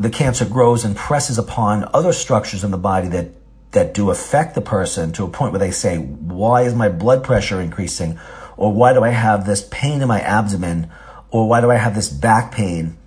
the 0.02 0.10
cancer 0.10 0.44
grows 0.44 0.84
and 0.84 0.96
presses 0.96 1.38
upon 1.38 1.88
other 1.94 2.12
structures 2.12 2.64
in 2.64 2.70
the 2.70 2.78
body 2.78 3.08
that 3.08 3.30
that 3.72 3.94
do 3.94 4.10
affect 4.10 4.54
the 4.54 4.60
person 4.60 5.12
to 5.12 5.24
a 5.24 5.28
point 5.28 5.52
where 5.52 5.58
they 5.58 5.70
say, 5.70 5.96
why 5.96 6.62
is 6.62 6.74
my 6.74 6.90
blood 6.90 7.24
pressure 7.24 7.58
increasing? 7.58 8.18
Or 8.58 8.70
why 8.70 8.92
do 8.92 9.02
I 9.02 9.08
have 9.08 9.46
this 9.46 9.66
pain 9.70 10.02
in 10.02 10.08
my 10.08 10.20
abdomen? 10.20 10.90
Or 11.30 11.48
why 11.48 11.62
do 11.62 11.70
I 11.70 11.76
have 11.76 11.94
this 11.94 12.10
back 12.10 12.52
pain? 12.52 12.98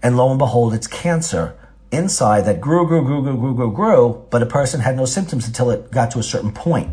And 0.00 0.16
lo 0.16 0.30
and 0.30 0.38
behold, 0.38 0.74
it's 0.74 0.86
cancer 0.86 1.56
inside 1.90 2.42
that 2.42 2.60
grew, 2.60 2.86
grew, 2.86 3.04
grew, 3.04 3.22
grew, 3.22 3.36
grew, 3.36 3.54
grew, 3.54 3.72
grew, 3.72 4.26
but 4.30 4.42
a 4.42 4.46
person 4.46 4.80
had 4.80 4.96
no 4.96 5.04
symptoms 5.04 5.46
until 5.46 5.70
it 5.70 5.90
got 5.90 6.12
to 6.12 6.20
a 6.20 6.22
certain 6.22 6.52
point. 6.52 6.90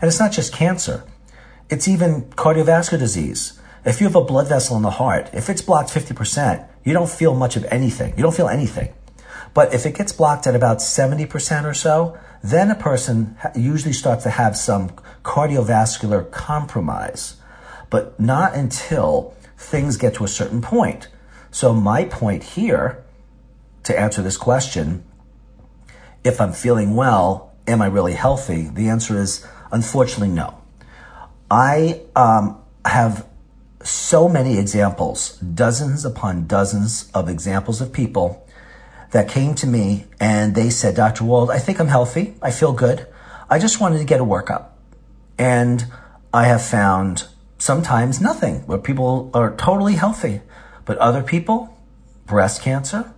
And 0.00 0.08
it's 0.08 0.20
not 0.20 0.32
just 0.32 0.52
cancer. 0.52 1.04
It's 1.70 1.88
even 1.88 2.24
cardiovascular 2.32 2.98
disease. 2.98 3.58
If 3.84 4.00
you 4.00 4.06
have 4.06 4.16
a 4.16 4.24
blood 4.24 4.48
vessel 4.48 4.76
in 4.76 4.82
the 4.82 4.90
heart, 4.90 5.30
if 5.32 5.48
it's 5.48 5.62
blocked 5.62 5.90
50%, 5.90 6.68
you 6.84 6.92
don't 6.92 7.08
feel 7.08 7.34
much 7.34 7.56
of 7.56 7.64
anything. 7.66 8.14
You 8.16 8.22
don't 8.22 8.34
feel 8.34 8.48
anything. 8.48 8.92
But 9.54 9.74
if 9.74 9.86
it 9.86 9.96
gets 9.96 10.12
blocked 10.12 10.46
at 10.46 10.54
about 10.54 10.78
70% 10.78 11.64
or 11.64 11.74
so, 11.74 12.18
then 12.42 12.70
a 12.70 12.74
person 12.74 13.36
usually 13.54 13.92
starts 13.92 14.22
to 14.24 14.30
have 14.30 14.56
some 14.56 14.90
cardiovascular 15.22 16.30
compromise, 16.30 17.36
but 17.90 18.18
not 18.20 18.54
until 18.54 19.34
things 19.56 19.96
get 19.96 20.14
to 20.14 20.24
a 20.24 20.28
certain 20.28 20.62
point. 20.62 21.08
So 21.50 21.74
my 21.74 22.04
point 22.04 22.42
here 22.42 23.04
to 23.84 23.98
answer 23.98 24.22
this 24.22 24.36
question, 24.36 25.04
if 26.22 26.40
I'm 26.40 26.52
feeling 26.52 26.94
well, 26.94 27.52
am 27.66 27.82
I 27.82 27.86
really 27.86 28.12
healthy? 28.12 28.68
The 28.68 28.88
answer 28.88 29.18
is 29.18 29.46
unfortunately 29.72 30.28
no. 30.28 30.62
I 31.50 32.02
um, 32.14 32.60
have 32.84 33.26
so 33.82 34.28
many 34.28 34.58
examples, 34.58 35.38
dozens 35.38 36.04
upon 36.04 36.46
dozens 36.46 37.10
of 37.14 37.28
examples 37.28 37.80
of 37.80 37.92
people 37.92 38.46
that 39.12 39.28
came 39.28 39.54
to 39.56 39.66
me 39.66 40.06
and 40.18 40.54
they 40.54 40.70
said, 40.70 40.94
Dr. 40.94 41.24
Wald, 41.24 41.50
I 41.50 41.58
think 41.58 41.80
I'm 41.80 41.88
healthy. 41.88 42.34
I 42.42 42.50
feel 42.50 42.72
good. 42.72 43.06
I 43.48 43.58
just 43.58 43.80
wanted 43.80 43.98
to 43.98 44.04
get 44.04 44.20
a 44.20 44.24
workup. 44.24 44.68
And 45.38 45.86
I 46.32 46.44
have 46.44 46.62
found 46.62 47.26
sometimes 47.58 48.20
nothing 48.20 48.66
where 48.66 48.78
people 48.78 49.30
are 49.34 49.56
totally 49.56 49.94
healthy, 49.94 50.42
but 50.84 50.98
other 50.98 51.22
people, 51.22 51.76
breast 52.26 52.62
cancer, 52.62 53.12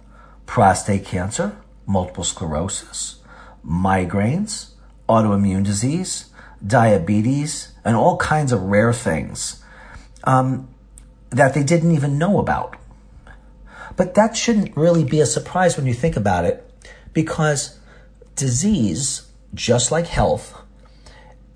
prostate 0.47 1.05
cancer, 1.05 1.57
multiple 1.87 2.25
sclerosis, 2.25 3.21
migraines, 3.67 4.71
autoimmune 5.09 5.65
disease, 5.65 6.31
diabetes, 6.65 7.73
and 7.85 7.97
all 7.97 8.17
kinds 8.17 8.53
of 8.53 8.63
rare 8.63 8.93
things 8.93 9.62
um, 10.25 10.68
that 11.31 11.55
they 11.55 11.62
didn't 11.62 11.93
even 11.93 12.18
know 12.18 12.39
about. 12.39 12.77
But 13.97 14.14
that 14.14 14.37
shouldn't 14.37 14.77
really 14.77 15.05
be 15.05 15.20
a 15.20 15.27
surprise 15.27 15.77
when 15.77 15.87
you 15.87 15.95
think 15.95 16.16
about 16.16 16.45
it, 16.45 16.68
because 17.12 17.79
disease, 18.37 19.31
just 19.55 19.91
like 19.91 20.07
health, 20.07 20.59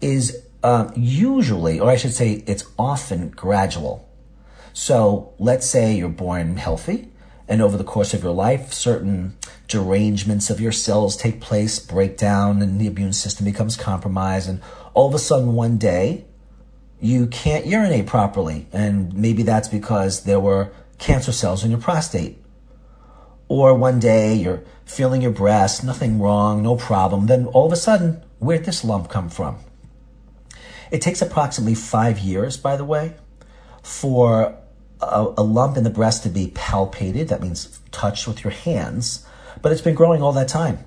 is 0.01 0.43
uh, 0.63 0.91
usually, 0.95 1.81
or 1.81 1.91
I 1.91 1.97
should 1.97 2.13
say, 2.13 2.45
it's 2.47 2.65
often 2.79 3.31
gradual. 3.31 4.09
So 4.73 5.33
let's 5.39 5.67
say 5.67 5.95
you're 5.95 6.09
born 6.09 6.59
healthy, 6.59 7.11
and 7.49 7.63
over 7.63 7.79
the 7.79 7.85
course 7.85 8.13
of 8.13 8.23
your 8.23 8.33
life, 8.35 8.73
certain 8.73 9.37
derangements 9.69 10.51
of 10.51 10.61
your 10.61 10.73
cells 10.73 11.17
take 11.17 11.41
place, 11.41 11.79
break 11.79 12.17
down, 12.17 12.61
and 12.61 12.81
the 12.81 12.87
immune 12.87 13.13
system 13.13 13.45
becomes 13.45 13.77
compromised. 13.77 14.49
And 14.49 14.61
all 14.93 15.09
of 15.09 15.15
a 15.15 15.19
sudden, 15.19 15.55
one 15.55 15.79
day, 15.79 16.25
you 17.01 17.27
can't 17.27 17.67
urinate 17.67 18.07
properly. 18.07 18.67
And 18.73 19.15
maybe 19.15 19.43
that's 19.43 19.69
because 19.69 20.25
there 20.25 20.41
were 20.41 20.73
cancer 20.99 21.33
cells 21.33 21.65
in 21.65 21.71
your 21.71 21.81
prostate. 21.81 22.43
Or 23.49 23.75
one 23.75 24.01
day 24.01 24.35
you're 24.35 24.63
feeling 24.85 25.23
your 25.23 25.31
breast, 25.31 25.85
nothing 25.85 26.21
wrong, 26.21 26.63
no 26.63 26.77
problem. 26.77 27.27
Then 27.27 27.47
all 27.47 27.67
of 27.67 27.73
a 27.73 27.77
sudden, 27.77 28.23
where'd 28.39 28.65
this 28.65 28.85
lump 28.85 29.09
come 29.09 29.29
from? 29.29 29.59
It 30.91 31.01
takes 31.01 31.21
approximately 31.21 31.75
five 31.75 32.19
years, 32.21 32.57
by 32.57 32.77
the 32.77 32.85
way, 32.85 33.15
for 33.83 34.57
a, 35.01 35.35
a, 35.37 35.43
lump 35.43 35.77
in 35.77 35.85
the 35.85 35.91
breast 35.91 36.23
to 36.23 36.29
be 36.29 36.49
palpated. 36.49 37.29
That 37.29 37.43
means 37.43 37.81
touched 37.91 38.27
with 38.27 38.45
your 38.45 38.53
hands. 38.53 39.27
But 39.63 39.73
it's 39.73 39.81
been 39.81 39.95
growing 39.95 40.23
all 40.23 40.33
that 40.33 40.49
time. 40.49 40.85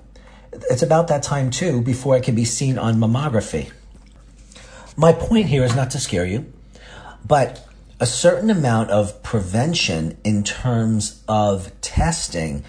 It's 0.52 0.82
about 0.82 1.08
that 1.08 1.22
time, 1.22 1.50
too, 1.50 1.82
before 1.82 2.16
it 2.16 2.24
can 2.24 2.34
be 2.34 2.44
seen 2.44 2.78
on 2.78 2.96
mammography. 2.96 3.70
My 5.00 5.14
point 5.14 5.46
here 5.46 5.64
is 5.64 5.74
not 5.74 5.90
to 5.92 5.98
scare 5.98 6.26
you, 6.26 6.52
but 7.26 7.66
a 7.98 8.04
certain 8.04 8.50
amount 8.50 8.90
of 8.90 9.22
prevention 9.22 10.18
in 10.24 10.44
terms 10.44 11.22
of 11.26 11.72
testing 11.80 12.64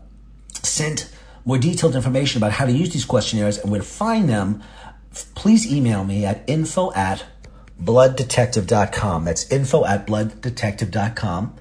sent 0.63 1.09
more 1.45 1.57
detailed 1.57 1.95
information 1.95 2.39
about 2.39 2.53
how 2.53 2.65
to 2.65 2.71
use 2.71 2.91
these 2.91 3.05
questionnaires 3.05 3.57
and 3.57 3.69
where 3.69 3.81
to 3.81 3.85
find 3.85 4.29
them, 4.29 4.63
please 5.35 5.71
email 5.71 6.03
me 6.03 6.25
at 6.25 6.43
info 6.47 6.91
at 6.93 7.25
blooddetective.com. 7.81 9.25
That's 9.25 9.51
info 9.51 9.85
at 9.85 10.07
blooddetective.com. 10.07 11.55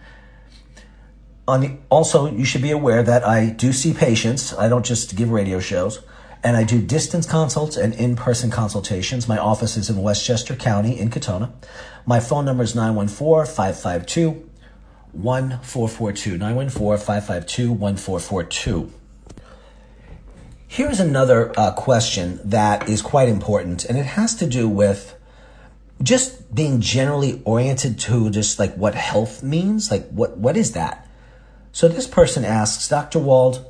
On 1.49 1.61
the, 1.61 1.77
also, 1.91 2.31
you 2.31 2.45
should 2.45 2.63
be 2.63 2.71
aware 2.71 3.03
that 3.03 3.27
I 3.27 3.51
do 3.51 3.73
see 3.73 3.93
patients. 3.93 4.55
I 4.55 4.69
don't 4.69 4.87
just 4.87 5.17
give 5.17 5.31
radio 5.31 5.59
shows. 5.59 6.03
And 6.45 6.57
I 6.57 6.65
do 6.65 6.81
distance 6.81 7.27
consults 7.27 7.77
and 7.77 7.95
in 7.95 8.17
person 8.17 8.51
consultations. 8.51 9.29
My 9.29 9.39
office 9.39 9.77
is 9.77 9.91
in 9.91 9.97
Westchester 10.03 10.55
County 10.57 10.99
in 10.99 11.11
Katonah. 11.11 11.53
My 12.05 12.21
phone 12.21 12.45
number 12.45 12.65
is 12.65 12.75
914 12.75 13.47
552 13.47 14.51
1442. 15.13 16.39
914 16.39 16.99
552 17.05 17.73
1442. 17.73 18.93
Here's 20.67 21.01
another 21.01 21.53
uh, 21.59 21.73
question 21.73 22.41
that 22.45 22.89
is 22.89 23.03
quite 23.03 23.29
important, 23.29 23.85
and 23.85 23.99
it 23.99 24.07
has 24.07 24.35
to 24.37 24.47
do 24.47 24.69
with 24.69 25.15
just 26.03 26.55
being 26.55 26.81
generally 26.81 27.43
oriented 27.45 27.99
to 28.01 28.31
just 28.31 28.59
like 28.59 28.75
what 28.75 28.95
health 28.95 29.43
means. 29.43 29.91
Like, 29.91 30.09
what, 30.09 30.39
what 30.39 30.57
is 30.57 30.73
that? 30.73 31.07
So 31.73 31.89
this 31.89 32.07
person 32.07 32.45
asks, 32.45 32.89
Dr. 32.89 33.19
Wald, 33.19 33.65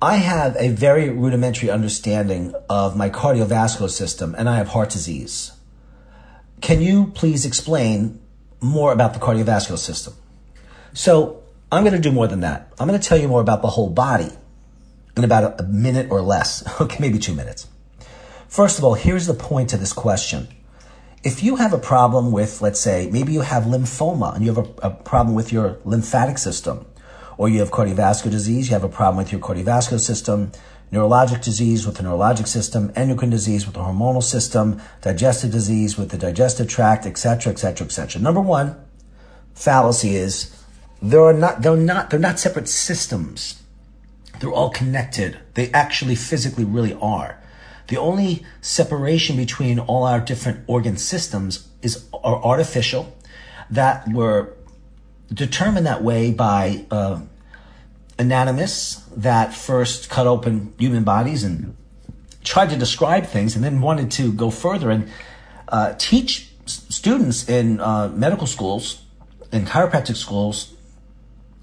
I 0.00 0.16
have 0.16 0.56
a 0.58 0.68
very 0.68 1.08
rudimentary 1.08 1.70
understanding 1.70 2.54
of 2.68 2.96
my 2.96 3.08
cardiovascular 3.08 3.88
system 3.88 4.34
and 4.36 4.48
I 4.48 4.56
have 4.56 4.68
heart 4.68 4.90
disease. 4.90 5.52
Can 6.60 6.82
you 6.82 7.06
please 7.14 7.46
explain 7.46 8.20
more 8.64 8.92
about 8.92 9.14
the 9.14 9.20
cardiovascular 9.20 9.78
system? 9.78 10.14
So 10.92 11.42
I'm 11.70 11.82
going 11.84 11.94
to 11.94 12.00
do 12.00 12.12
more 12.12 12.26
than 12.26 12.40
that. 12.40 12.72
I'm 12.78 12.88
going 12.88 13.00
to 13.00 13.08
tell 13.08 13.18
you 13.18 13.28
more 13.28 13.40
about 13.40 13.62
the 13.62 13.68
whole 13.68 13.90
body 13.90 14.30
in 15.16 15.24
about 15.24 15.60
a 15.60 15.64
minute 15.64 16.10
or 16.10 16.20
less. 16.20 16.64
Okay, 16.80 16.96
maybe 17.00 17.18
two 17.18 17.34
minutes. 17.34 17.68
First 18.48 18.78
of 18.78 18.84
all, 18.84 18.94
here's 18.94 19.26
the 19.26 19.34
point 19.34 19.70
to 19.70 19.76
this 19.76 19.92
question. 19.92 20.48
If 21.22 21.42
you 21.42 21.56
have 21.56 21.72
a 21.72 21.78
problem 21.78 22.32
with, 22.32 22.60
let's 22.60 22.80
say, 22.80 23.08
maybe 23.10 23.32
you 23.32 23.40
have 23.40 23.64
lymphoma 23.64 24.34
and 24.34 24.44
you 24.44 24.54
have 24.54 24.66
a, 24.66 24.88
a 24.88 24.90
problem 24.90 25.34
with 25.34 25.52
your 25.52 25.78
lymphatic 25.84 26.38
system, 26.38 26.86
or 27.36 27.48
you 27.48 27.60
have 27.60 27.70
cardiovascular 27.70 28.30
disease, 28.30 28.68
you 28.68 28.74
have 28.74 28.84
a 28.84 28.88
problem 28.88 29.16
with 29.16 29.32
your 29.32 29.40
cardiovascular 29.40 29.98
system, 29.98 30.52
neurologic 30.94 31.42
disease 31.42 31.86
with 31.86 31.96
the 31.96 32.02
neurologic 32.02 32.46
system, 32.46 32.92
endocrine 32.94 33.30
disease 33.30 33.66
with 33.66 33.74
the 33.74 33.80
hormonal 33.80 34.22
system, 34.22 34.80
digestive 35.02 35.50
disease 35.50 35.98
with 35.98 36.10
the 36.10 36.18
digestive 36.18 36.68
tract, 36.68 37.04
etc., 37.04 37.52
etc., 37.52 37.86
etc. 37.86 38.20
Number 38.22 38.40
one 38.40 38.76
fallacy 39.54 40.16
is 40.16 40.54
there 41.02 41.22
are 41.22 41.32
not 41.32 41.62
they're 41.62 41.76
not 41.76 42.10
they're 42.10 42.20
not 42.20 42.38
separate 42.38 42.68
systems. 42.68 43.62
They're 44.40 44.52
all 44.52 44.70
connected. 44.70 45.38
They 45.54 45.70
actually 45.72 46.16
physically 46.16 46.64
really 46.64 46.94
are. 46.94 47.40
The 47.88 47.96
only 47.98 48.44
separation 48.60 49.36
between 49.36 49.78
all 49.78 50.04
our 50.04 50.20
different 50.20 50.60
organ 50.66 50.96
systems 50.96 51.68
is 51.82 52.06
are 52.12 52.42
artificial 52.42 53.14
that 53.70 54.10
were 54.10 54.54
determined 55.32 55.86
that 55.86 56.02
way 56.02 56.32
by 56.32 56.84
uh, 56.90 57.20
anatomists 58.18 59.04
that 59.16 59.54
first 59.54 60.08
cut 60.08 60.26
open 60.26 60.72
human 60.78 61.04
bodies 61.04 61.44
and 61.44 61.76
tried 62.42 62.70
to 62.70 62.76
describe 62.76 63.26
things 63.26 63.56
and 63.56 63.64
then 63.64 63.80
wanted 63.80 64.10
to 64.10 64.32
go 64.32 64.50
further 64.50 64.90
and 64.90 65.10
uh, 65.68 65.94
teach 65.98 66.50
students 66.66 67.48
in 67.48 67.80
uh, 67.80 68.08
medical 68.08 68.46
schools 68.46 69.02
and 69.50 69.66
chiropractic 69.66 70.16
schools 70.16 70.74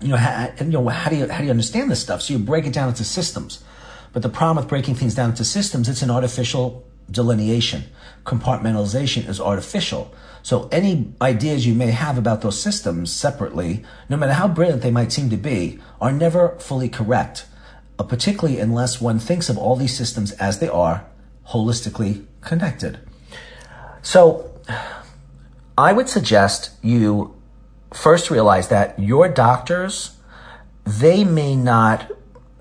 you 0.01 0.07
know, 0.07 0.17
how, 0.17 0.51
you 0.59 0.65
know, 0.65 0.87
how 0.87 1.09
do 1.09 1.15
you, 1.15 1.27
how 1.27 1.39
do 1.39 1.45
you 1.45 1.51
understand 1.51 1.91
this 1.91 2.01
stuff? 2.01 2.21
So 2.21 2.33
you 2.33 2.39
break 2.39 2.65
it 2.65 2.73
down 2.73 2.89
into 2.89 3.03
systems. 3.03 3.63
But 4.13 4.23
the 4.23 4.29
problem 4.29 4.57
with 4.57 4.67
breaking 4.67 4.95
things 4.95 5.15
down 5.15 5.29
into 5.29 5.45
systems, 5.45 5.87
it's 5.87 6.01
an 6.01 6.09
artificial 6.09 6.85
delineation. 7.09 7.83
Compartmentalization 8.23 9.27
is 9.27 9.41
artificial. 9.41 10.13
So 10.43 10.67
any 10.71 11.13
ideas 11.21 11.65
you 11.65 11.73
may 11.73 11.91
have 11.91 12.17
about 12.17 12.41
those 12.41 12.61
systems 12.61 13.11
separately, 13.11 13.83
no 14.09 14.17
matter 14.17 14.33
how 14.33 14.47
brilliant 14.47 14.81
they 14.81 14.91
might 14.91 15.11
seem 15.11 15.29
to 15.29 15.37
be, 15.37 15.79
are 15.99 16.11
never 16.11 16.57
fully 16.59 16.89
correct, 16.89 17.45
uh, 17.99 18.03
particularly 18.03 18.59
unless 18.59 19.01
one 19.01 19.19
thinks 19.19 19.49
of 19.49 19.57
all 19.57 19.75
these 19.75 19.95
systems 19.95 20.31
as 20.33 20.59
they 20.59 20.69
are, 20.69 21.05
holistically 21.49 22.25
connected. 22.41 22.99
So 24.01 24.51
I 25.77 25.93
would 25.93 26.09
suggest 26.09 26.71
you 26.81 27.35
first 27.93 28.31
realize 28.31 28.69
that 28.69 28.97
your 28.99 29.27
doctors, 29.27 30.17
they 30.85 31.23
may 31.23 31.55
not 31.55 32.11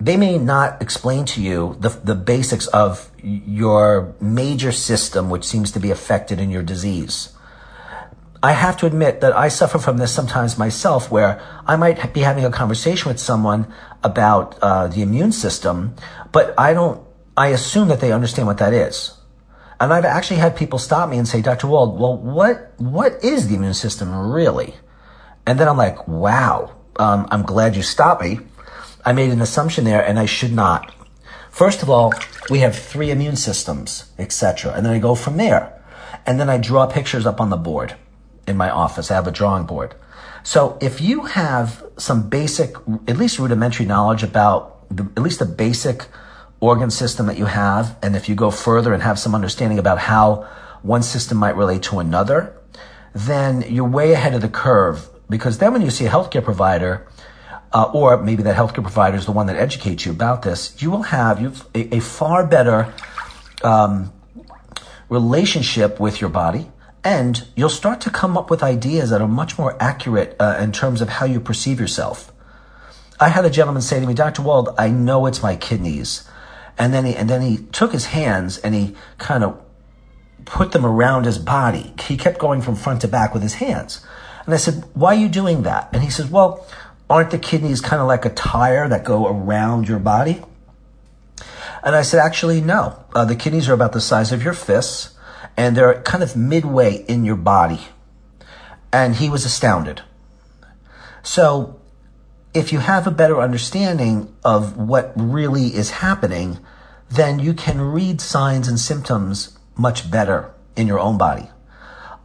they 0.01 0.17
may 0.17 0.39
not 0.39 0.81
explain 0.81 1.25
to 1.25 1.41
you 1.41 1.77
the, 1.79 1.89
the 1.89 2.15
basics 2.15 2.65
of 2.67 3.11
your 3.21 4.15
major 4.19 4.71
system, 4.71 5.29
which 5.29 5.43
seems 5.43 5.71
to 5.73 5.79
be 5.79 5.91
affected 5.91 6.39
in 6.39 6.49
your 6.49 6.63
disease. 6.63 7.33
I 8.41 8.53
have 8.53 8.77
to 8.77 8.87
admit 8.87 9.21
that 9.21 9.37
I 9.37 9.49
suffer 9.49 9.77
from 9.77 9.97
this 9.97 10.11
sometimes 10.11 10.57
myself, 10.57 11.11
where 11.11 11.39
I 11.67 11.75
might 11.75 12.13
be 12.15 12.21
having 12.21 12.43
a 12.43 12.49
conversation 12.49 13.09
with 13.09 13.19
someone 13.19 13.71
about 14.03 14.57
uh, 14.63 14.87
the 14.87 15.03
immune 15.03 15.31
system, 15.31 15.93
but 16.31 16.55
I 16.57 16.73
don't. 16.73 17.05
I 17.37 17.49
assume 17.49 17.87
that 17.89 18.01
they 18.01 18.11
understand 18.11 18.47
what 18.47 18.57
that 18.57 18.73
is, 18.73 19.15
and 19.79 19.93
I've 19.93 20.05
actually 20.05 20.37
had 20.37 20.55
people 20.55 20.79
stop 20.79 21.07
me 21.09 21.19
and 21.19 21.27
say, 21.27 21.41
"Dr. 21.43 21.67
Wald, 21.67 21.99
well, 21.99 22.17
what 22.17 22.73
what 22.77 23.23
is 23.23 23.47
the 23.47 23.55
immune 23.55 23.75
system 23.75 24.09
really?" 24.31 24.73
And 25.45 25.59
then 25.59 25.67
I'm 25.67 25.77
like, 25.77 26.07
"Wow, 26.07 26.71
um, 26.97 27.27
I'm 27.29 27.43
glad 27.43 27.75
you 27.75 27.83
stopped 27.83 28.23
me." 28.23 28.39
I 29.03 29.13
made 29.13 29.31
an 29.31 29.41
assumption 29.41 29.83
there, 29.83 30.05
and 30.05 30.19
I 30.19 30.25
should 30.25 30.53
not. 30.53 30.93
First 31.49 31.81
of 31.83 31.89
all, 31.89 32.13
we 32.49 32.59
have 32.59 32.77
three 32.77 33.11
immune 33.11 33.35
systems, 33.35 34.11
etc., 34.17 34.73
and 34.73 34.85
then 34.85 34.93
I 34.93 34.99
go 34.99 35.15
from 35.15 35.37
there, 35.37 35.81
and 36.25 36.39
then 36.39 36.49
I 36.49 36.57
draw 36.57 36.85
pictures 36.85 37.25
up 37.25 37.41
on 37.41 37.49
the 37.49 37.57
board 37.57 37.95
in 38.47 38.57
my 38.57 38.69
office. 38.69 39.11
I 39.11 39.15
have 39.15 39.27
a 39.27 39.31
drawing 39.31 39.65
board. 39.65 39.95
So 40.43 40.77
if 40.81 41.01
you 41.01 41.23
have 41.23 41.83
some 41.97 42.29
basic, 42.29 42.75
at 43.07 43.17
least 43.17 43.37
rudimentary 43.37 43.85
knowledge 43.85 44.23
about 44.23 44.87
the, 44.89 45.03
at 45.15 45.23
least 45.23 45.39
the 45.39 45.45
basic 45.45 46.05
organ 46.59 46.89
system 46.89 47.25
that 47.27 47.37
you 47.37 47.45
have, 47.45 47.97
and 48.01 48.15
if 48.15 48.29
you 48.29 48.35
go 48.35 48.51
further 48.51 48.93
and 48.93 49.03
have 49.03 49.19
some 49.19 49.35
understanding 49.35 49.79
about 49.79 49.99
how 49.99 50.47
one 50.81 51.03
system 51.03 51.37
might 51.37 51.55
relate 51.55 51.83
to 51.83 51.99
another, 51.99 52.55
then 53.13 53.63
you're 53.67 53.87
way 53.87 54.13
ahead 54.13 54.33
of 54.33 54.41
the 54.41 54.49
curve. 54.49 55.09
Because 55.29 55.59
then 55.59 55.73
when 55.73 55.81
you 55.81 55.89
see 55.89 56.05
a 56.05 56.09
healthcare 56.09 56.43
provider, 56.43 57.07
uh, 57.73 57.89
or 57.93 58.21
maybe 58.21 58.43
that 58.43 58.55
healthcare 58.55 58.83
provider 58.83 59.17
is 59.17 59.25
the 59.25 59.31
one 59.31 59.47
that 59.47 59.55
educates 59.55 60.05
you 60.05 60.11
about 60.11 60.41
this, 60.41 60.81
you 60.81 60.91
will 60.91 61.03
have 61.03 61.41
you've 61.41 61.65
a, 61.73 61.95
a 61.95 61.99
far 61.99 62.45
better 62.45 62.93
um, 63.63 64.11
relationship 65.09 65.99
with 65.99 66.21
your 66.21 66.29
body, 66.29 66.71
and 67.03 67.47
you'll 67.55 67.69
start 67.69 68.01
to 68.01 68.09
come 68.09 68.37
up 68.37 68.49
with 68.49 68.61
ideas 68.61 69.09
that 69.09 69.21
are 69.21 69.27
much 69.27 69.57
more 69.57 69.75
accurate 69.79 70.35
uh, 70.39 70.57
in 70.59 70.71
terms 70.71 71.01
of 71.01 71.09
how 71.09 71.25
you 71.25 71.39
perceive 71.39 71.79
yourself. 71.79 72.31
I 73.19 73.29
had 73.29 73.45
a 73.45 73.49
gentleman 73.49 73.83
say 73.83 73.99
to 73.99 74.07
me, 74.07 74.15
Dr. 74.15 74.41
Wald, 74.41 74.69
I 74.79 74.89
know 74.89 75.27
it's 75.27 75.43
my 75.43 75.55
kidneys. 75.55 76.27
And 76.77 76.91
then 76.91 77.05
he, 77.05 77.15
and 77.15 77.29
then 77.29 77.41
he 77.41 77.57
took 77.57 77.91
his 77.91 78.05
hands 78.05 78.57
and 78.57 78.73
he 78.73 78.95
kind 79.19 79.43
of 79.43 79.61
put 80.45 80.71
them 80.71 80.85
around 80.85 81.25
his 81.25 81.37
body. 81.37 81.93
He 82.01 82.17
kept 82.17 82.39
going 82.39 82.61
from 82.61 82.75
front 82.75 83.01
to 83.01 83.07
back 83.07 83.33
with 83.33 83.43
his 83.43 83.55
hands. 83.55 84.03
And 84.45 84.53
I 84.55 84.57
said, 84.57 84.83
why 84.93 85.15
are 85.15 85.19
you 85.19 85.29
doing 85.29 85.61
that? 85.63 85.89
And 85.93 86.01
he 86.01 86.09
says, 86.09 86.31
well, 86.31 86.65
aren't 87.11 87.29
the 87.29 87.37
kidneys 87.37 87.81
kind 87.81 88.01
of 88.01 88.07
like 88.07 88.23
a 88.23 88.29
tire 88.29 88.87
that 88.87 89.03
go 89.03 89.27
around 89.27 89.89
your 89.89 89.99
body? 89.99 90.41
And 91.83 91.93
I 91.93 92.03
said, 92.03 92.21
actually, 92.21 92.61
no. 92.61 93.03
Uh, 93.13 93.25
the 93.25 93.35
kidneys 93.35 93.67
are 93.67 93.73
about 93.73 93.91
the 93.91 93.99
size 93.99 94.31
of 94.31 94.41
your 94.41 94.53
fists 94.53 95.13
and 95.57 95.75
they're 95.75 96.01
kind 96.03 96.23
of 96.23 96.37
midway 96.37 97.03
in 97.09 97.25
your 97.25 97.35
body. 97.35 97.81
And 98.93 99.15
he 99.15 99.29
was 99.29 99.43
astounded. 99.43 100.01
So 101.21 101.81
if 102.53 102.71
you 102.71 102.79
have 102.79 103.07
a 103.07 103.11
better 103.11 103.41
understanding 103.41 104.33
of 104.45 104.77
what 104.77 105.11
really 105.17 105.75
is 105.75 105.91
happening, 105.91 106.59
then 107.09 107.39
you 107.39 107.53
can 107.53 107.81
read 107.81 108.21
signs 108.21 108.69
and 108.69 108.79
symptoms 108.79 109.59
much 109.75 110.09
better 110.09 110.53
in 110.77 110.87
your 110.87 110.99
own 110.99 111.17
body. 111.17 111.49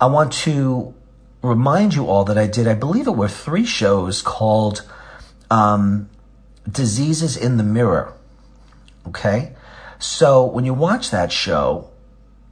I 0.00 0.06
want 0.06 0.32
to 0.44 0.94
remind 1.42 1.94
you 1.94 2.06
all 2.06 2.24
that 2.24 2.38
I 2.38 2.46
did, 2.46 2.66
I 2.66 2.74
believe 2.74 3.06
it 3.06 3.12
were 3.16 3.28
three 3.28 3.64
shows 3.64 4.22
called 4.22 4.82
um, 5.50 6.08
Diseases 6.70 7.36
in 7.36 7.56
the 7.56 7.62
Mirror. 7.62 8.12
Okay? 9.08 9.54
So 9.98 10.44
when 10.44 10.64
you 10.64 10.74
watch 10.74 11.10
that 11.10 11.32
show, 11.32 11.90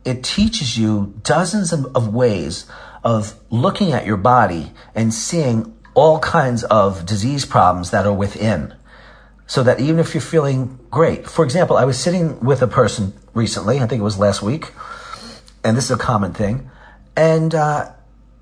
it 0.05 0.23
teaches 0.23 0.79
you 0.79 1.15
dozens 1.23 1.73
of, 1.73 2.15
ways 2.15 2.67
of 3.03 3.35
looking 3.51 3.93
at 3.93 4.07
your 4.07 4.17
body 4.17 4.73
and 4.95 5.13
seeing 5.13 5.77
all 5.95 6.19
kinds 6.19 6.65
of 6.65 7.07
disease 7.07 7.45
problems 7.45 7.91
that 7.91 8.07
are 8.07 8.13
within. 8.13 8.75
So 9.47 9.63
that 9.63 9.81
even 9.81 9.99
if 9.99 10.15
you're 10.15 10.23
feeling 10.23 10.79
great, 10.91 11.29
for 11.29 11.45
example, 11.45 11.77
I 11.77 11.85
was 11.85 11.99
sitting 11.99 12.41
with 12.41 12.63
a 12.63 12.67
person 12.67 13.13
recently, 13.35 13.81
I 13.81 13.87
think 13.87 14.01
it 14.01 14.05
was 14.05 14.19
last 14.19 14.43
week, 14.43 14.73
and 15.63 15.77
this 15.77 15.85
is 15.85 15.91
a 15.91 15.99
common 15.99 16.33
thing, 16.33 16.71
and 17.15 17.55
uh, 17.55 17.93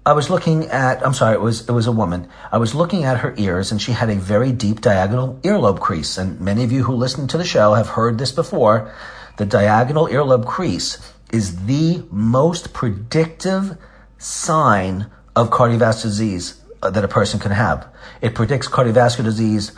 I 0.04 0.14
was 0.14 0.30
looking 0.30 0.66
at, 0.66 1.06
I'm 1.06 1.14
sorry, 1.14 1.34
it 1.34 1.40
was, 1.40 1.68
it 1.68 1.72
was 1.72 1.86
a 1.86 1.92
woman. 1.92 2.28
I 2.50 2.58
was 2.58 2.74
looking 2.74 3.04
at 3.04 3.18
her 3.18 3.34
ears 3.36 3.70
and 3.70 3.80
she 3.80 3.92
had 3.92 4.10
a 4.10 4.16
very 4.16 4.50
deep 4.50 4.80
diagonal 4.80 5.38
earlobe 5.44 5.78
crease. 5.78 6.18
And 6.18 6.40
many 6.40 6.64
of 6.64 6.72
you 6.72 6.82
who 6.82 6.94
listen 6.94 7.28
to 7.28 7.38
the 7.38 7.44
show 7.44 7.74
have 7.74 7.86
heard 7.86 8.18
this 8.18 8.32
before. 8.32 8.92
The 9.36 9.46
diagonal 9.46 10.08
earlobe 10.08 10.44
crease 10.44 10.98
is 11.32 11.66
the 11.66 12.02
most 12.10 12.72
predictive 12.72 13.78
sign 14.18 15.08
of 15.36 15.50
cardiovascular 15.50 16.02
disease 16.02 16.60
uh, 16.82 16.90
that 16.90 17.04
a 17.04 17.08
person 17.08 17.38
can 17.38 17.52
have. 17.52 17.86
It 18.20 18.34
predicts 18.34 18.66
cardiovascular 18.66 19.24
disease 19.24 19.70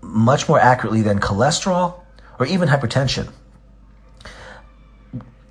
much 0.00 0.48
more 0.48 0.58
accurately 0.58 1.02
than 1.02 1.20
cholesterol 1.20 2.00
or 2.40 2.46
even 2.46 2.68
hypertension. 2.68 3.32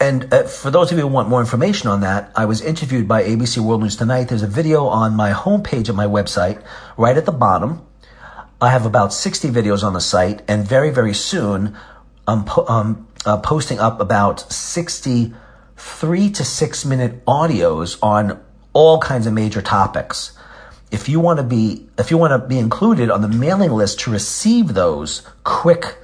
And 0.01 0.33
uh, 0.33 0.43
for 0.43 0.71
those 0.71 0.91
of 0.91 0.97
you 0.97 1.03
who 1.03 1.13
want 1.13 1.29
more 1.29 1.41
information 1.41 1.87
on 1.87 2.01
that, 2.01 2.31
I 2.35 2.45
was 2.45 2.59
interviewed 2.59 3.07
by 3.07 3.21
ABC 3.23 3.59
World 3.59 3.83
News 3.83 3.95
Tonight. 3.95 4.29
There's 4.29 4.41
a 4.41 4.47
video 4.47 4.87
on 4.87 5.15
my 5.15 5.31
homepage 5.31 5.89
of 5.89 5.95
my 5.95 6.07
website, 6.07 6.59
right 6.97 7.15
at 7.15 7.27
the 7.27 7.31
bottom. 7.31 7.85
I 8.59 8.71
have 8.71 8.87
about 8.87 9.13
60 9.13 9.49
videos 9.49 9.83
on 9.83 9.93
the 9.93 10.01
site, 10.01 10.41
and 10.47 10.67
very, 10.67 10.89
very 10.89 11.13
soon, 11.13 11.77
I'm 12.27 12.45
po- 12.45 12.65
um, 12.67 13.07
uh, 13.27 13.37
posting 13.37 13.79
up 13.79 14.01
about 14.01 14.51
60 14.51 15.35
three 15.77 16.29
to 16.29 16.43
six 16.43 16.85
minute 16.85 17.25
audios 17.25 17.97
on 18.01 18.39
all 18.73 18.99
kinds 18.99 19.27
of 19.27 19.33
major 19.33 19.61
topics. 19.61 20.37
If 20.91 21.09
you 21.09 21.19
want 21.19 21.37
to 21.37 21.43
be, 21.43 21.87
if 21.97 22.11
you 22.11 22.17
want 22.17 22.31
to 22.39 22.47
be 22.47 22.59
included 22.59 23.09
on 23.09 23.21
the 23.21 23.27
mailing 23.27 23.71
list 23.71 23.99
to 24.01 24.11
receive 24.11 24.73
those 24.73 25.27
quick 25.43 25.97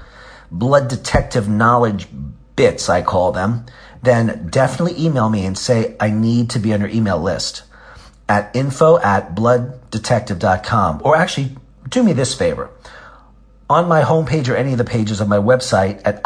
blood 0.51 0.87
detective 0.87 1.47
knowledge 1.49 2.07
bits, 2.55 2.89
I 2.89 3.01
call 3.03 3.31
them, 3.31 3.65
then 4.01 4.47
definitely 4.49 5.03
email 5.03 5.29
me 5.29 5.45
and 5.45 5.57
say, 5.57 5.95
I 5.99 6.09
need 6.09 6.49
to 6.51 6.59
be 6.59 6.73
on 6.73 6.79
your 6.79 6.89
email 6.89 7.21
list 7.21 7.63
at 8.29 8.55
info 8.55 8.99
at 8.99 9.35
blooddetective.com. 9.35 11.01
Or 11.03 11.15
actually, 11.15 11.57
do 11.89 12.03
me 12.03 12.13
this 12.13 12.35
favor. 12.35 12.69
On 13.69 13.87
my 13.87 14.03
homepage 14.03 14.49
or 14.49 14.55
any 14.55 14.71
of 14.71 14.77
the 14.77 14.85
pages 14.85 15.19
of 15.19 15.27
my 15.27 15.37
website 15.37 16.01
at 16.05 16.23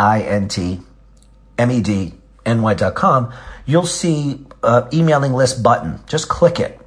intmedny.com, 1.57 3.33
you'll 3.65 3.85
see 3.85 4.45
a 4.63 4.87
emailing 4.93 5.33
list 5.33 5.63
button. 5.63 5.99
Just 6.07 6.29
click 6.29 6.59
it. 6.59 6.79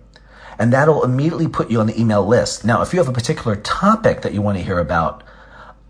And 0.57 0.73
that'll 0.73 1.03
immediately 1.03 1.49
put 1.49 1.71
you 1.71 1.81
on 1.81 1.89
the 1.89 2.01
email 2.01 2.25
list. 2.25 2.65
Now, 2.65 2.83
if 2.83 2.93
you 2.93 3.01
have 3.01 3.09
a 3.09 3.13
particular 3.13 3.57
topic 3.57 4.23
that 4.23 4.33
you 4.33 4.41
want 4.41 4.59
to 4.59 4.65
hear 4.65 4.79
about, 4.79 5.25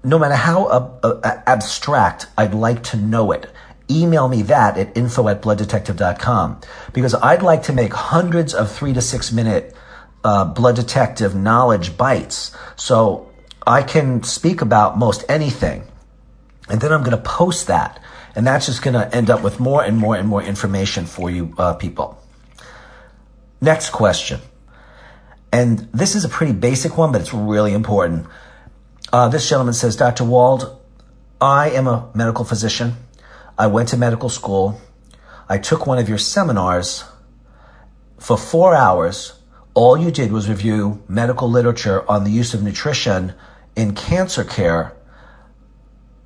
no 0.03 0.19
matter 0.19 0.35
how 0.35 0.67
uh, 0.67 0.91
uh, 1.03 1.43
abstract, 1.47 2.27
I'd 2.39 2.55
like 2.55 2.83
to 2.85 2.97
know 2.97 3.33
it 3.33 3.51
email 3.91 4.29
me 4.29 4.43
that 4.43 4.79
at 4.79 4.97
info 4.97 5.29
at 5.29 5.43
blooddetective.com 5.43 6.61
because 6.93 7.15
I'd 7.15 7.43
like 7.43 7.65
to 7.65 7.73
make 7.73 7.93
hundreds 7.93 8.55
of 8.55 8.71
three 8.71 8.93
to 8.93 9.01
six 9.01 9.33
minute 9.33 9.75
uh, 10.23 10.45
blood 10.45 10.77
detective 10.77 11.35
knowledge 11.35 11.97
bites 11.97 12.57
so 12.77 13.31
I 13.67 13.83
can 13.83 14.23
speak 14.23 14.63
about 14.63 14.99
most 14.99 15.25
anything. 15.29 15.85
And 16.69 16.81
then 16.81 16.93
I'm 16.93 17.03
going 17.03 17.17
to 17.17 17.23
post 17.23 17.67
that. 17.67 18.01
And 18.35 18.47
that's 18.47 18.67
just 18.67 18.83
going 18.83 18.95
to 18.95 19.15
end 19.15 19.31
up 19.31 19.43
with 19.43 19.61
more 19.61 19.85
and 19.85 19.97
more 19.97 20.17
and 20.17 20.29
more 20.29 20.43
information 20.43 21.05
for 21.05 21.31
you 21.31 21.55
uh, 21.59 21.75
people. 21.75 22.21
Next 23.61 23.91
question. 23.91 24.41
And 25.53 25.89
this 25.93 26.17
is 26.17 26.25
a 26.25 26.29
pretty 26.29 26.53
basic 26.53 26.99
one, 26.99 27.13
but 27.13 27.21
it's 27.21 27.33
really 27.33 27.73
important. 27.73 28.27
Uh, 29.13 29.29
this 29.29 29.49
gentleman 29.49 29.75
says, 29.75 29.95
Dr. 29.95 30.25
Wald, 30.25 30.81
I 31.41 31.71
am 31.71 31.87
a 31.87 32.11
medical 32.15 32.45
physician. 32.45 32.97
I 33.57 33.69
went 33.69 33.89
to 33.91 33.97
medical 33.97 34.29
school. 34.29 34.81
I 35.49 35.59
took 35.59 35.87
one 35.87 35.99
of 35.99 36.09
your 36.09 36.19
seminars 36.19 37.05
for 38.19 38.37
four 38.37 38.75
hours. 38.75 39.35
All 39.75 39.97
you 39.97 40.11
did 40.11 40.33
was 40.33 40.49
review 40.49 41.03
medical 41.09 41.49
literature 41.49 42.09
on 42.11 42.25
the 42.25 42.31
use 42.31 42.55
of 42.55 42.63
nutrition 42.63 43.35
in 43.77 43.95
cancer 43.95 44.43
care. 44.43 44.97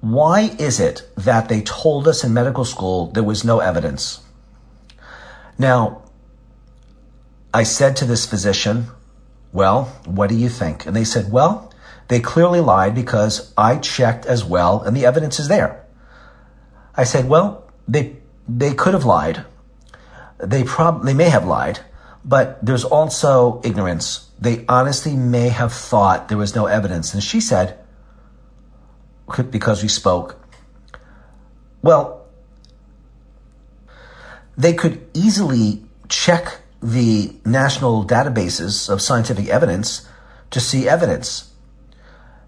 Why 0.00 0.54
is 0.58 0.80
it 0.80 1.08
that 1.16 1.48
they 1.48 1.60
told 1.60 2.08
us 2.08 2.24
in 2.24 2.32
medical 2.32 2.64
school 2.64 3.08
there 3.08 3.22
was 3.22 3.44
no 3.44 3.60
evidence? 3.60 4.20
Now, 5.58 6.02
I 7.52 7.64
said 7.64 7.96
to 7.96 8.04
this 8.06 8.24
physician, 8.24 8.86
Well, 9.52 9.84
what 10.06 10.28
do 10.28 10.36
you 10.36 10.48
think? 10.48 10.86
And 10.86 10.94
they 10.94 11.04
said, 11.04 11.30
Well, 11.32 11.72
they 12.06 12.20
clearly 12.20 12.60
lied 12.60 12.94
because 12.94 13.52
I 13.58 13.76
checked 13.76 14.24
as 14.24 14.44
well 14.44 14.82
and 14.82 14.96
the 14.96 15.04
evidence 15.04 15.38
is 15.38 15.48
there. 15.48 15.84
I 16.98 17.04
said, 17.04 17.28
well, 17.28 17.62
they, 17.86 18.16
they 18.48 18.74
could 18.74 18.92
have 18.92 19.04
lied. 19.04 19.44
They 20.38 20.64
prob, 20.64 21.04
they 21.04 21.14
may 21.14 21.28
have 21.28 21.46
lied, 21.46 21.78
but 22.24 22.58
there's 22.60 22.82
also 22.82 23.60
ignorance. 23.62 24.28
They 24.40 24.64
honestly 24.68 25.14
may 25.14 25.48
have 25.48 25.72
thought 25.72 26.28
there 26.28 26.36
was 26.36 26.56
no 26.56 26.66
evidence. 26.66 27.14
And 27.14 27.22
she 27.22 27.40
said, 27.40 27.78
because 29.50 29.80
we 29.80 29.88
spoke, 29.88 30.44
well, 31.82 32.26
they 34.56 34.72
could 34.72 35.06
easily 35.14 35.84
check 36.08 36.58
the 36.82 37.32
national 37.44 38.04
databases 38.04 38.90
of 38.90 39.00
scientific 39.00 39.46
evidence 39.46 40.08
to 40.50 40.58
see 40.58 40.88
evidence. 40.88 41.52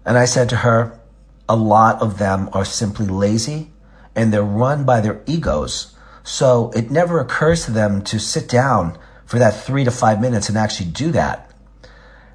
And 0.05 0.17
I 0.17 0.25
said 0.25 0.49
to 0.49 0.57
her, 0.57 0.99
a 1.47 1.55
lot 1.55 2.01
of 2.01 2.17
them 2.17 2.49
are 2.51 2.65
simply 2.65 3.05
lazy 3.07 3.71
and 4.15 4.33
they're 4.33 4.43
run 4.43 4.83
by 4.83 5.01
their 5.01 5.21
egos. 5.25 5.95
So 6.23 6.71
it 6.75 6.91
never 6.91 7.19
occurs 7.19 7.65
to 7.65 7.71
them 7.71 8.01
to 8.03 8.19
sit 8.19 8.47
down 8.47 8.97
for 9.25 9.39
that 9.39 9.55
three 9.63 9.83
to 9.83 9.91
five 9.91 10.21
minutes 10.21 10.49
and 10.49 10.57
actually 10.57 10.91
do 10.91 11.11
that. 11.11 11.51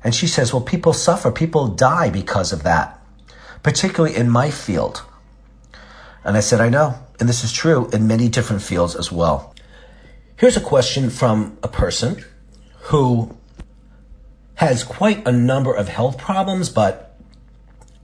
And 0.03 0.15
she 0.15 0.27
says, 0.27 0.53
well, 0.53 0.63
people 0.63 0.93
suffer, 0.93 1.31
people 1.31 1.69
die 1.69 2.11
because 2.11 2.53
of 2.53 2.63
that, 2.63 3.01
particularly 3.63 4.17
in 4.17 4.31
my 4.31 4.51
field. 4.51 5.03
And 6.25 6.37
I 6.37 6.41
said, 6.41 6.61
I 6.61 6.69
know. 6.69 6.99
And 7.19 7.29
this 7.29 7.45
is 7.45 7.53
true 7.53 7.89
in 7.93 8.07
many 8.07 8.29
different 8.29 8.63
fields 8.63 8.95
as 8.95 9.11
well. 9.11 9.55
Here's 10.37 10.57
a 10.57 10.61
question 10.61 11.09
from 11.11 11.57
a 11.63 11.69
person 11.69 12.25
who 12.83 13.37
has 14.57 14.85
quite 14.85 15.27
a 15.27 15.33
number 15.33 15.73
of 15.75 15.89
health 15.89 16.19
problems, 16.19 16.69
but 16.69 17.17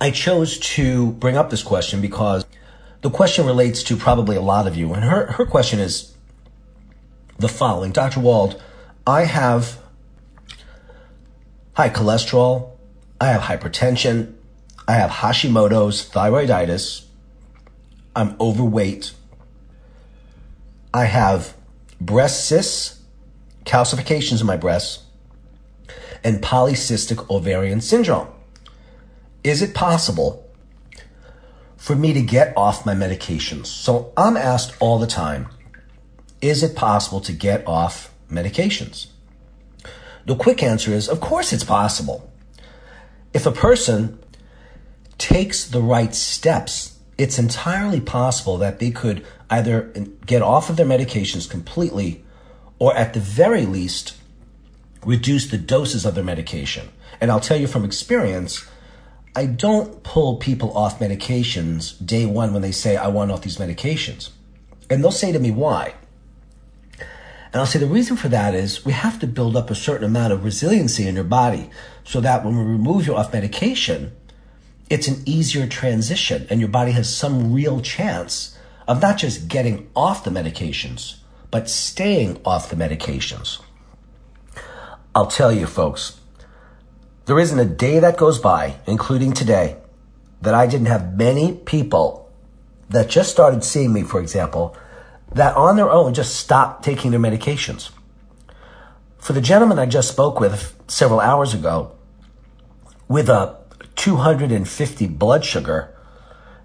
I 0.00 0.10
chose 0.10 0.58
to 0.58 1.12
bring 1.12 1.36
up 1.36 1.50
this 1.50 1.62
question 1.62 2.00
because 2.00 2.44
the 3.02 3.10
question 3.10 3.44
relates 3.44 3.82
to 3.82 3.96
probably 3.96 4.36
a 4.36 4.40
lot 4.40 4.66
of 4.66 4.76
you. 4.76 4.94
And 4.94 5.04
her, 5.04 5.32
her 5.32 5.44
question 5.44 5.80
is 5.80 6.14
the 7.38 7.48
following 7.48 7.92
Dr. 7.92 8.20
Wald, 8.20 8.60
I 9.06 9.24
have 9.24 9.78
high 11.74 11.90
cholesterol, 11.90 12.70
I 13.20 13.26
have 13.26 13.42
hypertension, 13.42 14.34
I 14.86 14.92
have 14.92 15.10
Hashimoto's 15.10 16.08
thyroiditis, 16.08 17.04
I'm 18.14 18.36
overweight, 18.40 19.12
I 20.94 21.06
have 21.06 21.56
breast 22.00 22.46
cysts, 22.46 23.00
calcifications 23.64 24.40
in 24.40 24.46
my 24.46 24.56
breasts, 24.56 25.04
and 26.22 26.40
polycystic 26.40 27.28
ovarian 27.30 27.80
syndrome. 27.80 28.28
Is 29.42 29.60
it 29.60 29.74
possible 29.74 30.41
for 31.82 31.96
me 31.96 32.12
to 32.12 32.22
get 32.22 32.56
off 32.56 32.86
my 32.86 32.94
medications. 32.94 33.66
So 33.66 34.12
I'm 34.16 34.36
asked 34.36 34.72
all 34.78 35.00
the 35.00 35.06
time, 35.08 35.48
is 36.40 36.62
it 36.62 36.76
possible 36.76 37.20
to 37.22 37.32
get 37.32 37.66
off 37.66 38.14
medications? 38.30 39.08
The 40.24 40.36
quick 40.36 40.62
answer 40.62 40.92
is, 40.92 41.08
of 41.08 41.20
course 41.20 41.52
it's 41.52 41.64
possible. 41.64 42.30
If 43.34 43.46
a 43.46 43.50
person 43.50 44.20
takes 45.18 45.64
the 45.64 45.82
right 45.82 46.14
steps, 46.14 47.00
it's 47.18 47.40
entirely 47.40 48.00
possible 48.00 48.58
that 48.58 48.78
they 48.78 48.92
could 48.92 49.26
either 49.50 49.92
get 50.24 50.40
off 50.40 50.70
of 50.70 50.76
their 50.76 50.86
medications 50.86 51.50
completely 51.50 52.24
or 52.78 52.96
at 52.96 53.12
the 53.12 53.18
very 53.18 53.66
least 53.66 54.16
reduce 55.04 55.50
the 55.50 55.58
doses 55.58 56.06
of 56.06 56.14
their 56.14 56.22
medication. 56.22 56.90
And 57.20 57.32
I'll 57.32 57.40
tell 57.40 57.60
you 57.60 57.66
from 57.66 57.84
experience, 57.84 58.64
I 59.34 59.46
don't 59.46 60.02
pull 60.02 60.36
people 60.36 60.76
off 60.76 60.98
medications 60.98 61.94
day 62.04 62.26
one 62.26 62.52
when 62.52 62.60
they 62.60 62.72
say, 62.72 62.96
I 62.96 63.08
want 63.08 63.30
off 63.30 63.42
these 63.42 63.56
medications. 63.56 64.30
And 64.90 65.02
they'll 65.02 65.10
say 65.10 65.32
to 65.32 65.38
me, 65.38 65.50
why? 65.50 65.94
And 66.98 67.60
I'll 67.60 67.66
say 67.66 67.78
the 67.78 67.86
reason 67.86 68.16
for 68.16 68.28
that 68.28 68.54
is 68.54 68.84
we 68.84 68.92
have 68.92 69.18
to 69.20 69.26
build 69.26 69.56
up 69.56 69.70
a 69.70 69.74
certain 69.74 70.04
amount 70.04 70.32
of 70.32 70.44
resiliency 70.44 71.06
in 71.06 71.14
your 71.14 71.24
body 71.24 71.70
so 72.04 72.20
that 72.20 72.44
when 72.44 72.56
we 72.56 72.64
remove 72.64 73.06
you 73.06 73.14
off 73.14 73.32
medication, 73.32 74.12
it's 74.90 75.08
an 75.08 75.22
easier 75.24 75.66
transition 75.66 76.46
and 76.50 76.60
your 76.60 76.68
body 76.68 76.92
has 76.92 77.14
some 77.14 77.52
real 77.52 77.80
chance 77.80 78.58
of 78.86 79.00
not 79.00 79.16
just 79.16 79.48
getting 79.48 79.90
off 79.96 80.24
the 80.24 80.30
medications, 80.30 81.16
but 81.50 81.70
staying 81.70 82.40
off 82.44 82.68
the 82.68 82.76
medications. 82.76 83.60
I'll 85.14 85.26
tell 85.26 85.52
you, 85.52 85.66
folks, 85.66 86.20
there 87.24 87.38
isn't 87.38 87.58
a 87.58 87.64
day 87.64 87.98
that 88.00 88.16
goes 88.16 88.38
by, 88.38 88.76
including 88.86 89.32
today, 89.32 89.76
that 90.40 90.54
I 90.54 90.66
didn't 90.66 90.86
have 90.86 91.16
many 91.16 91.54
people 91.54 92.30
that 92.88 93.08
just 93.08 93.30
started 93.30 93.64
seeing 93.64 93.92
me, 93.92 94.02
for 94.02 94.20
example, 94.20 94.76
that 95.32 95.56
on 95.56 95.76
their 95.76 95.90
own 95.90 96.14
just 96.14 96.36
stopped 96.36 96.84
taking 96.84 97.10
their 97.10 97.20
medications. 97.20 97.90
For 99.18 99.32
the 99.32 99.40
gentleman 99.40 99.78
I 99.78 99.86
just 99.86 100.10
spoke 100.10 100.40
with 100.40 100.76
several 100.88 101.20
hours 101.20 101.54
ago, 101.54 101.92
with 103.08 103.28
a 103.28 103.56
250 103.94 105.06
blood 105.06 105.44
sugar, 105.44 105.96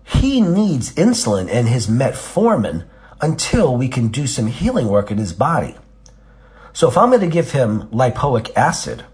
he 0.03 0.41
needs 0.41 0.93
insulin 0.95 1.49
and 1.51 1.67
his 1.67 1.87
metformin 1.87 2.85
until 3.21 3.75
we 3.75 3.87
can 3.87 4.07
do 4.07 4.25
some 4.25 4.47
healing 4.47 4.87
work 4.87 5.11
in 5.11 5.17
his 5.17 5.33
body. 5.33 5.75
So 6.73 6.87
if 6.87 6.97
I'm 6.97 7.09
going 7.09 7.21
to 7.21 7.27
give 7.27 7.51
him 7.51 7.87
lipoic 7.89 8.51
acid, 8.55 9.05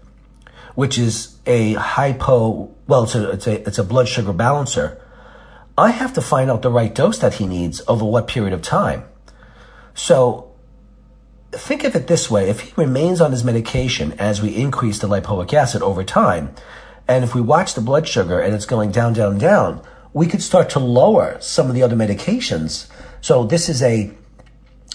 which 0.74 0.98
is 0.98 1.36
a 1.46 1.74
hypo, 1.74 2.74
well, 2.86 3.04
it's 3.04 3.14
a, 3.14 3.30
it's 3.30 3.46
a, 3.46 3.68
it's 3.68 3.78
a 3.78 3.84
blood 3.84 4.08
sugar 4.08 4.32
balancer, 4.32 5.00
I 5.76 5.90
have 5.90 6.12
to 6.14 6.20
find 6.20 6.50
out 6.50 6.62
the 6.62 6.70
right 6.70 6.94
dose 6.94 7.18
that 7.18 7.34
he 7.34 7.46
needs 7.46 7.82
over 7.88 8.04
what 8.04 8.28
period 8.28 8.52
of 8.52 8.62
time. 8.62 9.04
So 9.94 10.52
think 11.52 11.84
of 11.84 11.96
it 11.96 12.06
this 12.06 12.30
way. 12.30 12.48
If 12.48 12.60
he 12.60 12.72
remains 12.76 13.20
on 13.20 13.32
his 13.32 13.44
medication 13.44 14.12
as 14.18 14.40
we 14.40 14.54
increase 14.54 14.98
the 14.98 15.08
lipoic 15.08 15.52
acid 15.52 15.82
over 15.82 16.04
time, 16.04 16.54
and 17.06 17.24
if 17.24 17.34
we 17.34 17.40
watch 17.40 17.74
the 17.74 17.80
blood 17.80 18.08
sugar 18.08 18.40
and 18.40 18.54
it's 18.54 18.66
going 18.66 18.90
down, 18.90 19.12
down, 19.12 19.38
down, 19.38 19.82
we 20.12 20.26
could 20.26 20.42
start 20.42 20.70
to 20.70 20.78
lower 20.78 21.38
some 21.40 21.68
of 21.68 21.74
the 21.74 21.82
other 21.82 21.96
medications. 21.96 22.88
So 23.20 23.44
this 23.44 23.68
is 23.68 23.82
a 23.82 24.12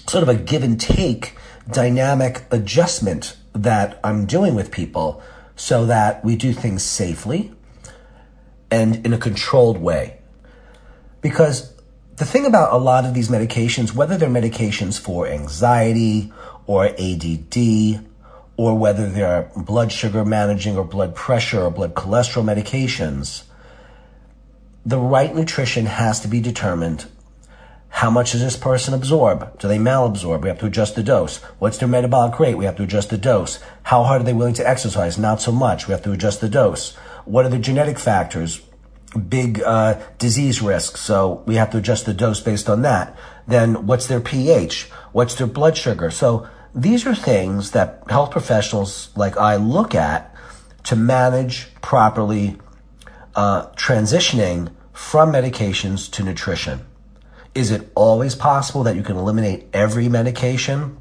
sort 0.08 0.24
of 0.24 0.30
a 0.30 0.36
give 0.36 0.64
and 0.64 0.80
take 0.80 1.36
dynamic 1.70 2.44
adjustment 2.52 3.38
that 3.54 4.00
I'm 4.04 4.26
doing 4.26 4.56
with 4.56 4.72
people 4.72 5.22
so 5.60 5.86
that 5.88 6.24
we 6.24 6.38
do 6.38 6.54
things 6.54 6.82
safely 6.82 7.52
and 8.72 9.06
in 9.06 9.12
a 9.12 9.18
controlled 9.18 9.78
way. 9.78 10.18
Because 11.20 11.74
the 12.16 12.24
thing 12.24 12.46
about 12.46 12.72
a 12.72 12.78
lot 12.78 13.04
of 13.04 13.14
these 13.14 13.28
medications, 13.28 13.94
whether 13.94 14.16
they're 14.16 14.30
medications 14.30 14.98
for 14.98 15.28
anxiety 15.28 16.32
or 16.66 16.86
ADD, 16.86 18.06
or 18.56 18.78
whether 18.78 19.10
they're 19.10 19.52
blood 19.58 19.92
sugar 19.92 20.24
managing 20.24 20.78
or 20.78 20.86
blood 20.86 21.14
pressure 21.14 21.62
or 21.62 21.72
blood 21.72 21.94
cholesterol 21.94 22.44
medications, 22.44 23.44
the 24.86 24.98
right 24.98 25.36
nutrition 25.36 25.86
has 25.88 26.22
to 26.22 26.30
be 26.30 26.40
determined. 26.40 27.06
How 27.90 28.10
much 28.10 28.32
does 28.32 28.42
this 28.42 28.56
person 28.56 28.94
absorb? 28.94 29.60
Do 29.60 29.68
they 29.68 29.78
malabsorb? 29.78 30.42
We 30.42 30.50
have 30.50 30.60
to 30.60 30.68
adjust 30.68 30.96
the 30.96 31.04
dose. 31.04 31.38
What's 31.60 31.78
their 31.78 31.88
metabolic 31.88 32.40
rate? 32.40 32.56
We 32.56 32.66
have 32.66 32.78
to 32.78 32.84
adjust 32.84 33.10
the 33.10 33.18
dose. 33.18 33.60
How 33.84 34.04
hard 34.04 34.22
are 34.22 34.24
they 34.24 34.34
willing 34.34 34.54
to 34.56 34.68
exercise? 34.68 35.18
Not 35.18 35.42
so 35.42 35.52
much. 35.52 35.88
We 35.88 35.92
have 35.92 36.04
to 36.04 36.12
adjust 36.12 36.40
the 36.40 36.50
dose. 36.50 36.96
What 37.26 37.46
are 37.46 37.50
the 37.50 37.60
genetic 37.60 38.00
factors? 38.00 38.62
big 39.18 39.62
uh, 39.64 40.00
disease 40.18 40.62
risk, 40.62 40.98
so 40.98 41.44
we 41.46 41.56
have 41.56 41.72
to 41.72 41.78
adjust 41.78 42.06
the 42.06 42.14
dose 42.14 42.40
based 42.40 42.70
on 42.70 42.84
that. 42.84 43.18
Then 43.48 43.88
what's 43.88 44.08
their 44.08 44.20
pH? 44.20 44.90
What's 45.12 45.36
their 45.36 45.48
blood 45.48 45.78
sugar? 45.78 46.12
So 46.12 46.48
these 46.76 47.08
are 47.08 47.16
things 47.16 47.72
that 47.72 48.04
health 48.10 48.32
professionals 48.32 49.10
like 49.16 49.38
I 49.38 49.56
look 49.56 49.96
at 49.96 50.34
to 50.84 50.96
manage 50.96 51.74
properly 51.82 52.58
uh, 53.36 53.68
transitioning 53.72 54.72
from 54.94 55.32
medications 55.32 56.12
to 56.12 56.24
nutrition. 56.24 56.82
Is 57.60 57.72
it 57.72 57.92
always 57.94 58.36
possible 58.36 58.84
that 58.84 58.96
you 58.96 59.04
can 59.04 59.18
eliminate 59.18 59.66
every 59.74 60.08
medication? 60.08 60.98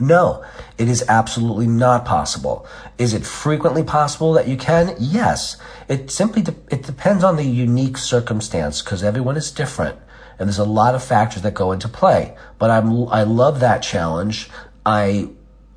No, 0.00 0.42
it 0.78 0.88
is 0.88 1.04
absolutely 1.06 1.66
not 1.66 2.06
possible. 2.06 2.66
Is 2.96 3.12
it 3.12 3.26
frequently 3.26 3.82
possible 3.82 4.32
that 4.32 4.48
you 4.48 4.56
can? 4.56 4.96
Yes. 4.98 5.58
It 5.88 6.10
simply 6.10 6.40
de- 6.40 6.56
it 6.70 6.82
depends 6.82 7.22
on 7.22 7.36
the 7.36 7.44
unique 7.44 7.98
circumstance 7.98 8.80
because 8.80 9.04
everyone 9.04 9.36
is 9.36 9.50
different 9.50 9.98
and 10.38 10.48
there's 10.48 10.58
a 10.58 10.64
lot 10.64 10.94
of 10.94 11.04
factors 11.04 11.42
that 11.42 11.52
go 11.52 11.72
into 11.72 11.88
play. 11.88 12.38
But 12.58 12.70
I'm 12.70 13.06
I 13.08 13.24
love 13.24 13.60
that 13.60 13.82
challenge. 13.82 14.48
I 14.86 15.28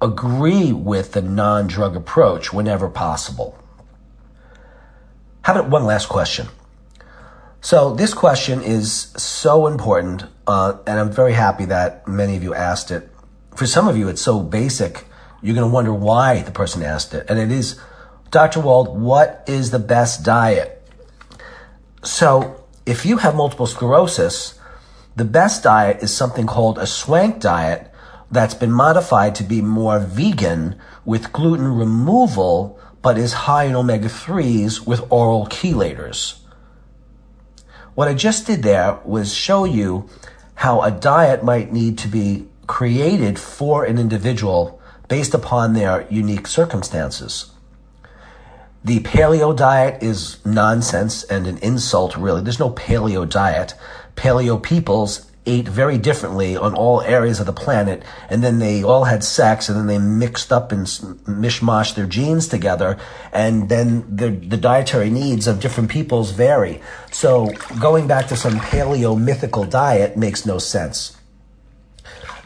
agree 0.01 0.71
with 0.71 1.11
the 1.11 1.21
non-drug 1.21 1.97
approach 1.97 2.53
whenever 2.53 2.87
possible. 2.87 3.59
How 5.41 5.55
about 5.55 5.69
one 5.69 5.83
last 5.83 6.07
question? 6.07 6.47
So 7.65 7.95
this 7.95 8.13
question 8.13 8.61
is 8.61 9.07
so 9.17 9.65
important, 9.65 10.25
uh, 10.45 10.77
and 10.85 10.99
I'm 10.99 11.11
very 11.11 11.33
happy 11.33 11.65
that 11.65 12.07
many 12.07 12.37
of 12.37 12.43
you 12.43 12.53
asked 12.53 12.91
it 12.91 13.09
for 13.55 13.65
some 13.65 13.87
of 13.87 13.97
you, 13.97 14.07
it's 14.07 14.21
so 14.21 14.39
basic, 14.39 15.05
you're 15.41 15.55
going 15.55 15.67
to 15.67 15.73
wonder 15.73 15.91
why 15.91 16.43
the 16.43 16.51
person 16.51 16.83
asked 16.83 17.15
it. 17.15 17.25
And 17.27 17.39
it 17.39 17.51
is, 17.51 17.79
Dr. 18.29 18.59
Wald, 18.59 19.01
what 19.01 19.43
is 19.47 19.71
the 19.71 19.79
best 19.79 20.23
diet? 20.23 20.79
So, 22.03 22.63
if 22.85 23.03
you 23.03 23.17
have 23.17 23.33
multiple 23.33 23.65
sclerosis, 23.65 24.59
the 25.15 25.25
best 25.25 25.63
diet 25.63 26.03
is 26.03 26.13
something 26.13 26.45
called 26.45 26.77
a 26.77 26.85
Swank 26.85 27.39
diet 27.39 27.91
that's 28.29 28.53
been 28.53 28.71
modified 28.71 29.33
to 29.35 29.43
be 29.43 29.63
more 29.63 29.97
vegan 29.97 30.79
with 31.03 31.33
gluten 31.33 31.75
removal, 31.75 32.79
but 33.01 33.17
is 33.17 33.33
high 33.49 33.63
in 33.63 33.75
omega 33.75 34.07
3s 34.07 34.85
with 34.85 35.11
oral 35.11 35.47
chelators. 35.47 36.44
What 37.95 38.09
I 38.09 38.13
just 38.13 38.45
did 38.45 38.61
there 38.61 38.99
was 39.05 39.33
show 39.33 39.63
you 39.63 40.09
how 40.55 40.81
a 40.81 40.91
diet 40.91 41.43
might 41.43 41.71
need 41.71 41.97
to 41.99 42.09
be 42.09 42.47
created 42.67 43.39
for 43.39 43.85
an 43.85 43.97
individual 43.97 44.81
based 45.07 45.33
upon 45.33 45.73
their 45.73 46.05
unique 46.09 46.47
circumstances. 46.47 47.51
The 48.83 48.99
paleo 48.99 49.55
diet 49.55 50.03
is 50.03 50.45
nonsense 50.45 51.23
and 51.23 51.47
an 51.47 51.57
insult, 51.59 52.17
really. 52.17 52.41
There's 52.41 52.59
no 52.59 52.71
paleo 52.71 53.27
diet. 53.27 53.73
Paleo 54.15 54.61
peoples 54.61 55.24
ate 55.45 55.67
very 55.67 55.97
differently 55.97 56.57
on 56.57 56.73
all 56.73 57.01
areas 57.01 57.39
of 57.39 57.45
the 57.45 57.53
planet, 57.53 58.03
and 58.29 58.43
then 58.43 58.59
they 58.59 58.83
all 58.83 59.03
had 59.03 59.23
sex, 59.23 59.69
and 59.69 59.77
then 59.77 59.87
they 59.87 59.97
mixed 59.97 60.51
up 60.51 60.71
and 60.71 60.85
mishmash 60.85 61.95
their 61.95 62.05
genes 62.05 62.47
together, 62.47 62.97
and 63.31 63.69
then 63.69 64.15
the, 64.15 64.29
the 64.29 64.57
dietary 64.57 65.09
needs 65.09 65.47
of 65.47 65.59
different 65.59 65.89
peoples 65.89 66.31
vary. 66.31 66.81
So 67.11 67.51
going 67.79 68.07
back 68.07 68.27
to 68.27 68.35
some 68.35 68.59
paleo 68.59 69.19
mythical 69.19 69.63
diet 69.63 70.17
makes 70.17 70.45
no 70.45 70.57
sense. 70.57 71.17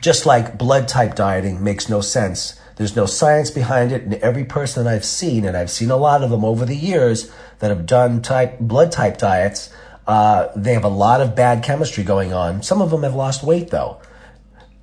Just 0.02 0.26
like 0.26 0.58
blood 0.58 0.88
type 0.88 1.16
dieting 1.16 1.64
makes 1.64 1.90
no 1.90 2.02
sense. 2.02 2.60
There's 2.78 2.96
no 2.96 3.06
science 3.06 3.52
behind 3.52 3.92
it, 3.92 4.04
and 4.04 4.14
every 4.16 4.46
person 4.46 4.86
that 4.86 4.94
I've 4.94 5.04
seen, 5.04 5.44
and 5.44 5.58
I've 5.58 5.70
seen 5.70 5.92
a 5.92 5.98
lot 5.98 6.24
of 6.24 6.30
them 6.30 6.46
over 6.46 6.66
the 6.66 6.76
years 6.76 7.30
that 7.60 7.70
have 7.70 7.86
done 7.86 8.22
type 8.22 8.58
blood 8.60 8.92
type 8.92 9.18
diets, 9.18 9.70
uh, 10.10 10.52
they 10.56 10.74
have 10.74 10.86
a 10.86 10.90
lot 10.90 11.22
of 11.22 11.36
bad 11.36 11.64
chemistry 11.64 12.04
going 12.04 12.34
on. 12.34 12.64
Some 12.64 12.82
of 12.82 12.90
them 12.90 13.04
have 13.04 13.14
lost 13.14 13.44
weight 13.44 13.70
though. 13.70 14.02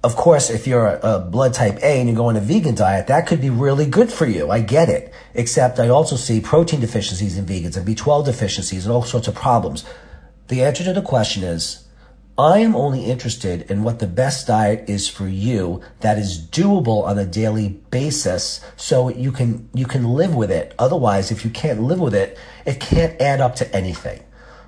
Of 0.05 0.15
course, 0.15 0.51
if 0.51 0.69
you're 0.69 0.87
a, 0.87 1.17
a 1.17 1.19
blood 1.19 1.53
type 1.53 1.79
A 1.83 1.99
and 2.01 2.09
you 2.09 2.15
go 2.15 2.27
on 2.27 2.37
a 2.37 2.41
vegan 2.41 2.77
diet, 2.77 3.09
that 3.09 3.27
could 3.27 3.41
be 3.41 3.51
really 3.51 3.87
good 3.87 4.13
for 4.13 4.25
you. 4.25 4.53
I 4.53 4.61
get 4.61 4.89
it. 4.89 5.13
Except 5.35 5.81
I 5.81 5.89
also 5.89 6.15
see 6.15 6.41
protein 6.41 6.79
deficiencies 6.79 7.37
in 7.37 7.45
vegans 7.45 7.77
and 7.77 7.85
B12 7.85 8.25
deficiencies 8.25 8.87
and 8.87 8.95
all 8.95 9.03
sorts 9.03 9.27
of 9.27 9.35
problems. 9.35 9.85
The 10.47 10.63
answer 10.63 10.85
to 10.85 10.93
the 10.93 11.03
question 11.03 11.43
is 11.43 11.89
I 12.39 12.61
am 12.61 12.77
only 12.77 13.07
interested 13.07 13.69
in 13.69 13.83
what 13.83 13.99
the 13.99 14.07
best 14.07 14.47
diet 14.47 14.89
is 14.89 15.09
for 15.09 15.27
you 15.27 15.81
that 16.03 16.19
is 16.19 16.39
doable 16.39 17.03
on 17.03 17.19
a 17.19 17.27
daily 17.27 17.71
basis 17.91 18.61
so 18.77 19.09
you 19.09 19.33
can 19.33 19.69
you 19.75 19.87
can 19.87 20.05
live 20.05 20.37
with 20.37 20.53
it. 20.53 20.73
Otherwise, 20.79 21.33
if 21.33 21.45
you 21.45 21.51
can't 21.51 21.83
live 21.83 21.99
with 21.99 22.15
it, 22.15 22.39
it 22.65 22.79
can't 22.79 23.21
add 23.21 23.41
up 23.41 23.57
to 23.57 23.75
anything. 23.75 24.23